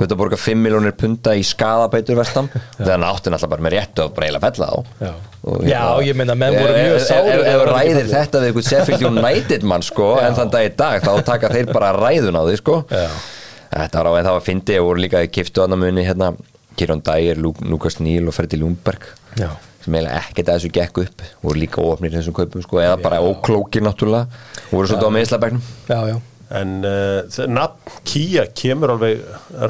[0.00, 4.04] Þetta borga 5 miljónir punta í skadabætur vestam þegar hann átti náttúrulega bara með réttu
[4.06, 4.76] að breila fella á
[5.08, 5.12] Já.
[5.44, 8.06] Og Já, ég meina, menn voru mjög Ef- sárir Ef þegar ef það var ræðir
[8.14, 11.68] þetta við eitthvað Sheffield United mann sko en þann dag í dag þá taka þeir
[11.74, 13.06] bara ræðun á því sko Já.
[13.74, 15.30] Þetta var á en það var fyndið og voru líka í
[16.06, 16.30] hérna
[16.74, 19.04] Kirjón Dægir, Lukas Níl og Freddi Lundberg
[19.38, 19.50] Já.
[19.84, 21.24] Sem eiginlega ekkert að þessu gekk upp.
[21.44, 24.44] Voru líka ofnir í þessum kaupum sko eða bara óklókir náttúrulega.
[24.70, 26.16] Voru svolítið á meðslabæknum já, já,
[26.54, 29.20] En uh, nafn Kía kemur alveg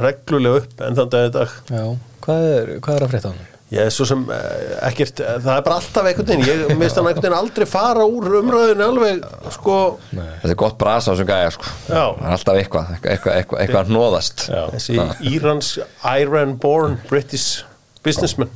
[0.02, 1.58] reglulega upp en þann dag í dag.
[1.70, 1.84] Já.
[2.24, 3.50] Hvað, er, hvað er að frétta á hann?
[3.74, 4.40] Ég er svo sem uh,
[4.86, 8.36] ekkert, það er bara alltaf einhvern veginn, ég mist hann einhvern veginn aldrei fara úr
[8.38, 9.24] umröðinu alveg,
[9.56, 9.78] sko,
[10.12, 11.72] Þetta er gott brasa á þessum gæja sko.
[11.88, 12.02] Já.
[12.04, 14.44] Er alltaf eitthvað, eitthvað, eitthvað, eitthvað, hnóðast
[14.76, 14.98] þessi
[15.32, 15.72] Írans,
[16.12, 17.64] Iran-born British
[18.04, 18.52] businessman.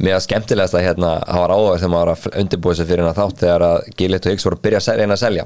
[0.00, 3.02] Mér var skemmtilegast að hérna, það var áður þegar maður var að undirbúið sig fyrir
[3.02, 5.44] hérna þátt þegar að Gillett og Higgs voru að byrja að selja, reyna að selja.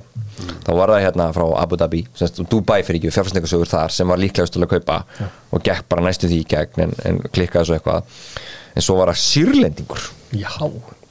[0.65, 4.23] Þá var það hérna frá Abu Dhabi semst, Dubai fyrir ekki, fjárfæsningasögur þar sem var
[4.23, 5.01] líklegast til að kaupa
[5.51, 8.21] og gekk bara næstu því í gegn en, en klikkaði svo eitthvað.
[8.75, 10.07] En svo var það sýrlendingur.
[10.39, 10.55] Já,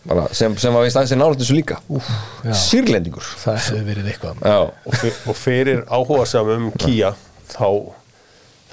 [0.07, 1.81] bara, sem, sem var vist aðeins í nálægt þessu líka.
[2.47, 2.55] Já.
[2.63, 3.27] sýrlendingur.
[3.43, 4.41] Það hefur verið eitthvað.
[4.47, 7.11] Já, og, fyr, og fyrir áhuga samum Kia
[7.51, 7.67] þá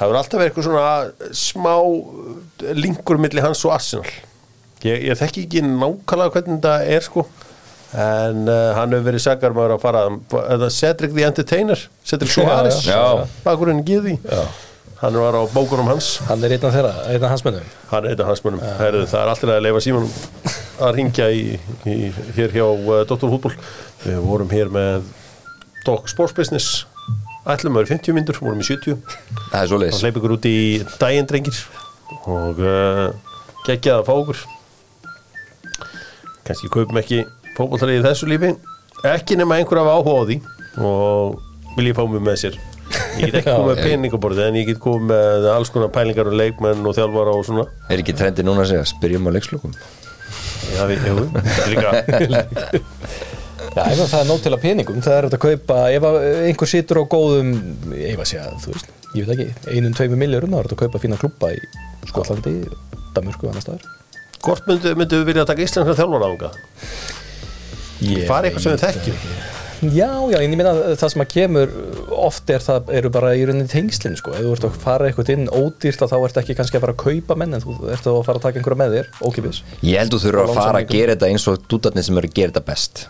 [0.01, 4.07] það verður alltaf verið eitthvað svona smá uh, linkur milli hans og Arsenal
[4.89, 7.27] ég, ég þekki ekki nákvæmlega hvernig þetta er sko.
[7.91, 10.03] En uh, hann hefur verið saggar maður að fara
[10.55, 11.87] eða Cedric the Entertainer?
[12.07, 12.85] Cedric Suárez?
[13.45, 14.19] bakurinn Gíði
[15.01, 16.19] hann var á bókunum hans.
[16.29, 17.69] Hann er einn af þeirra, einn af hans mönnum.
[17.89, 20.13] Hann er einn af hans munum Herðu, það er alltaf að leifa símanum
[20.81, 21.45] að ringja í,
[21.89, 21.97] í,
[22.37, 23.31] hér hjá uh, Dr.
[23.33, 23.55] Hútból
[24.05, 25.09] við vorum hér með
[25.87, 26.85] Doc Sports Business.
[27.49, 30.49] Ætlum að vera 50 myndur, vorum í 70 það er svo og hleyp ykkur út
[30.51, 30.57] í
[31.01, 31.63] daginn drengir.
[32.29, 33.07] Og uh,
[33.65, 34.45] geggjað að fá okkur
[36.51, 37.23] kannski kaupum ekki
[37.57, 38.51] fótbolltalið í þessu lífi.
[39.07, 40.37] Ekki nema einhver af áhuga á því
[40.85, 41.39] og
[41.79, 42.61] vil ég fá mig með sér.
[43.21, 46.37] Ég get ekki komið með peningaborðið en ég get komið með alls konar pælingar og
[46.41, 47.67] leikmenn og þjálfara og svona.
[47.89, 49.77] Er ekki trendi núna að segja, spyrjum á leikslokum?
[50.71, 51.91] Já, við, þetta líka
[53.71, 56.71] Já, ef það er nóg til að peningum, það er hægt að kaupa ef einhver
[56.71, 57.53] situr á góðum
[59.15, 61.61] ég veit ekki einum, tveimur miljórum, þá er hægt að kaupa fína klubba í
[62.11, 62.55] Skotlandi,
[63.15, 63.87] Danmörku og annar staðar
[64.41, 66.53] Hvort myndu, myndu við vilja taka íslenska þjálfara ánga?
[68.01, 69.25] Ég Fara eitthvað sem við þekkjum.
[69.81, 71.71] Já, já, en ég meina að það sem að kemur
[72.13, 75.33] oft er það, eru bara í rauninni tengslinn sko, ef þú ert að fara eitthvað
[75.33, 78.11] inn ódýrt að þá ert ekki kannski að fara að kaupa menn en þú ert
[78.11, 80.93] að fara að taka einhverja með þér, ókipis Ég held þú þurfa að fara að
[80.93, 83.05] gera þetta eins og dútarnir sem eru að gera þetta best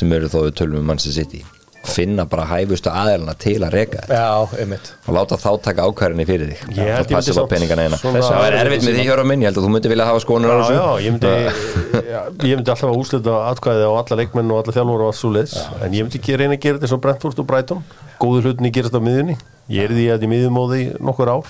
[0.00, 1.44] sem eru þó við tölum um mannsi sitt í
[1.86, 4.18] finna bara hæfustu aðeilana til að reka þetta.
[4.20, 6.60] Já, og láta þá taka ákværinni fyrir þig.
[6.76, 9.40] Ég held það ég passir á peningana eina það er erfitt með því hjóra minn,
[9.40, 11.32] ég held að þú myndi vilja hafa skonunar á Já, já, ég myndi,
[12.12, 15.20] já, ég myndi alltaf að úslita atkvæði á alla leikmenn og alla þjálfara og allt
[15.20, 17.82] svo leiðs en ég myndi ekki reyna að gera þetta eins og Brentford og Brighton.
[18.20, 19.36] Góðu hlutinni gerast á miðunni
[19.72, 21.46] ég er því að í miðumóði nokkur ár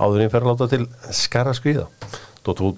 [0.00, 1.86] áður en ég fer að láta til skara skvíða
[2.40, 2.72] Dóttu